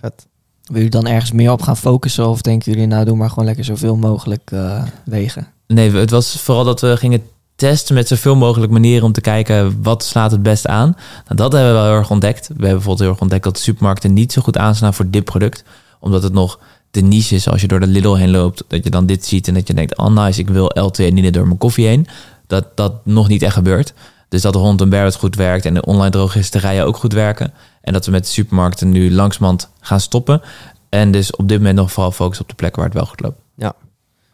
Vet. 0.00 0.26
Wil 0.62 0.74
jullie 0.76 0.90
dan 0.90 1.06
ergens 1.06 1.32
meer 1.32 1.52
op 1.52 1.62
gaan 1.62 1.76
focussen? 1.76 2.28
Of 2.28 2.40
denken 2.42 2.72
jullie, 2.72 2.86
nou 2.86 3.04
doe 3.04 3.16
maar 3.16 3.28
gewoon 3.28 3.44
lekker 3.44 3.64
zoveel 3.64 3.96
mogelijk 3.96 4.50
eh, 4.52 4.82
wegen? 5.04 5.46
Nee, 5.66 5.90
het 5.90 6.10
was 6.10 6.40
vooral 6.40 6.64
dat 6.64 6.80
we 6.80 6.96
gingen 6.96 7.22
testen 7.56 7.94
met 7.94 8.08
zoveel 8.08 8.36
mogelijk 8.36 8.72
manieren 8.72 9.04
om 9.04 9.12
te 9.12 9.20
kijken 9.20 9.82
wat 9.82 10.04
slaat 10.04 10.30
het 10.30 10.42
best 10.42 10.66
aan. 10.66 10.96
Nou, 11.24 11.36
dat 11.36 11.52
hebben 11.52 11.70
we 11.72 11.76
wel 11.78 11.86
heel 11.86 11.96
erg 11.96 12.10
ontdekt. 12.10 12.40
We 12.46 12.52
hebben 12.52 12.68
bijvoorbeeld 12.70 12.98
heel 13.00 13.08
erg 13.10 13.20
ontdekt 13.20 13.44
dat 13.44 13.54
de 13.56 13.60
supermarkten 13.62 14.12
niet 14.12 14.32
zo 14.32 14.42
goed 14.42 14.56
aanslaan 14.58 14.94
voor 14.94 15.10
dit 15.10 15.24
product. 15.24 15.64
Omdat 16.02 16.22
het 16.22 16.32
nog 16.32 16.58
de 16.90 17.00
niche 17.00 17.34
is 17.34 17.48
als 17.48 17.60
je 17.60 17.68
door 17.68 17.80
de 17.80 17.86
Lidl 17.86 18.14
heen 18.14 18.30
loopt. 18.30 18.64
Dat 18.68 18.84
je 18.84 18.90
dan 18.90 19.06
dit 19.06 19.24
ziet 19.24 19.48
en 19.48 19.54
dat 19.54 19.66
je 19.66 19.74
denkt, 19.74 19.98
oh 19.98 20.06
nice, 20.24 20.40
ik 20.40 20.48
wil 20.48 20.70
L2 20.78 21.12
niet 21.12 21.34
door 21.34 21.46
mijn 21.46 21.58
koffie 21.58 21.86
heen. 21.86 22.06
Dat 22.46 22.76
dat 22.76 23.06
nog 23.06 23.28
niet 23.28 23.42
echt 23.42 23.54
gebeurt. 23.54 23.94
Dus 24.28 24.42
dat 24.42 24.52
de 24.52 24.58
Hond 24.58 24.88
Barrett 24.90 25.14
goed 25.16 25.36
werkt 25.36 25.64
en 25.64 25.74
de 25.74 25.84
online 25.84 26.10
drogisterijen 26.10 26.84
ook 26.86 26.96
goed 26.96 27.12
werken. 27.12 27.52
En 27.80 27.92
dat 27.92 28.04
we 28.06 28.10
met 28.10 28.22
de 28.24 28.30
supermarkten 28.30 28.90
nu 28.90 29.12
langzamerhand 29.12 29.70
gaan 29.80 30.00
stoppen. 30.00 30.42
En 30.88 31.10
dus 31.10 31.36
op 31.36 31.48
dit 31.48 31.58
moment 31.58 31.76
nog 31.76 31.92
vooral 31.92 32.12
focussen 32.12 32.42
op 32.42 32.50
de 32.50 32.56
plekken 32.56 32.80
waar 32.80 32.90
het 32.90 32.98
wel 32.98 33.08
goed 33.08 33.20
loopt. 33.20 33.40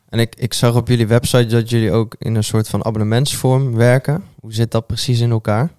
En 0.09 0.19
ik, 0.19 0.35
ik 0.37 0.55
zag 0.55 0.75
op 0.75 0.89
jullie 0.89 1.07
website 1.07 1.47
dat 1.47 1.71
jullie 1.71 1.93
ook 1.93 2.15
in 2.19 2.35
een 2.35 2.45
soort 2.45 2.69
van 2.69 2.85
abonnementsvorm 2.85 3.75
werken. 3.75 4.25
Hoe 4.41 4.53
zit 4.53 4.71
dat 4.71 4.87
precies 4.87 5.21
in 5.21 5.31
elkaar? 5.31 5.71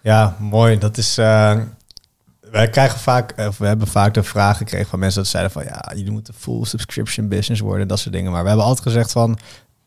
Ja, 0.00 0.36
mooi. 0.40 0.78
Dat 0.78 0.96
is. 0.96 1.18
eh, 1.18 1.60
wij 2.50 2.70
krijgen 2.70 2.98
vaak, 2.98 3.34
of 3.38 3.58
we 3.58 3.66
hebben 3.66 3.86
vaak 3.86 4.14
de 4.14 4.22
vraag 4.22 4.56
gekregen 4.56 4.88
van 4.88 4.98
mensen 4.98 5.22
dat 5.22 5.30
zeiden 5.30 5.52
van 5.52 5.64
ja, 5.64 5.92
jullie 5.94 6.10
moeten 6.10 6.34
full 6.34 6.64
subscription 6.64 7.28
business 7.28 7.60
worden, 7.60 7.88
dat 7.88 7.98
soort 7.98 8.14
dingen. 8.14 8.32
Maar 8.32 8.42
we 8.42 8.48
hebben 8.48 8.66
altijd 8.66 8.86
gezegd 8.86 9.12
van, 9.12 9.38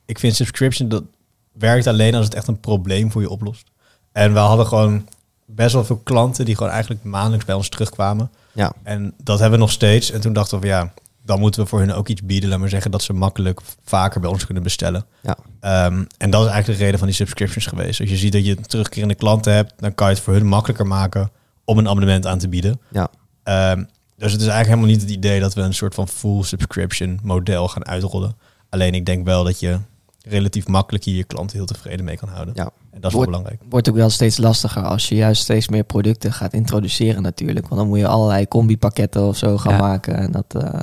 ik 0.05 0.19
vind 0.19 0.35
subscription 0.35 0.89
dat 0.89 1.03
werkt 1.51 1.87
alleen 1.87 2.15
als 2.15 2.25
het 2.25 2.33
echt 2.33 2.47
een 2.47 2.59
probleem 2.59 3.11
voor 3.11 3.21
je 3.21 3.29
oplost. 3.29 3.71
En 4.11 4.33
we 4.33 4.39
hadden 4.39 4.65
gewoon 4.65 5.07
best 5.45 5.73
wel 5.73 5.85
veel 5.85 6.01
klanten 6.03 6.45
die 6.45 6.55
gewoon 6.55 6.71
eigenlijk 6.71 7.03
maandelijks 7.03 7.45
bij 7.45 7.55
ons 7.55 7.69
terugkwamen. 7.69 8.31
Ja. 8.51 8.71
En 8.83 9.13
dat 9.23 9.39
hebben 9.39 9.59
we 9.59 9.65
nog 9.65 9.73
steeds. 9.73 10.11
En 10.11 10.21
toen 10.21 10.33
dachten 10.33 10.59
we 10.59 10.67
van 10.67 10.75
ja, 10.75 10.93
dan 11.23 11.39
moeten 11.39 11.63
we 11.63 11.69
voor 11.69 11.79
hun 11.79 11.93
ook 11.93 12.07
iets 12.07 12.23
bieden. 12.23 12.49
Laat 12.49 12.59
maar 12.59 12.69
zeggen 12.69 12.91
dat 12.91 13.03
ze 13.03 13.13
makkelijk 13.13 13.61
vaker 13.83 14.21
bij 14.21 14.29
ons 14.29 14.45
kunnen 14.45 14.63
bestellen. 14.63 15.05
Ja. 15.21 15.37
Ehm, 15.59 16.03
en 16.17 16.29
dat 16.29 16.41
is 16.41 16.51
eigenlijk 16.51 16.79
de 16.79 16.83
reden 16.83 16.99
van 16.99 17.07
die 17.07 17.17
subscriptions 17.17 17.65
geweest. 17.65 17.99
Als 17.99 18.09
je 18.09 18.17
ziet 18.17 18.31
dat 18.31 18.45
je 18.45 18.55
terugkerende 18.55 19.15
klanten 19.15 19.53
hebt, 19.53 19.73
dan 19.77 19.95
kan 19.95 20.07
je 20.07 20.13
het 20.13 20.23
voor 20.23 20.33
hun 20.33 20.47
makkelijker 20.47 20.87
maken 20.87 21.31
om 21.69 21.77
een 21.77 21.87
abonnement 21.87 22.25
aan 22.25 22.37
te 22.37 22.49
bieden. 22.49 22.81
Ja. 22.91 23.07
Ehm, 23.43 23.83
dus 24.17 24.31
het 24.31 24.41
is 24.41 24.47
eigenlijk 24.47 24.67
helemaal 24.67 24.87
niet 24.87 25.01
het 25.01 25.09
idee 25.09 25.39
dat 25.39 25.53
we 25.53 25.61
een 25.61 25.73
soort 25.73 25.93
van 25.95 26.07
full 26.07 26.43
subscription 26.43 27.19
model 27.23 27.67
gaan 27.67 27.85
uitrollen. 27.85 28.35
Alleen 28.69 28.93
ik 28.93 29.05
denk 29.05 29.25
wel 29.25 29.43
dat 29.43 29.59
je 29.59 29.79
relatief 30.25 30.67
makkelijk 30.67 31.03
hier 31.03 31.15
je 31.15 31.23
klanten 31.23 31.57
heel 31.57 31.65
tevreden 31.65 32.05
mee 32.05 32.17
kan 32.17 32.29
houden. 32.29 32.53
Ja. 32.57 32.69
En 32.91 33.01
dat 33.01 33.11
is 33.11 33.17
wel 33.17 33.25
belangrijk. 33.25 33.61
Wordt 33.69 33.89
ook 33.89 33.95
wel 33.95 34.09
steeds 34.09 34.37
lastiger 34.37 34.83
als 34.83 35.09
je 35.09 35.15
juist 35.15 35.41
steeds 35.41 35.67
meer 35.67 35.83
producten 35.83 36.33
gaat 36.33 36.53
introduceren 36.53 37.21
natuurlijk. 37.21 37.67
Want 37.67 37.81
dan 37.81 37.89
moet 37.89 37.99
je 37.99 38.07
allerlei 38.07 38.47
combi-pakketten 38.47 39.27
of 39.27 39.37
zo 39.37 39.57
gaan 39.57 39.73
Ja. 39.73 39.79
maken. 39.79 40.15
En 40.15 40.31
dat, 40.31 40.55
eh, 40.63 40.79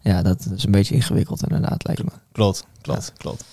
ja, 0.00 0.22
dat 0.22 0.48
is 0.56 0.64
een 0.64 0.70
beetje 0.70 0.94
ingewikkeld 0.94 1.42
inderdaad, 1.42 1.86
lijkt 1.86 2.04
me. 2.04 2.10
Klopt, 2.32 2.64
klopt, 2.80 3.12
klopt. 3.16 3.44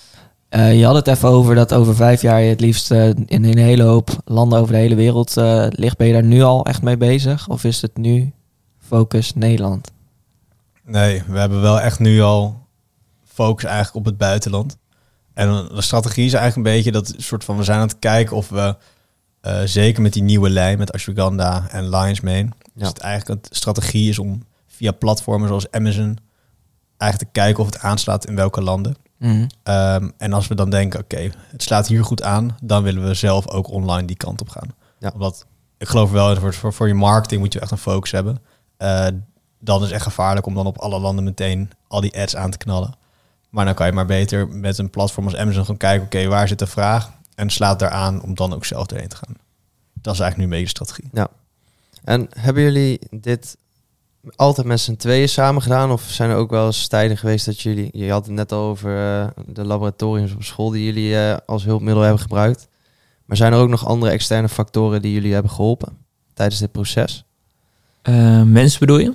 Eh, 0.50 0.80
je 0.80 0.86
had 0.86 0.96
het 0.96 1.08
even 1.08 1.30
over 1.30 1.56
dat 1.56 1.74
over 1.74 1.96
vijf 1.96 2.22
jaar 2.22 2.42
je 2.42 2.50
het 2.50 2.60
liefst 2.62 2.92
eh, 2.92 3.08
in 3.08 3.44
een 3.44 3.58
hele 3.58 3.84
hoop 3.84 4.10
landen 4.26 4.60
over 4.60 4.74
de 4.74 4.80
hele 4.80 4.96
wereld 4.96 5.38
eh, 5.38 5.66
ligt. 5.70 5.98
Ben 5.98 6.08
je 6.08 6.14
daar 6.14 6.24
nu 6.24 6.42
al 6.42 6.66
echt 6.66 6.82
mee 6.82 6.98
bezig? 6.98 7.48
Of 7.50 7.64
is 7.64 7.82
het 7.82 7.98
nu 7.98 8.34
focus 8.80 9.34
Nederland? 9.34 9.92
Nee, 10.84 11.24
we 11.28 11.40
hebben 11.40 11.62
wel 11.62 11.82
echt 11.82 12.00
nu 12.00 12.22
al 12.22 12.66
focus 13.26 13.64
eigenlijk 13.64 13.96
op 13.96 14.06
het 14.06 14.18
buitenland. 14.18 14.78
En 15.34 15.48
de 15.74 15.82
strategie 15.82 16.26
is 16.26 16.34
eigenlijk 16.34 16.68
een 16.68 16.76
beetje 16.76 16.92
dat 16.92 17.14
soort 17.18 17.44
van 17.44 17.58
we 17.58 17.64
zijn 17.64 17.80
aan 17.80 17.88
het 17.88 18.00
kijken 18.00 18.36
of 18.36 18.50
we 18.50 18.76
zeker 19.66 20.02
met 20.02 20.14
die 20.14 20.24
nieuwe 20.24 20.50
lijn 20.50 20.78
met 20.78 20.92
Ashwagandha 20.92 21.68
en 21.70 21.90
Lions 21.90 22.22
Mane, 22.22 22.38
Ja. 22.38 22.54
dus 22.74 22.88
het 22.88 22.98
eigenlijk 22.98 23.46
een 23.46 23.56
strategie 23.56 24.10
is 24.10 24.20
om 24.20 24.44
via 24.68 24.92
platformen 24.92 25.48
zoals 25.48 25.72
Amazon 25.72 26.18
eigenlijk 26.98 27.32
te 27.32 27.40
kijken 27.40 27.60
of 27.64 27.66
het 27.66 27.80
aanslaat 27.80 28.26
in 28.26 28.36
welke 28.36 28.62
landen. 28.62 28.96
Mhm. 29.18 29.48
Ehm, 29.64 30.10
en 30.18 30.34
als 30.34 30.48
we 30.48 30.56
dan 30.56 30.70
denken, 30.70 31.00
oké, 31.00 31.32
het 31.52 31.64
slaat 31.64 31.88
hier 31.88 32.04
goed 32.04 32.24
aan, 32.24 32.58
dan 32.62 32.84
willen 32.84 33.08
we 33.08 33.14
zelf 33.14 33.48
ook 33.48 33.70
online 33.70 34.08
die 34.08 34.16
kant 34.16 34.42
op 34.42 34.50
gaan. 34.50 34.74
Ja. 35.00 35.12
Omdat 35.14 35.46
ik 35.78 35.88
geloof 35.88 36.12
wel, 36.12 36.36
voor, 36.36 36.54
voor, 36.54 36.74
voor 36.74 36.88
je 36.88 36.94
marketing 36.94 37.42
moet 37.42 37.54
je 37.54 37.60
echt 37.60 37.72
een 37.72 37.78
focus 37.78 38.12
hebben. 38.12 38.42
Eh, 38.78 39.08
dan 39.60 39.84
is 39.84 39.92
echt 39.92 40.04
gevaarlijk 40.04 40.46
om 40.46 40.54
dan 40.54 40.66
op 40.66 40.78
alle 40.78 41.00
landen 41.00 41.24
meteen 41.24 41.72
al 41.88 42.02
die 42.02 42.20
ads 42.20 42.36
aan 42.36 42.52
te 42.52 42.58
knallen. 42.58 42.96
Maar 43.50 43.66
dan 43.66 43.74
kan 43.74 43.88
je 43.88 43.94
maar 43.94 44.06
beter 44.06 44.48
met 44.48 44.78
een 44.78 44.90
platform 44.90 45.26
als 45.26 45.36
Amazon 45.36 45.66
gaan 45.66 45.78
kijken, 45.78 46.06
oké, 46.06 46.28
waar 46.28 46.48
zit 46.48 46.60
de 46.60 46.68
vraag? 46.68 47.12
En 47.36 47.50
slaat 47.50 47.80
daar 47.80 47.90
aan 47.90 48.22
om 48.22 48.36
dan 48.36 48.54
ook 48.54 48.66
zelf 48.66 48.88
erheen 48.88 49.08
te 49.08 49.16
gaan. 49.16 49.36
Dat 49.94 50.14
is 50.14 50.20
eigenlijk 50.20 50.38
nu 50.38 50.44
een 50.44 50.64
beetje 50.64 50.80
de 50.80 50.86
strategie. 50.86 51.10
En 52.04 52.28
hebben 52.30 52.64
jullie 52.64 53.00
dit 53.10 53.58
altijd 54.36 54.68
met 54.68 54.80
z'n 54.80 54.96
tweeën 54.96 55.30
samen 55.30 55.62
gedaan? 55.62 55.92
Of 55.92 56.02
zijn 56.02 56.30
er 56.30 56.36
ook 56.36 56.50
wel 56.50 56.66
eens 56.66 56.88
tijden 56.88 57.18
geweest 57.18 57.46
dat 57.46 57.62
jullie... 57.62 57.90
Je 57.94 58.12
had 58.12 58.26
het 58.26 58.36
net 58.36 58.52
al 58.52 58.64
over 58.64 58.98
eh, 58.98 59.28
de 59.46 59.66
laboratoriums 59.66 60.34
op 60.34 60.44
school 60.44 60.70
die 60.70 60.86
jullie 60.86 61.18
eh, 61.18 61.38
als 61.46 61.64
hulpmiddel 61.64 62.04
hebben 62.04 62.22
gebruikt. 62.22 62.68
Maar 63.26 63.38
zijn 63.38 63.54
er 63.54 63.60
ook 63.60 63.70
nog 63.70 63.86
andere 63.86 64.12
externe 64.12 64.50
factoren 64.50 65.02
die 65.02 65.14
jullie 65.14 65.34
hebben 65.34 65.52
geholpen 65.52 65.98
tijdens 66.34 66.60
dit 66.60 66.72
proces? 66.72 67.26
Eh, 68.02 68.42
mensen 68.42 68.80
bedoel 68.80 68.98
je? 68.98 69.14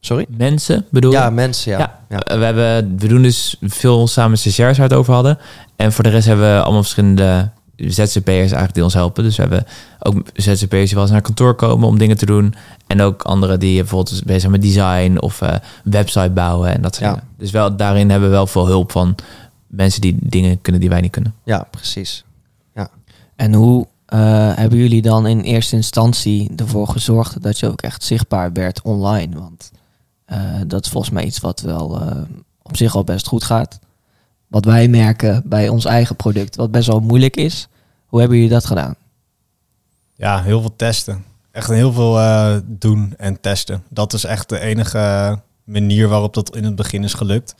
Sorry? 0.00 0.26
Mensen 0.28 0.86
bedoel 0.90 1.10
je? 1.10 1.16
Ja, 1.16 1.30
mensen, 1.30 1.72
ja. 1.72 1.78
Ja, 1.78 2.00
ja. 2.08 2.38
We, 2.38 2.44
hebben, 2.44 2.98
we 2.98 3.08
doen 3.08 3.22
dus 3.22 3.56
veel 3.60 4.08
samen 4.08 4.30
met 4.30 4.40
stagiairs 4.40 4.78
waar 4.78 4.88
we 4.88 4.94
het 4.94 5.02
over 5.02 5.14
hadden. 5.14 5.38
En 5.76 5.92
voor 5.92 6.04
de 6.04 6.10
rest 6.10 6.26
hebben 6.26 6.54
we 6.54 6.62
allemaal 6.62 6.82
verschillende 6.82 7.50
ZZP'ers 7.88 8.26
eigenlijk 8.26 8.74
die 8.74 8.84
ons 8.84 8.94
helpen. 8.94 9.24
Dus 9.24 9.36
we 9.36 9.42
hebben 9.42 9.64
ook 9.98 10.22
ZZP'ers 10.34 10.84
die 10.86 10.94
wel 10.94 11.02
eens 11.02 11.10
naar 11.10 11.20
kantoor 11.22 11.54
komen 11.54 11.88
om 11.88 11.98
dingen 11.98 12.16
te 12.16 12.26
doen. 12.26 12.54
En 12.86 13.00
ook 13.00 13.22
anderen 13.22 13.60
die 13.60 13.78
bijvoorbeeld 13.78 14.22
bezig 14.24 14.40
zijn 14.40 14.52
met 14.52 14.62
design 14.62 15.16
of 15.20 15.40
eh, 15.42 15.54
website 15.84 16.30
bouwen 16.30 16.74
en 16.74 16.82
dat 16.82 16.94
soort 16.94 17.06
Ja. 17.06 17.14
dingen. 17.14 17.28
Dus 17.38 17.50
wel, 17.50 17.76
daarin 17.76 18.10
hebben 18.10 18.28
we 18.28 18.34
wel 18.34 18.46
veel 18.46 18.66
hulp 18.66 18.92
van 18.92 19.14
mensen 19.66 20.00
die 20.00 20.16
dingen 20.20 20.60
kunnen 20.60 20.80
die 20.80 20.90
wij 20.90 21.00
niet 21.00 21.10
kunnen. 21.10 21.34
Ja, 21.44 21.66
precies. 21.70 22.24
En 23.36 23.54
hoe 23.54 23.86
eh, 24.06 24.18
hebben 24.54 24.78
jullie 24.78 25.02
dan 25.02 25.26
in 25.26 25.40
eerste 25.40 25.76
instantie 25.76 26.50
ervoor 26.56 26.88
gezorgd 26.88 27.42
dat 27.42 27.58
je 27.58 27.68
ook 27.68 27.82
echt 27.82 28.02
zichtbaar 28.04 28.52
werd 28.52 28.82
online? 28.82 29.38
Want 29.38 29.70
eh, 30.24 30.38
dat 30.66 30.84
is 30.84 30.90
volgens 30.90 31.12
mij 31.12 31.24
iets 31.24 31.38
wat 31.38 31.60
wel 31.60 32.00
eh, 32.00 32.16
op 32.62 32.76
zich 32.76 32.94
al 32.94 33.04
best 33.04 33.26
goed 33.26 33.44
gaat. 33.44 33.78
Wat 34.50 34.64
wij 34.64 34.88
merken 34.88 35.42
bij 35.44 35.68
ons 35.68 35.84
eigen 35.84 36.16
product, 36.16 36.56
wat 36.56 36.70
best 36.70 36.86
wel 36.86 37.00
moeilijk 37.00 37.36
is. 37.36 37.68
Hoe 38.06 38.18
hebben 38.20 38.38
jullie 38.38 38.52
dat 38.52 38.64
gedaan? 38.66 38.94
Ja, 40.14 40.42
heel 40.42 40.60
veel 40.60 40.76
testen. 40.76 41.24
Echt 41.50 41.68
heel 41.68 41.92
veel 41.92 42.18
eh, 42.18 42.56
doen 42.64 43.14
en 43.16 43.40
testen. 43.40 43.82
Dat 43.88 44.12
is 44.12 44.24
echt 44.24 44.48
de 44.48 44.58
enige 44.60 45.38
manier 45.64 46.08
waarop 46.08 46.34
dat 46.34 46.56
in 46.56 46.64
het 46.64 46.74
begin 46.74 47.04
is 47.04 47.14
gelukt. 47.14 47.54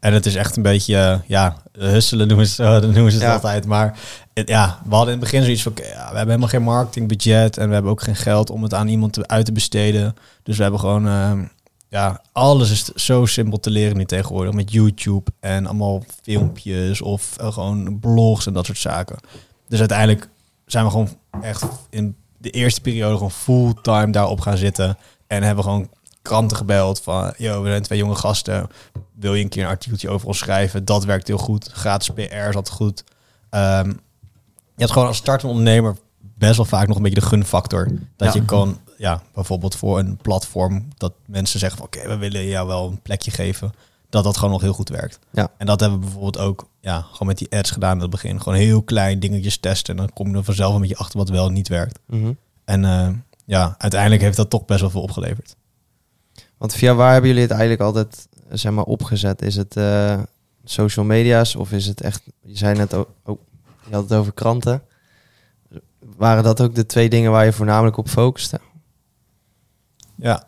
En 0.00 0.12
het 0.12 0.26
is 0.26 0.34
echt 0.34 0.56
een 0.56 0.62
beetje, 0.62 0.96
eh, 0.96 1.18
ja, 1.26 1.56
husselen 1.72 2.28
noemen 2.28 2.46
ze, 2.46 2.62
het- 2.72 2.82
noemen 2.82 3.12
ze 3.12 3.18
het 3.18 3.26
Ja. 3.26 3.32
altijd. 3.32 3.66
Maar 3.66 3.98
het- 4.34 4.48
ja, 4.48 4.78
we 4.88 4.94
hadden 4.94 5.14
in 5.14 5.20
het 5.20 5.30
begin 5.30 5.42
zoiets 5.44 5.62
van, 5.62 5.72
ja, 5.76 5.82
we 6.10 6.16
hebben 6.16 6.26
helemaal 6.26 6.48
geen 6.48 6.62
marketingbudget. 6.62 7.58
En 7.58 7.66
we 7.68 7.74
hebben 7.74 7.92
ook 7.92 8.02
geen 8.02 8.16
geld 8.16 8.50
om 8.50 8.62
het 8.62 8.74
aan 8.74 8.88
iemand 8.88 9.12
te, 9.12 9.26
uit 9.26 9.44
te 9.44 9.52
besteden. 9.52 10.16
Dus 10.42 10.56
we 10.56 10.62
hebben 10.62 10.80
gewoon, 10.80 11.06
eh, 11.06 11.32
ja, 11.94 12.20
alles 12.32 12.70
is 12.70 12.84
zo 12.84 13.26
simpel 13.26 13.60
te 13.60 13.70
leren 13.70 13.96
nu 13.96 14.04
tegenwoordig. 14.04 14.54
Met 14.54 14.72
YouTube 14.72 15.30
en 15.40 15.66
allemaal 15.66 16.04
filmpjes 16.22 17.00
of 17.02 17.36
eh, 17.36 17.52
gewoon 17.52 17.98
blogs 17.98 18.46
en 18.46 18.52
dat 18.52 18.66
soort 18.66 18.78
zaken. 18.78 19.16
Dus 19.68 19.78
uiteindelijk 19.78 20.28
zijn 20.66 20.84
we 20.84 20.90
gewoon 20.90 21.08
echt 21.40 21.64
in 21.90 22.16
de 22.38 22.50
eerste 22.50 22.80
periode 22.80 23.14
gewoon 23.14 23.30
fulltime 23.30 24.10
daarop 24.10 24.40
gaan 24.40 24.56
zitten. 24.56 24.96
En 25.26 25.42
hebben 25.42 25.64
gewoon 25.64 25.88
kranten 26.22 26.56
gebeld 26.56 27.00
van, 27.00 27.32
yo, 27.36 27.62
we 27.62 27.68
zijn 27.68 27.82
twee 27.82 27.98
jonge 27.98 28.14
gasten. 28.14 28.68
Wil 29.12 29.34
je 29.34 29.42
een 29.42 29.48
keer 29.48 29.62
een 29.62 29.68
artikeltje 29.68 30.08
over 30.10 30.26
ons 30.26 30.38
schrijven? 30.38 30.84
Dat 30.84 31.04
werkt 31.04 31.26
heel 31.26 31.38
goed. 31.38 31.68
Gratis 31.72 32.08
PR 32.08 32.34
altijd 32.44 32.70
goed. 32.70 33.04
Ehm, 33.50 33.88
je 33.88 33.96
hebt 34.76 34.92
gewoon 34.92 35.08
als 35.08 35.16
startende 35.16 35.54
ondernemer 35.54 35.96
best 36.38 36.56
wel 36.56 36.64
vaak 36.64 36.86
nog 36.86 36.96
een 36.96 37.02
beetje 37.02 37.20
de 37.20 37.26
gunfactor. 37.26 37.88
Dat 38.16 38.34
Ja. 38.34 38.40
je 38.40 38.44
kan, 38.46 38.78
ja, 38.96 39.22
bijvoorbeeld 39.34 39.76
voor 39.76 39.98
een 39.98 40.16
platform, 40.16 40.88
dat 40.96 41.12
mensen 41.26 41.58
zeggen 41.58 41.78
van, 41.78 41.86
oké, 41.86 42.08
we 42.08 42.16
willen 42.16 42.46
jou 42.46 42.66
wel 42.66 42.88
een 42.88 43.02
plekje 43.02 43.30
geven. 43.30 43.72
Dat 44.08 44.24
dat 44.24 44.36
gewoon 44.36 44.50
nog 44.50 44.60
heel 44.60 44.72
goed 44.72 44.88
werkt. 44.88 45.18
Ja. 45.30 45.48
En 45.56 45.66
dat 45.66 45.80
hebben 45.80 45.98
we 45.98 46.04
bijvoorbeeld 46.04 46.38
ook, 46.38 46.68
ja, 46.80 47.00
gewoon 47.00 47.28
met 47.28 47.38
die 47.38 47.50
ads 47.50 47.70
gedaan 47.70 47.94
in 47.94 48.02
het 48.02 48.10
begin. 48.10 48.40
Gewoon 48.40 48.58
heel 48.58 48.82
klein 48.82 49.20
dingetjes 49.20 49.56
testen. 49.56 49.94
En 49.94 50.00
dan 50.00 50.12
kom 50.12 50.30
je 50.30 50.36
er 50.36 50.44
vanzelf 50.44 50.74
een 50.74 50.80
beetje 50.80 50.96
achter 50.96 51.18
wat 51.18 51.28
wel 51.28 51.46
en 51.46 51.52
niet 51.52 51.68
werkt. 51.68 51.98
Mhm. 52.06 52.32
En 52.64 52.84
eh, 52.84 53.08
ja, 53.44 53.74
uiteindelijk 53.78 54.22
heeft 54.22 54.36
dat 54.36 54.50
toch 54.50 54.64
best 54.64 54.80
wel 54.80 54.90
veel 54.90 55.02
opgeleverd. 55.02 55.56
Want 56.58 56.74
via 56.74 56.94
waar 56.94 57.12
hebben 57.12 57.28
jullie 57.28 57.44
het 57.44 57.52
eigenlijk 57.52 57.82
altijd 57.82 58.28
zeg 58.50 58.72
maar, 58.72 58.84
opgezet? 58.84 59.42
Is 59.42 59.56
het 59.56 59.76
eh, 59.76 60.22
social 60.64 61.04
media's 61.04 61.54
of 61.54 61.72
is 61.72 61.86
het 61.86 62.00
echt... 62.00 62.22
Je 62.42 62.56
zei 62.56 62.76
net 62.76 62.94
ook... 62.94 63.08
Oh, 63.24 63.40
je 63.88 63.94
had 63.94 64.02
het 64.02 64.18
over 64.18 64.32
kranten. 64.32 64.82
Waren 66.16 66.42
dat 66.42 66.60
ook 66.60 66.74
de 66.74 66.86
twee 66.86 67.08
dingen 67.08 67.30
waar 67.30 67.44
je 67.44 67.52
voornamelijk 67.52 67.96
op 67.96 68.08
focuste? 68.08 68.60
Ja, 70.30 70.42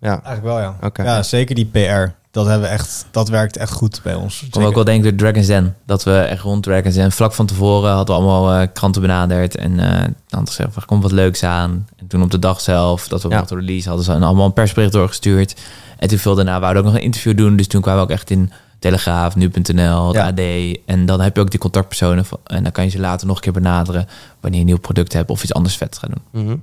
Ja, 0.00 0.10
eigenlijk 0.10 0.42
wel 0.42 0.58
ja. 0.58 0.76
Oké. 0.80 1.02
Ja, 1.02 1.22
zeker 1.22 1.54
die 1.54 1.64
PR. 1.66 2.16
Dat, 2.30 2.46
hebben 2.46 2.68
we 2.68 2.74
echt, 2.74 3.06
dat 3.10 3.28
werkt 3.28 3.56
echt 3.56 3.72
goed 3.72 4.00
bij 4.02 4.14
ons. 4.14 4.42
Ik 4.42 4.50
kom 4.50 4.64
ook 4.64 4.74
wel 4.74 4.84
denken 4.84 5.08
door 5.08 5.18
Dragon's 5.18 5.46
Den. 5.46 5.76
Dat 5.86 6.04
we 6.04 6.18
echt 6.18 6.42
rond 6.42 6.62
Dragon's 6.62 6.94
Den, 6.94 7.12
vlak 7.12 7.32
van 7.32 7.46
tevoren 7.46 7.90
hadden 7.92 8.16
we 8.16 8.22
allemaal 8.22 8.60
eh, 8.60 8.68
kranten 8.72 9.00
benaderd. 9.02 9.56
En 9.56 9.78
eh 9.80 10.08
dan 10.26 10.46
gezegd, 10.46 10.76
er 10.76 10.84
komt 10.84 11.02
wat 11.02 11.12
leuks 11.12 11.42
aan. 11.44 11.88
En 11.96 12.06
toen 12.06 12.22
op 12.22 12.30
de 12.30 12.38
dag 12.38 12.60
zelf, 12.60 13.08
dat 13.08 13.22
we 13.22 13.28
Ja. 13.28 13.42
de 13.42 13.54
release 13.54 13.88
hadden, 13.88 14.04
ze 14.06 14.12
allemaal 14.12 14.46
een 14.46 14.52
persbericht 14.52 14.92
doorgestuurd. 14.92 15.60
En 15.98 16.08
toen 16.08 16.18
veel 16.18 16.34
daarna 16.34 16.60
wouden 16.60 16.82
we 16.82 16.88
ook 16.88 16.94
nog 16.94 17.00
een 17.00 17.06
interview 17.06 17.36
doen. 17.36 17.56
Dus 17.56 17.66
toen 17.66 17.80
kwamen 17.80 18.00
we 18.00 18.06
ook 18.06 18.14
echt 18.18 18.30
in 18.30 18.52
Telegraaf, 18.78 19.36
Nu.nl, 19.36 20.12
Ja. 20.14 20.26
AD. 20.26 20.40
En 20.86 21.06
dan 21.06 21.20
heb 21.20 21.34
je 21.36 21.40
ook 21.42 21.50
die 21.50 21.60
contactpersonen. 21.60 22.24
van- 22.24 22.38
En 22.44 22.62
dan 22.62 22.72
kan 22.72 22.84
je 22.84 22.90
ze 22.90 22.98
later 23.00 23.26
nog 23.26 23.36
een 23.36 23.42
keer 23.42 23.52
benaderen 23.52 24.06
wanneer 24.40 24.60
je 24.60 24.66
een 24.66 24.72
nieuw 24.72 24.80
product 24.80 25.12
hebt 25.12 25.30
of 25.30 25.42
iets 25.42 25.54
anders 25.54 25.76
vet 25.76 25.98
gaat 25.98 26.10
doen. 26.10 26.44
Mhm. 26.44 26.56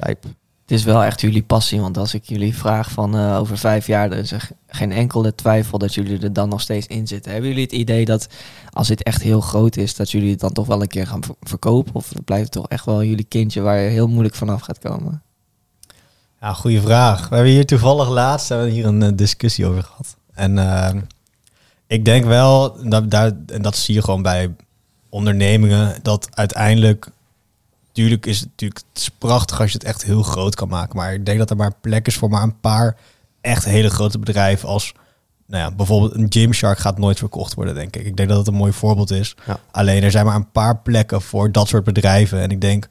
Lijp. 0.00 0.24
Het 0.64 0.72
is 0.72 0.84
wel 0.84 1.04
echt 1.04 1.20
jullie 1.20 1.42
passie, 1.42 1.80
want 1.80 1.96
als 1.96 2.14
ik 2.14 2.24
jullie 2.24 2.56
vraag 2.56 2.90
van 2.90 3.16
eh, 3.16 3.38
over 3.38 3.58
vijf 3.58 3.86
jaar, 3.86 4.10
er 4.10 4.18
is 4.18 4.32
er 4.32 4.48
geen 4.66 4.92
enkele 4.92 5.34
twijfel 5.34 5.78
dat 5.78 5.94
jullie 5.94 6.18
er 6.18 6.32
dan 6.32 6.48
nog 6.48 6.60
steeds 6.60 6.86
in 6.86 7.06
zitten. 7.06 7.32
Hebben 7.32 7.50
jullie 7.50 7.64
het 7.64 7.72
idee 7.72 8.04
dat 8.04 8.26
als 8.70 8.88
dit 8.88 9.02
echt 9.02 9.22
heel 9.22 9.40
groot 9.40 9.76
is, 9.76 9.96
dat 9.96 10.10
jullie 10.10 10.30
het 10.30 10.40
dan 10.40 10.52
toch 10.52 10.66
wel 10.66 10.82
een 10.82 10.88
keer 10.88 11.06
gaan 11.06 11.24
ver- 11.24 11.34
verkopen? 11.40 11.94
Of 11.94 12.12
blijft 12.24 12.44
het 12.44 12.52
toch 12.52 12.68
echt 12.68 12.84
wel 12.84 13.02
jullie 13.04 13.24
kindje 13.24 13.60
waar 13.60 13.78
je 13.78 13.88
heel 13.88 14.08
moeilijk 14.08 14.34
vanaf 14.34 14.60
gaat 14.60 14.78
komen? 14.78 15.22
Ja, 16.40 16.52
goede 16.52 16.80
vraag. 16.80 17.28
We 17.28 17.34
hebben 17.34 17.52
hier 17.52 17.66
toevallig 17.66 18.08
laatst 18.08 18.48
hebben 18.48 18.68
hier 18.68 18.86
een 18.86 19.02
eh, 19.02 19.10
discussie 19.14 19.66
over 19.66 19.82
gehad. 19.82 20.16
En 20.34 20.58
eh, 20.58 21.00
ik 21.86 22.04
denk 22.04 22.24
wel, 22.24 22.76
dat, 22.88 23.10
daar, 23.10 23.32
en 23.46 23.62
dat 23.62 23.76
zie 23.76 23.94
je 23.94 24.02
gewoon 24.02 24.22
bij 24.22 24.54
ondernemingen, 25.08 25.98
dat 26.02 26.28
uiteindelijk, 26.30 27.08
natuurlijk 27.94 28.26
is 28.26 28.40
het 28.40 28.48
natuurlijk 28.48 28.80
het 28.88 28.98
is 28.98 29.08
prachtig 29.08 29.60
als 29.60 29.72
je 29.72 29.78
het 29.78 29.86
echt 29.86 30.04
heel 30.04 30.22
groot 30.22 30.54
kan 30.54 30.68
maken. 30.68 30.96
Maar 30.96 31.14
ik 31.14 31.26
denk 31.26 31.38
dat 31.38 31.50
er 31.50 31.56
maar 31.56 31.74
plek 31.80 32.06
is 32.06 32.16
voor 32.16 32.30
maar 32.30 32.42
een 32.42 32.60
paar 32.60 32.96
echt 33.40 33.64
hele 33.64 33.90
grote 33.90 34.18
bedrijven 34.18 34.68
als, 34.68 34.92
nou 35.46 35.62
ja, 35.62 35.70
bijvoorbeeld 35.70 36.14
een 36.14 36.26
Gymshark 36.28 36.78
gaat 36.78 36.98
nooit 36.98 37.18
verkocht 37.18 37.54
worden, 37.54 37.74
denk 37.74 37.96
ik. 37.96 38.06
Ik 38.06 38.16
denk 38.16 38.28
dat 38.28 38.38
het 38.38 38.46
een 38.46 38.54
mooi 38.54 38.72
voorbeeld 38.72 39.10
is. 39.10 39.36
Ja. 39.46 39.58
Alleen 39.70 40.02
er 40.02 40.10
zijn 40.10 40.26
maar 40.26 40.34
een 40.34 40.50
paar 40.50 40.78
plekken 40.78 41.22
voor 41.22 41.52
dat 41.52 41.68
soort 41.68 41.84
bedrijven. 41.84 42.40
En 42.40 42.50
ik 42.50 42.60
denk, 42.60 42.88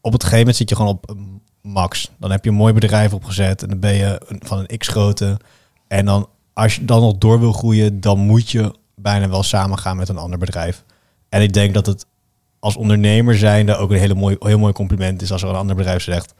op 0.00 0.12
het 0.12 0.22
gegeven 0.22 0.38
moment 0.38 0.56
zit 0.56 0.68
je 0.68 0.76
gewoon 0.76 0.90
op 0.90 1.16
max. 1.60 2.10
Dan 2.18 2.30
heb 2.30 2.44
je 2.44 2.50
een 2.50 2.56
mooi 2.56 2.72
bedrijf 2.72 3.12
opgezet 3.12 3.62
en 3.62 3.68
dan 3.68 3.80
ben 3.80 3.94
je 3.94 4.20
van 4.26 4.58
een 4.58 4.78
x 4.78 4.88
grote. 4.88 5.40
En 5.88 6.04
dan, 6.04 6.28
als 6.52 6.76
je 6.76 6.84
dan 6.84 7.00
nog 7.00 7.18
door 7.18 7.40
wil 7.40 7.52
groeien, 7.52 8.00
dan 8.00 8.18
moet 8.18 8.50
je 8.50 8.74
bijna 8.94 9.28
wel 9.28 9.42
samen 9.42 9.78
gaan 9.78 9.96
met 9.96 10.08
een 10.08 10.16
ander 10.16 10.38
bedrijf. 10.38 10.84
En 11.28 11.42
ik 11.42 11.52
denk 11.52 11.74
dat 11.74 11.86
het 11.86 12.06
als 12.66 12.76
ondernemer 12.76 13.38
zijnde 13.38 13.76
ook 13.76 13.90
een 13.90 13.98
hele 13.98 14.14
mooi, 14.14 14.36
heel 14.38 14.58
mooi 14.58 14.72
compliment 14.72 15.22
is 15.22 15.32
als 15.32 15.42
er 15.42 15.48
een 15.48 15.54
ander 15.54 15.76
bedrijf 15.76 16.02
zegt: 16.02 16.34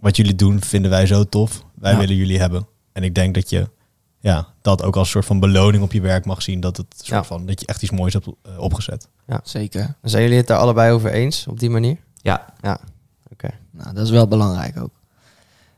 Wat 0.00 0.16
jullie 0.16 0.34
doen 0.34 0.62
vinden 0.62 0.90
wij 0.90 1.06
zo 1.06 1.24
tof, 1.24 1.64
wij 1.74 1.92
Ja. 1.92 1.98
willen 1.98 2.16
jullie 2.16 2.38
hebben. 2.38 2.66
En 2.92 3.02
ik 3.02 3.14
denk 3.14 3.34
dat 3.34 3.50
je 3.50 3.68
ja, 4.20 4.46
dat 4.62 4.82
ook 4.82 4.96
als 4.96 5.10
soort 5.10 5.24
van 5.24 5.40
beloning 5.40 5.82
op 5.82 5.92
je 5.92 6.00
werk 6.00 6.24
mag 6.24 6.42
zien. 6.42 6.60
Dat, 6.60 6.76
het 6.76 6.86
soort 6.96 7.08
Ja. 7.08 7.24
van, 7.24 7.46
dat 7.46 7.60
je 7.60 7.66
echt 7.66 7.82
iets 7.82 7.92
moois 7.92 8.12
hebt 8.12 8.26
eh, 8.42 8.58
opgezet. 8.58 9.08
Zeker. 9.42 9.94
Zijn 10.02 10.22
jullie 10.22 10.36
het 10.38 10.46
daar 10.46 10.58
allebei 10.58 10.92
over 10.92 11.10
eens 11.10 11.46
op 11.46 11.58
die 11.60 11.70
manier? 11.70 11.96
Ja, 12.14 12.46
Oké. 13.32 13.50
Nou, 13.70 13.94
dat 13.94 14.04
is 14.04 14.10
wel 14.10 14.28
belangrijk 14.28 14.80
ook. 14.80 14.90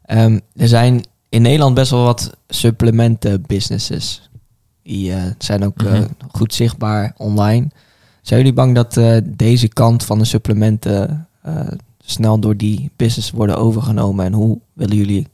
Ehm, 0.04 0.38
er 0.56 0.68
zijn 0.68 1.04
in 1.28 1.42
Nederland 1.42 1.74
best 1.74 1.90
wel 1.90 2.04
wat 2.04 2.36
supplementen 2.48 3.42
businesses. 3.46 4.30
Die 4.82 5.12
eh, 5.12 5.22
zijn 5.38 5.64
ook 5.64 5.82
eh, 5.82 5.92
Mhm. 5.92 6.06
goed 6.30 6.54
zichtbaar 6.54 7.14
online. 7.16 7.68
Zijn 8.28 8.40
jullie 8.40 8.54
bang 8.54 8.74
dat 8.74 8.96
eh, 8.96 9.16
deze 9.24 9.68
kant 9.68 10.04
van 10.04 10.18
de 10.18 10.24
supplementen 10.24 11.28
eh, 11.42 11.68
snel 11.98 12.38
door 12.38 12.56
die 12.56 12.90
business 12.96 13.30
worden 13.30 13.56
overgenomen? 13.58 14.24
En 14.24 14.32
hoe 14.32 14.58
willen 14.72 14.96
jullie 14.96 15.28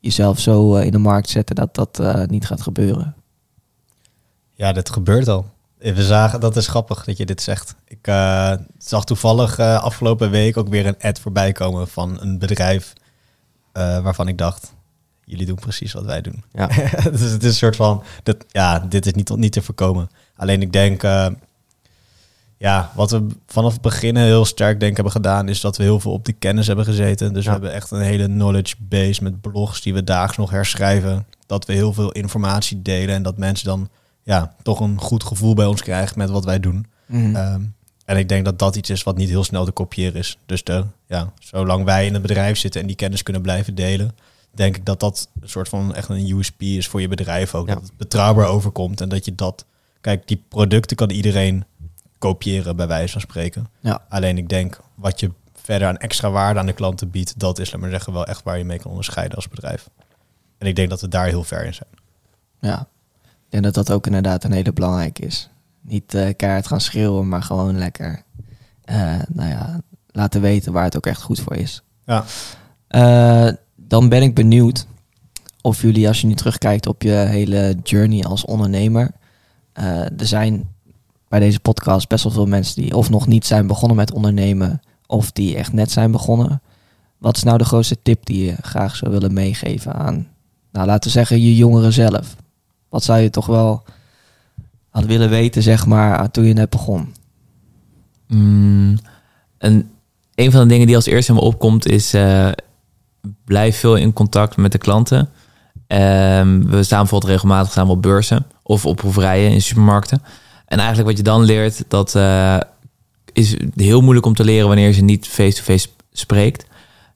jezelf 0.00 0.40
zo 0.40 0.76
eh, 0.76 0.84
in 0.84 0.92
de 0.92 0.98
markt 0.98 1.28
zetten 1.28 1.54
dat 1.54 1.74
dat 1.74 2.00
niet 2.30 2.46
gaat 2.46 2.62
gebeuren? 2.62 3.14
Ja, 4.54 4.72
dat 4.72 4.90
gebeurt 4.90 5.28
al. 5.28 5.46
We 5.78 6.04
zagen, 6.04 6.40
dat 6.40 6.56
is 6.56 6.68
grappig 6.68 7.04
dat 7.04 7.16
je 7.16 7.26
dit 7.26 7.42
zegt. 7.42 7.74
Ik 7.84 8.04
zag 8.78 9.04
toevallig 9.04 9.58
afgelopen 9.58 10.30
week 10.30 10.56
ook 10.56 10.68
weer 10.68 10.86
een 10.86 10.98
ad 11.00 11.20
voorbij 11.20 11.52
komen 11.52 11.88
van 11.88 12.20
een 12.20 12.38
bedrijf 12.38 12.92
waarvan 13.72 14.28
ik 14.28 14.38
dacht, 14.38 14.74
jullie 15.24 15.46
doen 15.46 15.58
precies 15.58 15.92
wat 15.92 16.04
wij 16.04 16.20
doen. 16.20 16.44
Ja. 16.52 16.66
dus 17.12 17.30
het 17.30 17.42
is 17.42 17.48
een 17.48 17.54
soort 17.54 17.76
van, 17.76 18.02
dat, 18.22 18.36
ja, 18.48 18.78
dit 18.78 19.06
is 19.06 19.12
niet, 19.12 19.36
niet 19.36 19.52
te 19.52 19.62
voorkomen. 19.62 20.08
Alleen 20.36 20.62
ik 20.62 20.72
denk, 20.72 21.02
ja, 22.58 22.92
wat 22.94 23.10
we 23.10 23.26
vanaf 23.46 23.72
het 23.72 23.80
begin 23.82 24.16
heel 24.16 24.44
sterk 24.44 24.80
denk 24.80 24.94
hebben 24.94 25.12
gedaan, 25.12 25.48
is 25.48 25.60
dat 25.60 25.76
we 25.76 25.82
heel 25.82 26.00
veel 26.00 26.12
op 26.12 26.24
de 26.24 26.32
kennis 26.32 26.66
hebben 26.66 26.84
gezeten. 26.84 27.32
Dus 27.32 27.44
Ja. 27.44 27.48
we 27.50 27.56
hebben 27.56 27.72
echt 27.74 27.90
een 27.90 28.00
hele 28.00 28.26
knowledge 28.26 28.74
base 28.78 29.22
met 29.22 29.40
blogs 29.40 29.82
die 29.82 29.94
we 29.94 30.04
daags 30.04 30.36
nog 30.36 30.50
herschrijven. 30.50 31.26
Dat 31.46 31.66
we 31.66 31.72
heel 31.72 31.92
veel 31.92 32.12
informatie 32.12 32.82
delen 32.82 33.14
en 33.14 33.22
dat 33.22 33.38
mensen 33.38 33.66
dan 33.66 33.88
ja, 34.22 34.54
toch 34.62 34.80
een 34.80 35.00
goed 35.00 35.24
gevoel 35.24 35.54
bij 35.54 35.66
ons 35.66 35.82
krijgen 35.82 36.18
met 36.18 36.30
wat 36.30 36.44
wij 36.44 36.60
doen. 36.60 36.86
Mhm. 37.06 37.36
Ehm, 37.36 37.60
en 38.04 38.16
ik 38.16 38.28
denk 38.28 38.44
dat 38.44 38.58
dat 38.58 38.76
iets 38.76 38.90
is 38.90 39.02
wat 39.02 39.16
niet 39.16 39.28
heel 39.28 39.44
snel 39.44 39.64
te 39.64 39.70
kopiëren 39.70 40.14
is. 40.14 40.38
Dus 40.46 40.64
de, 40.64 40.84
ja, 41.06 41.32
zolang 41.40 41.84
wij 41.84 42.06
in 42.06 42.12
het 42.12 42.22
bedrijf 42.22 42.58
zitten 42.58 42.80
en 42.80 42.86
die 42.86 42.96
kennis 42.96 43.22
kunnen 43.22 43.42
blijven 43.42 43.74
delen, 43.74 44.14
denk 44.54 44.76
ik 44.76 44.84
dat 44.84 45.00
dat 45.00 45.28
een 45.40 45.48
soort 45.48 45.68
van 45.68 45.94
echt 45.94 46.08
een 46.08 46.30
USP 46.30 46.62
is 46.62 46.88
voor 46.88 47.00
je 47.00 47.08
bedrijf 47.08 47.54
ook. 47.54 47.68
Ja. 47.68 47.74
Dat 47.74 47.82
het 47.82 47.96
betrouwbaar 47.96 48.46
overkomt 48.46 49.00
en 49.00 49.08
dat 49.08 49.24
je 49.24 49.34
dat... 49.34 49.64
Kijk, 50.00 50.28
die 50.28 50.42
producten 50.48 50.96
kan 50.96 51.10
iedereen 51.10 51.64
kopiëren 52.18 52.76
bij 52.76 52.86
wijze 52.86 53.12
van 53.12 53.20
spreken. 53.20 53.66
Ja. 53.80 54.04
Alleen 54.08 54.38
ik 54.38 54.48
denk 54.48 54.80
wat 54.94 55.20
je 55.20 55.30
verder 55.52 55.88
aan 55.88 55.96
extra 55.96 56.30
waarde 56.30 56.60
aan 56.60 56.66
de 56.66 56.72
klanten 56.72 57.10
biedt, 57.10 57.38
dat 57.38 57.58
is, 57.58 57.72
laat 57.72 57.80
maar 57.80 57.90
zeggen, 57.90 58.12
wel 58.12 58.26
echt 58.26 58.42
waar 58.42 58.58
je 58.58 58.64
mee 58.64 58.78
kan 58.78 58.90
onderscheiden 58.90 59.36
als 59.36 59.48
bedrijf. 59.48 59.88
En 60.58 60.66
ik 60.66 60.76
denk 60.76 60.90
dat 60.90 61.00
we 61.00 61.08
daar 61.08 61.26
heel 61.26 61.44
ver 61.44 61.64
in 61.64 61.74
zijn. 61.74 61.88
Ja, 62.60 62.88
ik 63.22 63.48
denk 63.48 63.64
dat 63.64 63.74
dat 63.74 63.92
ook 63.92 64.06
inderdaad 64.06 64.44
een 64.44 64.52
hele 64.52 64.72
belangrijke 64.72 65.22
is. 65.22 65.48
Niet 65.80 66.14
eh 66.14 66.36
keihard 66.36 66.66
gaan 66.66 66.80
schreeuwen, 66.80 67.28
maar 67.28 67.42
gewoon 67.42 67.78
lekker 67.78 68.22
eh, 68.84 69.20
nou 69.28 69.48
ja, 69.48 69.80
laten 70.10 70.40
weten 70.40 70.72
waar 70.72 70.84
het 70.84 70.96
ook 70.96 71.06
echt 71.06 71.22
goed 71.22 71.40
voor 71.40 71.56
is. 71.56 71.82
Ja. 72.04 72.24
Eh, 72.86 73.52
dan 73.76 74.08
ben 74.08 74.22
ik 74.22 74.34
benieuwd 74.34 74.86
of 75.60 75.82
jullie, 75.82 76.08
als 76.08 76.20
je 76.20 76.26
nu 76.26 76.34
terugkijkt 76.34 76.86
op 76.86 77.02
je 77.02 77.10
hele 77.10 77.76
journey 77.82 78.24
als 78.24 78.44
ondernemer, 78.44 79.10
er 79.72 80.26
zijn 80.26 80.75
bij 81.28 81.40
deze 81.40 81.60
podcast 81.60 82.08
best 82.08 82.24
wel 82.24 82.32
veel 82.32 82.46
mensen 82.46 82.82
die 82.82 82.96
of 82.96 83.10
nog 83.10 83.26
niet 83.26 83.46
zijn 83.46 83.66
begonnen 83.66 83.96
met 83.96 84.12
ondernemen, 84.12 84.80
of 85.06 85.32
die 85.32 85.56
echt 85.56 85.72
net 85.72 85.90
zijn 85.90 86.10
begonnen. 86.10 86.62
Wat 87.18 87.36
is 87.36 87.42
nou 87.42 87.58
de 87.58 87.64
grootste 87.64 87.96
tip 88.02 88.26
die 88.26 88.44
je 88.44 88.56
graag 88.60 88.96
zou 88.96 89.10
willen 89.10 89.32
meegeven 89.32 89.92
aan, 89.92 90.28
nou 90.72 90.86
laten 90.86 91.04
we 91.04 91.10
zeggen, 91.10 91.40
je 91.40 91.56
jongeren 91.56 91.92
zelf? 91.92 92.36
Wat 92.88 93.04
zou 93.04 93.20
je 93.20 93.30
toch 93.30 93.46
wel 93.46 93.84
had 94.90 95.04
willen 95.04 95.28
weten, 95.28 95.62
zeg 95.62 95.86
maar, 95.86 96.30
toen 96.30 96.44
je 96.44 96.52
net 96.52 96.70
begon? 96.70 97.14
Mm, 98.26 98.98
en 99.58 99.90
een 100.34 100.50
van 100.50 100.60
de 100.60 100.66
dingen 100.66 100.86
die 100.86 100.96
als 100.96 101.06
eerste 101.06 101.32
in 101.32 101.38
me 101.38 101.44
opkomt 101.44 101.86
is... 101.86 102.14
eh, 102.14 102.48
blijf 103.44 103.78
veel 103.78 103.96
in 103.96 104.12
contact 104.12 104.56
met 104.56 104.72
de 104.72 104.78
klanten. 104.78 105.28
Ehm, 105.86 106.62
we 106.66 106.82
staan 106.82 107.00
bijvoorbeeld 107.00 107.30
regelmatig 107.30 107.72
we 107.74 107.90
op 107.90 108.02
beurzen 108.02 108.46
of 108.62 108.86
op 108.86 108.96
proeverijen 108.96 109.50
in 109.50 109.62
supermarkten. 109.62 110.22
En 110.66 110.78
eigenlijk 110.78 111.08
wat 111.08 111.16
je 111.16 111.22
dan 111.22 111.42
leert, 111.42 111.84
dat 111.88 112.14
eh, 112.14 112.56
is 113.32 113.56
heel 113.74 114.00
moeilijk 114.00 114.26
om 114.26 114.34
te 114.34 114.44
leren 114.44 114.66
wanneer 114.66 114.86
je 114.86 114.92
ze 114.92 115.02
niet 115.02 115.28
face-to-face 115.28 115.88
spreekt. 116.12 116.66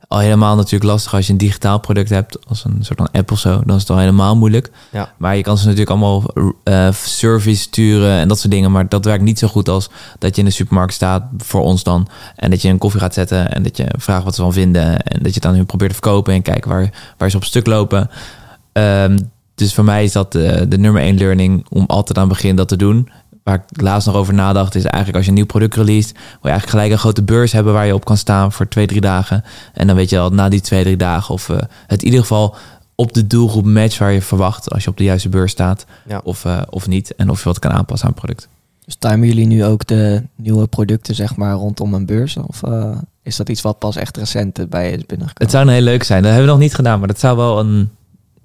Al 0.09 0.19
helemaal 0.19 0.57
natuurlijk 0.57 0.91
lastig 0.91 1.15
als 1.15 1.27
je 1.27 1.33
een 1.33 1.39
digitaal 1.39 1.81
product 1.81 2.11
hebt, 2.11 2.47
als 2.49 2.65
een 2.65 2.79
soort 2.81 2.99
van 2.99 3.09
app 3.13 3.31
of 3.31 3.39
zo, 3.39 3.63
dan 3.65 3.77
is 3.77 3.81
het 3.81 3.91
al 3.91 3.99
helemaal 3.99 4.37
moeilijk. 4.37 4.71
Ja. 4.93 5.13
Maar 5.17 5.37
je 5.37 5.43
kan 5.43 5.59
ze 5.59 5.65
natuurlijk 5.65 5.91
allemaal 5.91 6.35
eh 6.63 6.93
service 6.93 7.63
sturen 7.63 8.19
en 8.19 8.29
dat 8.29 8.39
soort 8.39 8.53
dingen, 8.53 8.73
maar 8.73 8.89
dat 8.89 9.05
werkt 9.05 9.23
niet 9.23 9.39
zo 9.39 9.49
goed 9.49 9.69
als 9.69 9.91
dat 10.19 10.35
je 10.35 10.41
in 10.41 10.49
de 10.49 10.55
supermarkt 10.55 10.93
staat, 10.93 11.25
voor 11.39 11.61
ons 11.61 11.83
dan, 11.83 12.09
en 12.37 12.51
dat 12.51 12.63
je 12.63 12.69
een 12.69 12.79
koffie 12.79 13.01
gaat 13.01 13.15
zetten 13.15 13.53
en 13.53 13.63
dat 13.63 13.77
je 13.77 13.87
vraagt 13.99 14.25
wat 14.25 14.35
ze 14.35 14.43
van 14.43 14.53
vinden 14.53 15.03
en 15.03 15.23
dat 15.23 15.35
je 15.35 15.41
het 15.41 15.47
aan 15.47 15.55
hun 15.55 15.67
probeert 15.67 15.91
te 15.91 15.99
verkopen 16.03 16.35
en 16.35 16.43
kijken 16.43 16.71
waar, 16.71 17.15
waar 17.17 17.31
ze 17.31 17.37
op 17.37 17.45
stuk 17.45 17.67
lopen. 17.67 18.11
Ehm, 18.73 19.19
dus 19.55 19.75
voor 19.75 19.85
mij 19.85 20.05
is 20.05 20.13
dat 20.13 20.33
de, 20.33 20.69
de 20.69 20.79
nummer 20.79 21.03
één 21.03 21.19
learning 21.19 21.67
om 21.69 21.85
altijd 21.87 22.19
aan 22.19 22.29
het 22.29 22.33
begin 22.33 22.57
dat 22.57 22.69
te 22.69 22.77
doen. 22.77 23.09
Waar 23.51 23.65
ik 23.71 23.81
laatst 23.81 24.07
nog 24.07 24.17
over 24.17 24.35
nadacht, 24.35 24.75
is 24.75 24.85
eigenlijk 24.85 25.15
als 25.17 25.25
je 25.25 25.31
een 25.31 25.37
nieuw 25.37 25.47
product 25.47 25.75
release, 25.75 26.13
wil 26.13 26.23
je 26.43 26.49
eigenlijk 26.49 26.71
gelijk 26.71 26.93
een 26.93 26.99
grote 26.99 27.23
beurs 27.23 27.53
hebben 27.53 27.73
waar 27.73 27.87
je 27.87 27.95
op 27.95 28.05
kan 28.05 28.17
staan 28.17 28.53
voor 28.53 28.69
twee, 28.69 28.87
drie 28.87 29.01
dagen. 29.01 29.45
En 29.73 29.87
dan 29.87 29.97
weet 29.97 30.11
je 30.11 30.19
al 30.19 30.31
na 30.31 30.49
die 30.49 30.61
twee, 30.61 30.83
drie 30.83 30.97
dagen 30.97 31.35
of 31.35 31.49
eh, 31.49 31.57
het 31.87 32.01
in 32.01 32.05
ieder 32.05 32.21
geval 32.21 32.55
op 32.95 33.13
de 33.13 33.27
doelgroep 33.27 33.65
match 33.65 33.99
waar 33.99 34.13
je 34.13 34.23
verwacht 34.23 34.71
als 34.71 34.85
je 34.85 34.91
op 34.91 34.97
de 34.97 35.05
juiste 35.05 35.29
beurs 35.29 35.53
staat 35.53 35.87
Ja. 36.09 36.21
of, 36.25 36.45
eh, 36.45 36.63
of 36.71 36.87
niet. 36.87 37.15
En 37.15 37.31
of 37.31 37.39
je 37.39 37.45
wat 37.45 37.59
kan 37.59 37.71
aanpassen 37.71 38.09
aan 38.09 38.15
het 38.15 38.23
product. 38.25 38.49
Dus 38.85 38.95
timen 38.99 39.27
jullie 39.29 39.47
nu 39.47 39.65
ook 39.65 39.87
de 39.87 40.23
nieuwe 40.37 40.67
producten, 40.67 41.15
zeg 41.15 41.37
maar, 41.37 41.55
rondom 41.55 41.95
een 41.95 42.07
beurs? 42.07 42.37
Of 42.37 42.63
eh, 42.63 42.97
is 43.23 43.37
dat 43.37 43.49
iets 43.49 43.61
wat 43.61 43.79
pas 43.79 43.97
echt 43.97 44.17
recent 44.17 44.69
bij 44.71 44.85
je 44.91 44.97
is 44.97 45.07
binnengekomen? 45.07 45.35
Het 45.43 45.51
zou 45.51 45.67
een 45.67 45.73
heel 45.73 45.83
leuk 45.83 46.03
zijn. 46.03 46.23
Dat 46.23 46.31
hebben 46.31 46.49
we 46.49 46.55
nog 46.55 46.63
niet 46.63 46.75
gedaan, 46.75 46.99
maar 46.99 47.09
dat 47.09 47.21
zou 47.21 47.37
wel 47.37 47.59
een, 47.61 47.91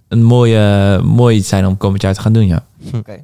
een 0.07 0.23
mooie, 0.23 0.99
mooi 1.03 1.37
iets 1.37 1.49
zijn 1.49 1.65
om 1.65 1.77
komend 1.77 2.01
jaar 2.01 2.13
te 2.13 2.21
gaan 2.21 2.33
doen, 2.33 2.47
ja. 2.47 2.63
Oké. 2.93 3.23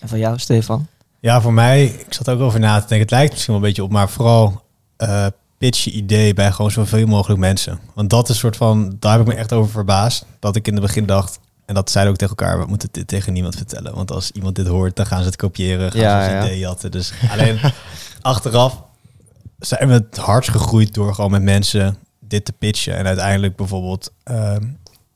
En 0.00 0.08
van 0.08 0.18
jou, 0.18 0.38
Stefan? 0.38 0.86
Ja, 1.20 1.40
voor 1.40 1.52
mij, 1.52 1.84
ik 1.84 2.12
zat 2.14 2.28
ook 2.28 2.40
over 2.40 2.60
na 2.60 2.74
te 2.74 2.80
denken. 2.80 2.98
Het 2.98 3.10
lijkt 3.10 3.32
misschien 3.32 3.54
wel 3.54 3.62
een 3.62 3.68
beetje 3.68 3.82
op, 3.84 3.90
maar 3.90 4.08
vooral 4.08 4.62
eh 4.96 5.26
pitch 5.58 5.84
je 5.84 5.90
idee 5.90 6.34
bij 6.34 6.52
gewoon 6.52 6.70
zoveel 6.70 7.06
mogelijk 7.06 7.40
mensen. 7.40 7.80
Want 7.94 8.10
dat 8.10 8.22
is 8.22 8.28
een 8.28 8.34
soort 8.34 8.56
van, 8.56 8.96
daar 8.98 9.12
heb 9.12 9.20
ik 9.20 9.26
me 9.26 9.34
echt 9.34 9.52
over 9.52 9.70
verbaasd. 9.70 10.24
Dat 10.38 10.56
ik 10.56 10.66
in 10.66 10.72
het 10.72 10.82
begin 10.82 11.06
dacht, 11.06 11.38
en 11.66 11.74
dat 11.74 11.90
zeiden 11.90 12.12
ook 12.12 12.18
tegen 12.18 12.36
elkaar, 12.36 12.58
we 12.58 12.66
moeten 12.66 12.88
dit 12.92 13.08
tegen 13.08 13.32
niemand 13.32 13.56
vertellen. 13.56 13.94
Want 13.94 14.10
als 14.10 14.30
iemand 14.30 14.56
dit 14.56 14.66
hoort, 14.66 14.96
dan 14.96 15.06
gaan 15.06 15.20
ze 15.20 15.26
het 15.26 15.36
kopiëren, 15.36 15.90
gaan 15.90 16.00
Ja, 16.00 16.24
ze 16.24 16.30
het 16.30 16.42
ja. 16.42 16.46
idee 16.46 16.58
jatten. 16.58 16.90
Dus 16.90 17.12
alleen 17.30 17.58
achteraf 18.20 18.82
zijn 19.58 19.88
we 19.88 19.94
het 19.94 20.16
hardst 20.16 20.50
gegroeid 20.50 20.94
door 20.94 21.14
gewoon 21.14 21.30
met 21.30 21.42
mensen 21.42 21.96
dit 22.20 22.44
te 22.44 22.52
pitchen. 22.52 22.96
En 22.96 23.06
uiteindelijk 23.06 23.56
bijvoorbeeld, 23.56 24.12
ehm, 24.22 24.64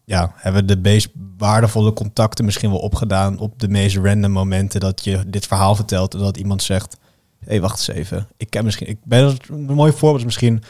ja, 0.04 0.32
hebben 0.36 0.66
de 0.66 0.76
meest 0.76 1.08
waardevolle 1.38 1.92
contacten 1.92 2.44
misschien 2.44 2.70
wel 2.70 2.78
opgedaan 2.78 3.38
op 3.38 3.60
de 3.60 3.68
meest 3.68 3.96
random 3.96 4.30
momenten 4.30 4.80
dat 4.80 5.04
je 5.04 5.22
dit 5.26 5.46
verhaal 5.46 5.74
vertelt 5.74 6.14
en 6.14 6.20
dat 6.20 6.36
iemand 6.36 6.62
zegt, 6.62 6.96
hé, 7.38 7.46
hey, 7.48 7.60
wacht 7.60 7.88
eens 7.88 7.98
even. 7.98 8.28
Ik 8.36 8.50
ken 8.50 8.64
misschien, 8.64 8.88
ik 8.88 8.98
ben 9.04 9.36
een 9.48 9.64
mooi 9.64 9.92
voorbeeld 9.92 10.18
is 10.18 10.24
misschien, 10.24 10.62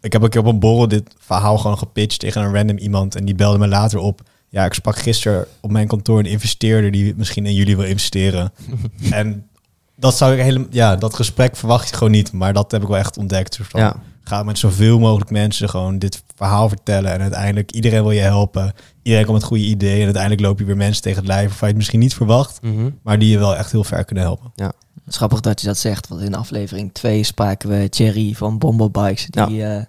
ik 0.00 0.12
heb 0.12 0.22
een 0.22 0.28
keer 0.28 0.40
op 0.40 0.46
een 0.46 0.58
borrel 0.58 0.88
dit 0.88 1.14
verhaal 1.18 1.58
gewoon 1.58 1.78
gepitcht 1.78 2.18
tegen 2.20 2.42
een 2.42 2.54
random 2.54 2.76
iemand 2.76 3.14
en 3.14 3.24
die 3.24 3.34
belde 3.34 3.58
me 3.58 3.68
later 3.68 3.98
op. 3.98 4.22
Ja, 4.48 4.64
ik 4.64 4.74
sprak 4.74 4.98
gisteren 4.98 5.46
op 5.60 5.70
mijn 5.70 5.86
kantoor 5.86 6.18
een 6.18 6.26
investeerder 6.26 6.90
die 6.90 7.14
misschien 7.16 7.46
in 7.46 7.54
jullie 7.54 7.76
wil 7.76 7.86
investeren. 7.86 8.52
en 9.10 9.48
dat 9.96 10.16
zou 10.16 10.32
ik 10.32 10.42
helemaal, 10.42 10.68
ja, 10.70 10.96
dat 10.96 11.14
gesprek 11.14 11.56
verwacht 11.56 11.88
je 11.88 11.94
gewoon 11.94 12.12
niet, 12.12 12.32
maar 12.32 12.52
dat 12.52 12.70
heb 12.70 12.82
ik 12.82 12.88
wel 12.88 12.96
echt 12.96 13.16
ontdekt. 13.16 13.56
Dus 13.56 13.66
van, 13.66 13.80
Ja. 13.80 13.96
Ga 14.28 14.42
met 14.42 14.58
zoveel 14.58 14.98
mogelijk 14.98 15.30
mensen 15.30 15.68
gewoon 15.68 15.98
dit 15.98 16.22
verhaal 16.34 16.68
vertellen. 16.68 17.12
En 17.12 17.20
uiteindelijk, 17.20 17.72
iedereen 17.72 18.02
wil 18.02 18.10
je 18.10 18.20
helpen. 18.20 18.72
Iedereen 19.02 19.26
komt 19.26 19.38
met 19.38 19.46
goede 19.46 19.64
ideeën. 19.64 19.98
En 19.98 20.04
uiteindelijk 20.04 20.42
loop 20.42 20.58
je 20.58 20.64
weer 20.64 20.76
mensen 20.76 21.02
tegen 21.02 21.18
het 21.18 21.26
lijf 21.26 21.48
waarvan 21.48 21.60
je 21.60 21.66
het 21.66 21.76
misschien 21.76 22.00
niet 22.00 22.14
verwacht. 22.14 22.62
Mhm. 22.62 22.90
Maar 23.02 23.18
die 23.18 23.30
je 23.30 23.38
wel 23.38 23.56
echt 23.56 23.72
heel 23.72 23.84
ver 23.84 24.04
kunnen 24.04 24.24
helpen. 24.24 24.52
Het 24.56 25.16
is 25.16 25.16
grappig 25.16 25.40
dat 25.40 25.60
je 25.60 25.66
dat 25.66 25.78
zegt, 25.78 26.08
want 26.08 26.20
in 26.20 26.34
aflevering 26.34 26.92
2 26.92 27.22
spraken 27.22 27.68
we 27.68 27.88
Thierry 27.88 28.32
van 28.32 28.58
Bombo 28.58 28.90
Bikes. 28.90 29.26
Die, 29.26 29.64
eh, 29.64 29.84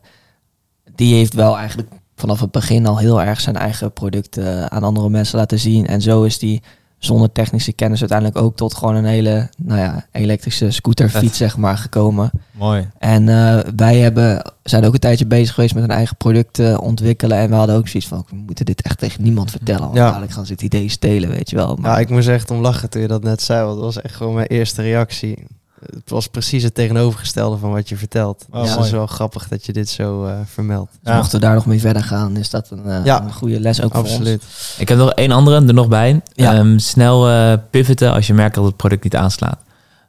die 0.96 1.16
heeft 1.16 1.34
wel 1.34 1.58
eigenlijk 1.58 1.90
vanaf 2.16 2.40
het 2.40 2.52
begin 2.52 2.88
al 2.88 2.98
heel 2.98 3.22
erg 3.22 3.42
zijn 3.42 3.56
eigen 3.56 3.94
producten 3.94 4.72
aan 4.72 4.84
andere 4.84 5.10
mensen 5.10 5.38
laten 5.38 5.60
zien. 5.60 5.88
En 5.88 6.02
zo 6.02 6.24
is 6.24 6.40
die 6.40 6.62
zonder 7.00 7.32
technische 7.32 7.74
kennis 7.74 8.00
uiteindelijk 8.00 8.38
ook 8.42 8.56
tot 8.56 8.74
gewoon 8.74 8.96
een 8.96 9.06
hele 9.06 9.50
nou 9.58 9.80
ja, 9.80 10.06
elektrische 10.12 10.72
scooterfiets 10.72 11.38
zeg 11.38 11.58
maar, 11.58 11.78
gekomen. 11.78 12.32
Mooi. 12.52 12.88
En 12.98 13.30
eh, 13.30 13.60
wij 13.76 13.98
hebben, 13.98 14.52
zijn 14.64 14.86
ook 14.86 14.94
een 14.94 15.00
tijdje 15.00 15.26
bezig 15.26 15.54
geweest 15.54 15.74
met 15.76 15.84
een 15.84 15.90
eigen 15.90 16.18
product 16.18 16.60
eh, 16.60 16.78
ontwikkelen. 16.82 17.38
En 17.38 17.50
we 17.50 17.56
hadden 17.56 17.76
ook 17.76 17.88
zoiets 17.88 18.10
van, 18.10 18.26
we 18.30 18.36
moeten 18.36 18.66
dit 18.66 18.82
echt 18.82 18.98
tegen 18.98 19.24
niemand 19.24 19.52
vertellen. 19.52 19.82
Want 19.82 19.96
Ja. 19.96 20.06
dadelijk 20.08 20.32
gaan 20.32 20.46
ze 20.46 20.52
het 20.52 20.62
idee 20.62 20.90
stelen, 20.90 21.30
weet 21.30 21.50
je 21.50 21.56
wel. 21.56 21.76
Maar, 21.76 21.92
Ja, 21.92 21.98
ik 22.00 22.10
moest 22.10 22.28
echt 22.28 22.52
om 22.52 22.58
lachen 22.62 22.90
toen 22.90 23.02
je 23.02 23.08
dat 23.08 23.24
net 23.24 23.42
zei, 23.42 23.64
want 23.64 23.76
dat 23.76 23.84
was 23.94 24.02
echt 24.02 24.16
gewoon 24.16 24.34
mijn 24.34 24.48
eerste 24.48 24.82
reactie. 24.82 25.46
Het 25.80 26.10
was 26.10 26.28
precies 26.28 26.64
het 26.64 26.74
tegenovergestelde 26.76 27.58
van 27.58 27.72
wat 27.72 27.90
je 27.90 27.98
vertelt. 27.98 28.46
Oh, 28.52 28.62
dus 28.62 28.72
het 28.76 28.86
is 28.86 28.92
wel 28.92 29.08
grappig 29.08 29.48
dat 29.48 29.66
je 29.66 29.74
dit 29.74 29.90
zo 29.90 30.26
eh, 30.26 30.34
vermeldt. 30.46 30.92
dus 31.04 31.14
mochten 31.14 31.40
we 31.40 31.46
daar 31.46 31.54
nog 31.56 31.66
mee 31.66 31.80
verder 31.80 32.04
gaan, 32.04 32.38
is 32.38 32.50
dat 32.50 32.70
een, 32.70 32.86
eh, 32.86 33.06
Ja. 33.06 33.24
een 33.24 33.34
goede 33.34 33.60
les 33.60 33.82
ook 33.82 33.92
voor 33.92 34.04
ons. 34.04 34.12
Absoluut. 34.12 34.44
Ik 34.78 34.90
heb 34.90 34.98
nog 34.98 35.12
één 35.12 35.32
andere 35.32 35.66
er 35.68 35.74
nog 35.74 35.88
bij. 35.88 36.22
Ja. 36.34 36.54
Ehm, 36.54 36.78
snel 36.78 37.30
eh, 37.30 37.54
pivoten 37.70 38.14
als 38.14 38.28
je 38.28 38.34
merkt 38.34 38.56
dat 38.56 38.66
het 38.66 38.76
product 38.76 39.04
niet 39.04 39.16
aanslaat. 39.16 39.58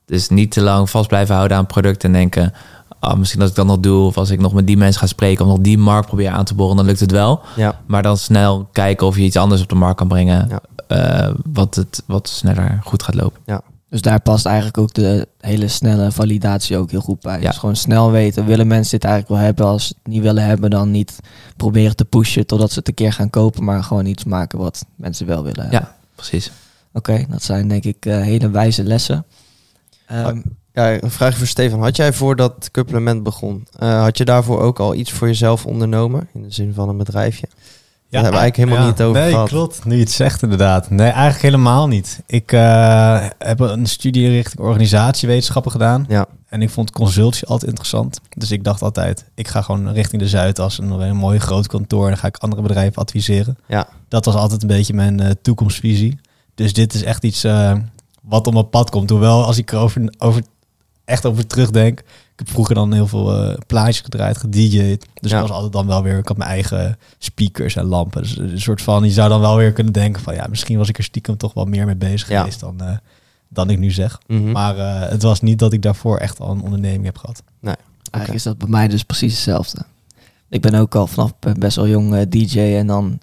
Dus 0.06 0.28
niet 0.28 0.50
te 0.50 0.60
lang 0.60 0.90
vast 0.90 1.08
blijven 1.08 1.34
houden 1.34 1.56
aan 1.56 1.62
het 1.62 1.72
product 1.72 2.04
en 2.04 2.12
denken... 2.12 2.52
Ah, 2.98 3.18
misschien 3.18 3.40
als 3.40 3.50
ik 3.50 3.56
dat 3.56 3.66
nog 3.66 3.80
doe 3.80 4.06
of 4.06 4.16
als 4.16 4.30
ik 4.30 4.40
nog 4.40 4.52
met 4.52 4.66
die 4.66 4.76
mensen 4.76 5.00
ga 5.00 5.06
spreken... 5.06 5.44
of 5.44 5.50
nog 5.50 5.60
die 5.60 5.78
markt 5.78 6.06
probeer 6.06 6.30
aan 6.30 6.44
te 6.44 6.54
boren, 6.54 6.76
dan 6.76 6.84
lukt 6.84 7.00
het 7.00 7.10
wel. 7.10 7.40
Ja, 7.56 7.80
Maar 7.86 8.02
dan 8.02 8.16
snel 8.16 8.68
kijken 8.72 9.06
of 9.06 9.16
je 9.16 9.22
iets 9.22 9.36
anders 9.36 9.62
op 9.62 9.68
de 9.68 9.74
markt 9.74 9.96
kan 9.96 10.08
brengen... 10.08 10.48
Ja. 10.48 10.60
eh, 11.26 11.32
wat, 11.52 11.74
het, 11.74 12.02
wat 12.06 12.28
sneller 12.28 12.80
goed 12.84 13.02
gaat 13.02 13.14
lopen. 13.14 13.40
Dus 13.90 14.00
daar 14.00 14.20
past 14.20 14.46
eigenlijk 14.46 14.78
ook 14.78 14.94
de 14.94 15.28
hele 15.40 15.68
snelle 15.68 16.12
validatie 16.12 16.76
ook 16.76 16.90
heel 16.90 17.00
goed 17.00 17.20
bij. 17.20 17.40
Ja. 17.40 17.46
Dus 17.46 17.58
gewoon 17.58 17.76
snel 17.76 18.10
weten, 18.10 18.46
willen 18.46 18.66
mensen 18.66 18.98
dit 18.98 19.08
eigenlijk 19.08 19.34
wel 19.34 19.44
hebben? 19.46 19.66
Als 19.66 19.86
ze 19.86 19.94
het 20.02 20.12
niet 20.12 20.22
willen 20.22 20.44
hebben, 20.44 20.70
dan 20.70 20.90
niet 20.90 21.18
proberen 21.56 21.96
te 21.96 22.04
pushen 22.04 22.46
totdat 22.46 22.72
ze 22.72 22.78
het 22.78 22.88
een 22.88 22.94
keer 22.94 23.12
gaan 23.12 23.30
kopen, 23.30 23.64
maar 23.64 23.84
gewoon 23.84 24.06
iets 24.06 24.24
maken 24.24 24.58
wat 24.58 24.84
mensen 24.96 25.26
wel 25.26 25.42
willen 25.42 25.60
hebben. 25.60 25.80
Ja, 25.80 25.96
precies. 26.14 26.50
Oké, 26.92 27.24
dat 27.28 27.42
zijn 27.42 27.68
denk 27.68 27.84
ik 27.84 28.06
eh, 28.06 28.20
hele 28.20 28.50
wijze 28.50 28.84
lessen. 28.84 29.26
Ehm, 30.06 30.40
ja, 30.72 31.02
een 31.02 31.10
vraag 31.10 31.36
voor 31.36 31.46
Stefan. 31.46 31.82
Had 31.82 31.96
jij 31.96 32.12
voordat 32.12 32.68
Couplement 32.70 33.22
begon, 33.22 33.66
eh, 33.78 34.02
had 34.02 34.18
je 34.18 34.24
daarvoor 34.24 34.60
ook 34.60 34.78
al 34.78 34.94
iets 34.94 35.12
voor 35.12 35.26
jezelf 35.26 35.66
ondernomen? 35.66 36.28
In 36.34 36.42
de 36.42 36.50
zin 36.50 36.74
van 36.74 36.88
een 36.88 36.96
bedrijfje? 36.96 37.48
Daar 38.10 38.22
hebben 38.22 38.40
we 38.40 38.46
eigenlijk 38.46 38.70
helemaal 38.70 38.92
niet 38.92 39.02
over 39.02 39.20
nee, 39.22 39.30
gehad. 39.30 39.48
klopt. 39.48 39.84
Nu 39.84 39.94
je 39.94 40.00
het 40.00 40.10
zegt 40.10 40.42
inderdaad. 40.42 40.90
Nee, 40.90 41.08
eigenlijk 41.08 41.42
helemaal 41.42 41.88
niet. 41.88 42.22
Ik 42.26 42.52
eh, 42.52 43.26
heb 43.38 43.60
een 43.60 43.86
studie 43.86 44.28
richting 44.28 44.60
organisatiewetenschappen 44.60 45.72
gedaan. 45.72 46.04
Ja. 46.08 46.26
En 46.48 46.62
ik 46.62 46.70
vond 46.70 46.90
consultie 46.90 47.46
altijd 47.46 47.70
interessant. 47.70 48.20
Dus 48.28 48.50
ik 48.50 48.64
dacht 48.64 48.82
altijd, 48.82 49.24
ik 49.34 49.48
ga 49.48 49.62
gewoon 49.62 49.92
richting 49.92 50.22
de 50.22 50.28
Zuidas. 50.28 50.78
En 50.78 50.90
een 50.90 51.16
mooi 51.16 51.38
groot 51.38 51.66
kantoor. 51.66 52.02
En 52.02 52.08
dan 52.08 52.18
ga 52.18 52.26
ik 52.26 52.36
andere 52.36 52.62
bedrijven 52.62 53.02
adviseren. 53.02 53.58
Ja. 53.68 53.88
Dat 54.08 54.24
was 54.24 54.34
altijd 54.34 54.62
een 54.62 54.68
beetje 54.68 54.94
mijn 54.94 55.20
eh, 55.20 55.30
toekomstvisie. 55.42 56.20
Dus 56.54 56.72
dit 56.72 56.94
is 56.94 57.02
echt 57.02 57.24
iets 57.24 57.44
eh, 57.44 57.72
wat 58.22 58.46
op 58.46 58.52
mijn 58.52 58.68
pad 58.68 58.90
komt. 58.90 59.10
Hoewel, 59.10 59.44
als 59.44 59.58
ik 59.58 59.72
erover 59.72 60.14
over, 60.18 60.42
echt 61.10 61.26
over 61.26 61.46
terugdenk. 61.46 61.98
Ik 62.00 62.46
heb 62.46 62.50
vroeger 62.50 62.74
dan 62.74 62.92
heel 62.92 63.06
veel 63.06 63.34
eh, 63.44 63.56
plaatjes 63.66 64.00
gedraaid, 64.00 64.36
gedj'd. 64.36 65.06
Dus 65.14 65.30
Ja. 65.30 65.36
ik 65.36 65.42
was 65.42 65.50
altijd 65.50 65.72
dan 65.72 65.86
wel 65.86 66.02
weer... 66.02 66.18
Ik 66.18 66.28
had 66.28 66.36
mijn 66.36 66.50
eigen 66.50 66.98
speakers 67.18 67.76
en 67.76 67.84
lampen. 67.84 68.22
Dus 68.22 68.36
een 68.38 68.60
soort 68.60 68.82
van... 68.82 69.04
Je 69.04 69.10
zou 69.10 69.28
dan 69.28 69.40
wel 69.40 69.56
weer 69.56 69.72
kunnen 69.72 69.92
denken 69.92 70.22
van... 70.22 70.34
Ja, 70.34 70.46
misschien 70.48 70.78
was 70.78 70.88
ik 70.88 70.98
er 70.98 71.04
stiekem 71.04 71.36
toch 71.36 71.54
wel 71.54 71.64
meer 71.64 71.86
mee 71.86 71.96
bezig 71.96 72.28
Ja. 72.28 72.38
geweest 72.38 72.60
dan, 72.60 72.80
eh, 72.80 72.96
dan 73.48 73.70
ik 73.70 73.78
nu 73.78 73.90
zeg. 73.90 74.20
Mhm. 74.26 74.50
Maar 74.50 74.78
eh, 74.78 75.10
het 75.10 75.22
was 75.22 75.40
niet 75.40 75.58
dat 75.58 75.72
ik 75.72 75.82
daarvoor 75.82 76.18
echt 76.18 76.40
al 76.40 76.50
een 76.50 76.62
onderneming 76.62 77.04
heb 77.04 77.18
gehad. 77.18 77.42
Eigenlijk 78.10 78.34
is 78.34 78.42
dat 78.42 78.58
bij 78.58 78.68
mij 78.68 78.88
dus 78.88 79.02
precies 79.02 79.32
hetzelfde. 79.32 79.84
Ik 80.48 80.60
ben 80.60 80.74
ook 80.74 80.94
al 80.94 81.06
vanaf 81.06 81.32
best 81.58 81.76
wel 81.76 81.86
jong 81.88 82.28
DJ 82.28 82.58
en 82.60 82.86
dan 82.86 83.18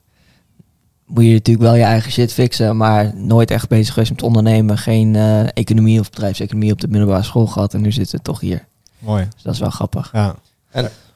moet 1.08 1.24
je 1.24 1.32
natuurlijk 1.32 1.66
wel 1.66 1.76
je 1.76 1.84
eigen 1.84 2.12
shit 2.12 2.34
fixen, 2.34 2.78
maar 2.78 3.16
nooit 3.16 3.52
echt 3.52 3.68
bezig 3.68 3.94
geweest 3.94 4.12
met 4.12 4.22
ondernemen. 4.22 4.78
Geen 4.78 5.16
eh, 5.16 5.44
economie 5.54 6.00
of 6.00 6.10
bedrijfseconomie 6.10 6.72
op 6.72 6.82
de 6.82 6.88
middelbare 6.88 7.24
school 7.24 7.48
gehad 7.48 7.74
en 7.74 7.82
nu 7.82 7.92
zitten 7.92 8.18
we 8.18 8.24
toch 8.24 8.40
hier. 8.40 8.66
Mooi. 9.00 9.28
Dus 9.34 9.44
dat 9.44 9.54
is 9.54 9.60
wel 9.60 9.70
grappig. 9.70 10.10
Ja. 10.14 10.36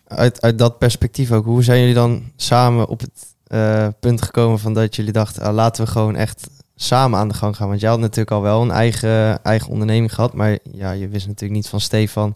Uit, 0.07 0.41
uit 0.41 0.57
dat 0.57 0.77
perspectief 0.77 1.31
ook, 1.31 1.45
hoe 1.45 1.63
zijn 1.63 1.79
jullie 1.79 1.93
dan 1.93 2.23
samen 2.35 2.87
op 2.87 2.99
het 2.99 3.35
eh, 3.47 3.87
punt 3.99 4.21
gekomen 4.21 4.59
van 4.59 4.73
dat 4.73 4.95
jullie 4.95 5.11
dachten, 5.11 5.43
ah, 5.43 5.53
laten 5.53 5.85
we 5.85 5.91
gewoon 5.91 6.15
echt 6.15 6.49
samen 6.75 7.19
aan 7.19 7.27
de 7.27 7.33
gang 7.33 7.55
gaan? 7.55 7.67
Want 7.67 7.79
jij 7.79 7.89
had 7.89 7.99
natuurlijk 7.99 8.31
al 8.31 8.41
wel 8.41 8.61
een 8.61 8.71
eigen, 8.71 9.43
eigen 9.43 9.69
onderneming 9.71 10.13
gehad, 10.13 10.33
maar 10.33 10.57
ja, 10.71 10.91
je 10.91 11.07
wist 11.07 11.27
natuurlijk 11.27 11.53
niet 11.53 11.69
van 11.69 11.79
Stefan 11.79 12.35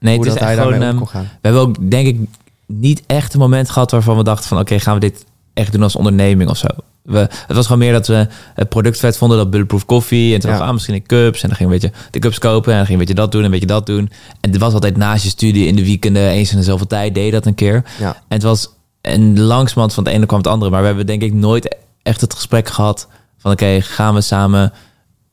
Nee, 0.00 0.16
hoe 0.16 0.26
het 0.26 0.34
is 0.34 0.40
dat 0.40 0.48
echt 0.48 0.56
hij 0.58 0.64
gewoon... 0.64 0.70
daarmee 0.70 0.88
om 0.88 0.94
ehm, 0.94 1.04
kon 1.04 1.08
gaan. 1.08 1.22
we 1.22 1.48
hebben 1.48 1.60
ook, 1.60 1.90
denk 1.90 2.06
ik, 2.06 2.28
niet 2.66 3.02
echt 3.06 3.34
een 3.34 3.40
moment 3.40 3.70
gehad 3.70 3.90
waarvan 3.90 4.16
we 4.16 4.22
dachten 4.22 4.48
van... 4.48 4.58
oké, 4.58 4.78
gaan 4.80 4.94
we 4.94 5.00
dit 5.00 5.24
echt 5.58 5.72
doen 5.72 5.82
als 5.82 5.96
onderneming 5.96 6.50
of 6.50 6.56
zo. 6.56 6.66
We, 7.02 7.18
het 7.18 7.56
was 7.56 7.64
gewoon 7.64 7.78
meer 7.78 7.92
dat 7.92 8.06
we 8.06 8.26
het 8.54 8.68
product 8.68 8.98
vet 8.98 9.16
vonden, 9.16 9.38
dat 9.38 9.50
Bulletproof 9.50 9.84
Coffee. 9.84 10.34
En 10.34 10.40
toen 10.40 10.50
Ja. 10.50 10.56
we, 10.58 10.62
ah, 10.64 10.72
misschien 10.72 10.94
een 10.94 11.06
cups. 11.06 11.42
En 11.42 11.48
dan 11.48 11.56
ging 11.56 11.70
een 11.70 11.78
beetje 11.80 11.96
de 12.10 12.18
cups 12.18 12.38
kopen. 12.38 12.70
En 12.70 12.76
dan 12.76 12.86
ging 12.86 12.98
een 12.98 13.04
beetje 13.06 13.20
dat 13.20 13.32
doen 13.32 13.40
en 13.40 13.46
een 13.46 13.52
beetje 13.52 13.66
dat 13.66 13.86
doen. 13.86 14.10
En 14.40 14.50
het 14.50 14.60
was 14.60 14.72
altijd 14.72 14.96
naast 14.96 15.22
je 15.22 15.28
studie 15.28 15.66
in 15.66 15.76
de 15.76 15.84
weekenden, 15.84 16.28
eens 16.28 16.50
in 16.52 16.58
de 16.58 16.62
zoveel 16.64 16.86
tijd, 16.86 17.14
deed 17.14 17.32
dat 17.32 17.46
een 17.46 17.54
keer. 17.54 17.84
Ja. 17.98 18.08
En 18.08 18.24
het 18.28 18.42
was 18.42 18.68
een 19.02 19.40
langzamerhand 19.40 19.94
van 19.94 20.04
het 20.04 20.12
ene 20.12 20.26
kwam 20.26 20.38
het 20.38 20.48
andere. 20.48 20.70
Maar 20.70 20.80
we 20.80 20.86
hebben 20.86 21.06
denk 21.06 21.22
ik 21.22 21.32
nooit 21.32 21.76
echt 22.02 22.20
het 22.20 22.34
gesprek 22.34 22.68
gehad 22.68 23.08
van... 23.38 23.52
oké, 23.52 23.80
gaan 23.80 24.14
we 24.14 24.20
samen 24.20 24.72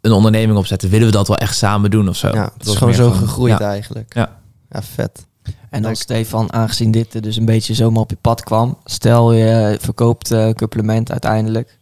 een 0.01 0.11
onderneming 0.11 0.57
opzetten? 0.57 0.89
Willen 0.89 1.05
we 1.07 1.13
dat 1.13 1.28
wel 1.28 1.38
echt 1.38 1.57
samen 1.57 1.91
doen 1.91 2.09
of 2.09 2.15
zo? 2.15 2.28
Ja, 2.28 2.51
het 2.57 2.67
is 2.67 2.76
gewoon 2.76 2.93
zo 2.93 3.11
gegroeid 3.11 3.59
ja. 3.59 3.69
eigenlijk. 3.69 4.13
Ja. 4.13 4.38
ja, 4.69 4.82
vet. 4.82 5.26
En 5.70 5.82
dan. 5.82 5.96
Stefan, 5.96 6.54
aangezien 6.54 6.91
dit 6.91 7.24
dus 7.24 7.36
een 7.36 7.46
beetje 7.46 7.74
zomaar 7.74 8.02
op 8.02 8.10
je 8.10 8.18
pad 8.22 8.43
kwam. 8.43 8.78
Stel 8.86 9.34
je 9.34 9.78
verkoopt 9.82 10.32
eh 10.32 10.50
supplement 10.56 11.12
uiteindelijk. 11.12 11.80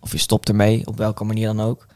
Of 0.00 0.12
je 0.12 0.18
stopt 0.18 0.48
ermee, 0.48 0.86
op 0.86 0.96
welke 0.96 1.24
manier 1.24 1.46
dan 1.46 1.60
ook. 1.60 1.86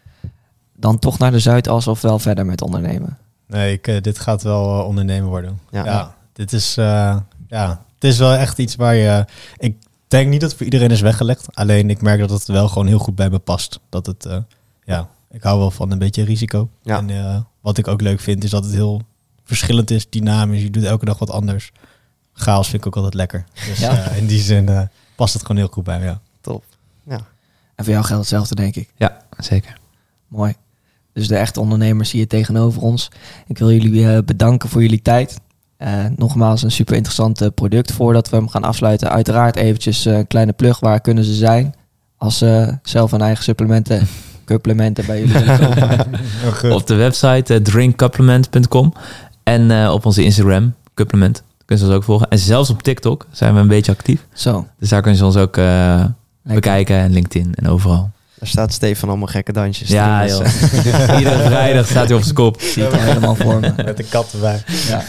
Dan 0.76 0.98
toch 0.98 1.18
naar 1.18 1.30
de 1.30 1.38
Zuidas 1.38 1.86
of 1.86 2.00
wel 2.00 2.18
verder 2.18 2.46
met 2.46 2.62
ondernemen. 2.62 3.18
Nee, 3.46 3.72
ik, 3.72 3.86
eh, 3.86 4.00
dit 4.00 4.18
gaat 4.18 4.42
wel 4.42 4.78
eh, 4.78 4.86
ondernemen 4.86 5.28
worden. 5.28 5.60
Ja. 5.70 5.84
Ja, 5.84 6.14
dit 6.32 6.52
is, 6.52 6.74
ja, 6.74 7.84
het 7.94 8.04
is 8.04 8.18
wel 8.18 8.32
echt 8.32 8.58
iets 8.58 8.76
waar 8.76 8.94
je... 8.94 9.24
ik 9.56 9.76
denk 10.08 10.28
niet 10.28 10.40
dat 10.40 10.48
het 10.48 10.58
voor 10.58 10.66
iedereen 10.66 10.90
is 10.90 11.00
weggelegd. 11.00 11.46
Alleen 11.56 11.90
ik 11.90 12.00
merk 12.02 12.20
dat 12.20 12.30
het 12.30 12.46
wel 12.46 12.68
gewoon 12.68 12.86
heel 12.86 12.98
goed 12.98 13.14
bij 13.14 13.30
me 13.30 13.38
past. 13.38 13.80
Dat 13.88 14.06
het, 14.06 14.28
ja, 14.84 15.08
ik 15.30 15.42
hou 15.42 15.58
wel 15.58 15.70
van 15.70 15.90
een 15.90 15.98
beetje 15.98 16.24
risico. 16.24 16.68
Ja. 16.82 16.98
En 16.98 17.46
wat 17.60 17.78
ik 17.78 17.88
ook 17.88 18.00
leuk 18.00 18.20
vind, 18.20 18.44
is 18.44 18.50
dat 18.50 18.64
het 18.64 18.74
heel 18.74 19.02
verschillend 19.44 19.90
is, 19.90 20.08
dynamisch. 20.10 20.62
Je 20.62 20.70
doet 20.70 20.84
elke 20.84 21.04
dag 21.04 21.18
wat 21.18 21.30
anders. 21.30 21.72
Chaos 22.32 22.68
vind 22.68 22.80
ik 22.80 22.86
ook 22.86 22.96
altijd 22.96 23.14
lekker. 23.14 23.44
Dus 23.68 23.78
Ja. 23.78 23.98
eh, 24.04 24.16
in 24.18 24.26
die 24.26 24.40
zin 24.40 24.68
eh, 24.68 24.80
past 25.14 25.32
het 25.32 25.42
gewoon 25.42 25.56
heel 25.56 25.70
goed 25.72 25.84
bij 25.84 25.98
me, 25.98 26.04
ja. 26.04 26.20
Top. 26.40 26.64
Ja. 27.08 27.20
En 27.74 27.84
voor 27.84 27.92
jou 27.92 28.04
geldt 28.04 28.20
hetzelfde, 28.22 28.54
denk 28.54 28.76
ik. 28.76 28.88
Ja, 28.96 29.18
zeker. 29.38 29.76
Mooi. 30.28 30.54
Dus 31.12 31.28
de 31.28 31.36
echte 31.36 31.60
ondernemers 31.60 32.10
zie 32.10 32.18
je 32.20 32.26
tegenover 32.26 32.82
ons. 32.82 33.08
Ik 33.46 33.58
wil 33.58 33.70
jullie 33.72 34.08
eh, 34.14 34.18
bedanken 34.24 34.68
voor 34.68 34.82
jullie 34.82 35.02
tijd. 35.02 35.40
Eh, 35.76 36.04
nogmaals, 36.16 36.62
een 36.62 36.70
super 36.70 36.94
interessant 36.94 37.54
product. 37.54 37.92
Voordat 37.92 38.28
we 38.30 38.36
hem 38.36 38.48
gaan 38.48 38.64
afsluiten, 38.64 39.10
uiteraard 39.10 39.56
eventjes 39.56 40.04
een 40.04 40.26
kleine 40.26 40.52
plug. 40.52 40.80
Waar 40.80 41.00
kunnen 41.00 41.24
ze 41.24 41.34
zijn? 41.34 41.74
Als 42.16 42.38
ze 42.38 42.78
zelf 42.82 43.10
hun 43.10 43.20
eigen 43.20 43.44
supplementen, 43.44 44.06
supplementen 44.48 45.06
bij 45.06 45.24
jullie. 45.24 46.74
Op 46.74 46.86
de 46.86 46.94
website 46.94 47.62
drinkcouplement.com 47.62 48.92
en 49.44 49.70
eh, 49.70 49.92
op 49.92 50.06
onze 50.06 50.24
Instagram, 50.24 50.74
Couplement. 50.94 51.42
Kunnen 51.64 51.84
ze 51.84 51.90
ons 51.90 52.00
ook 52.00 52.04
volgen. 52.06 52.28
En 52.28 52.38
zelfs 52.38 52.70
op 52.70 52.82
TikTok 52.82 53.26
zijn 53.30 53.54
we 53.54 53.60
een 53.60 53.68
beetje 53.68 53.92
actief. 53.92 54.26
Zo, 54.32 54.66
Dus 54.78 54.88
daar 54.88 55.00
kunnen 55.00 55.18
ze 55.18 55.24
ons 55.24 55.36
ook 55.36 55.56
eh, 55.56 56.04
bekijken 56.42 56.96
en 56.96 57.12
LinkedIn 57.12 57.54
en 57.54 57.68
overal. 57.68 58.10
Daar 58.38 58.48
staat 58.48 58.72
Stefan 58.72 59.08
allemaal 59.08 59.26
gekke 59.26 59.52
dansjes. 59.52 59.88
te 59.88 59.94
Ja, 59.94 60.18
doen, 60.20 60.28
joh. 60.28 60.38
dus, 60.38 60.84
eh, 60.84 61.18
Iedere 61.18 61.38
vrijdag 61.44 61.86
staat 61.86 62.06
hij 62.08 62.16
op 62.16 62.22
zijn 62.22 62.34
kop. 62.34 62.56
Ik 62.56 62.68
zie 62.68 62.82
het 62.82 62.92
al 62.92 62.98
helemaal 63.00 63.34
voor 63.34 63.60
me. 63.60 63.72
Met 63.76 63.96
de 63.96 64.04
kat 64.04 64.32
erbij. 64.32 64.62
Ja. 64.88 65.02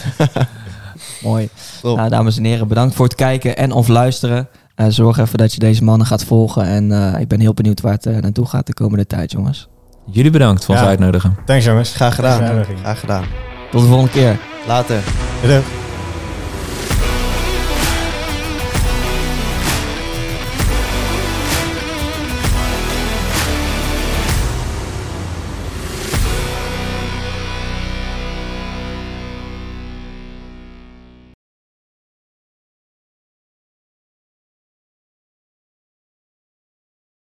Mooi. 1.22 1.48
Top. 1.82 1.96
Nou, 1.96 2.08
dames 2.08 2.36
en 2.36 2.44
heren, 2.44 2.68
bedankt 2.68 2.94
voor 2.94 3.04
het 3.04 3.14
kijken 3.14 3.56
en 3.56 3.72
of 3.72 3.88
luisteren. 3.88 4.48
Zorg 4.88 5.18
even 5.18 5.38
dat 5.38 5.52
je 5.52 5.58
deze 5.58 5.84
mannen 5.84 6.06
gaat 6.06 6.24
volgen. 6.24 6.64
En 6.64 6.92
eh, 7.14 7.20
ik 7.20 7.28
ben 7.28 7.40
heel 7.40 7.54
benieuwd 7.54 7.80
waar 7.80 7.92
het 7.92 8.04
naartoe 8.22 8.46
gaat 8.46 8.66
de 8.66 8.74
komende 8.74 9.06
tijd, 9.06 9.32
jongens. 9.32 9.68
Jullie 10.10 10.30
bedankt 10.30 10.64
voor 10.64 10.74
ons 10.74 10.82
Ja. 10.84 10.88
uitnodigen. 10.90 11.36
Thanks 11.46 11.64
jongens. 11.64 11.94
Graag 11.94 12.14
gedaan. 12.14 12.64
Graag 12.82 13.00
gedaan. 13.00 13.24
Tot 13.70 13.80
de 13.80 13.86
volgende 13.86 14.10
keer. 14.10 14.38
Later. 14.66 15.02
Doei. 15.42 15.85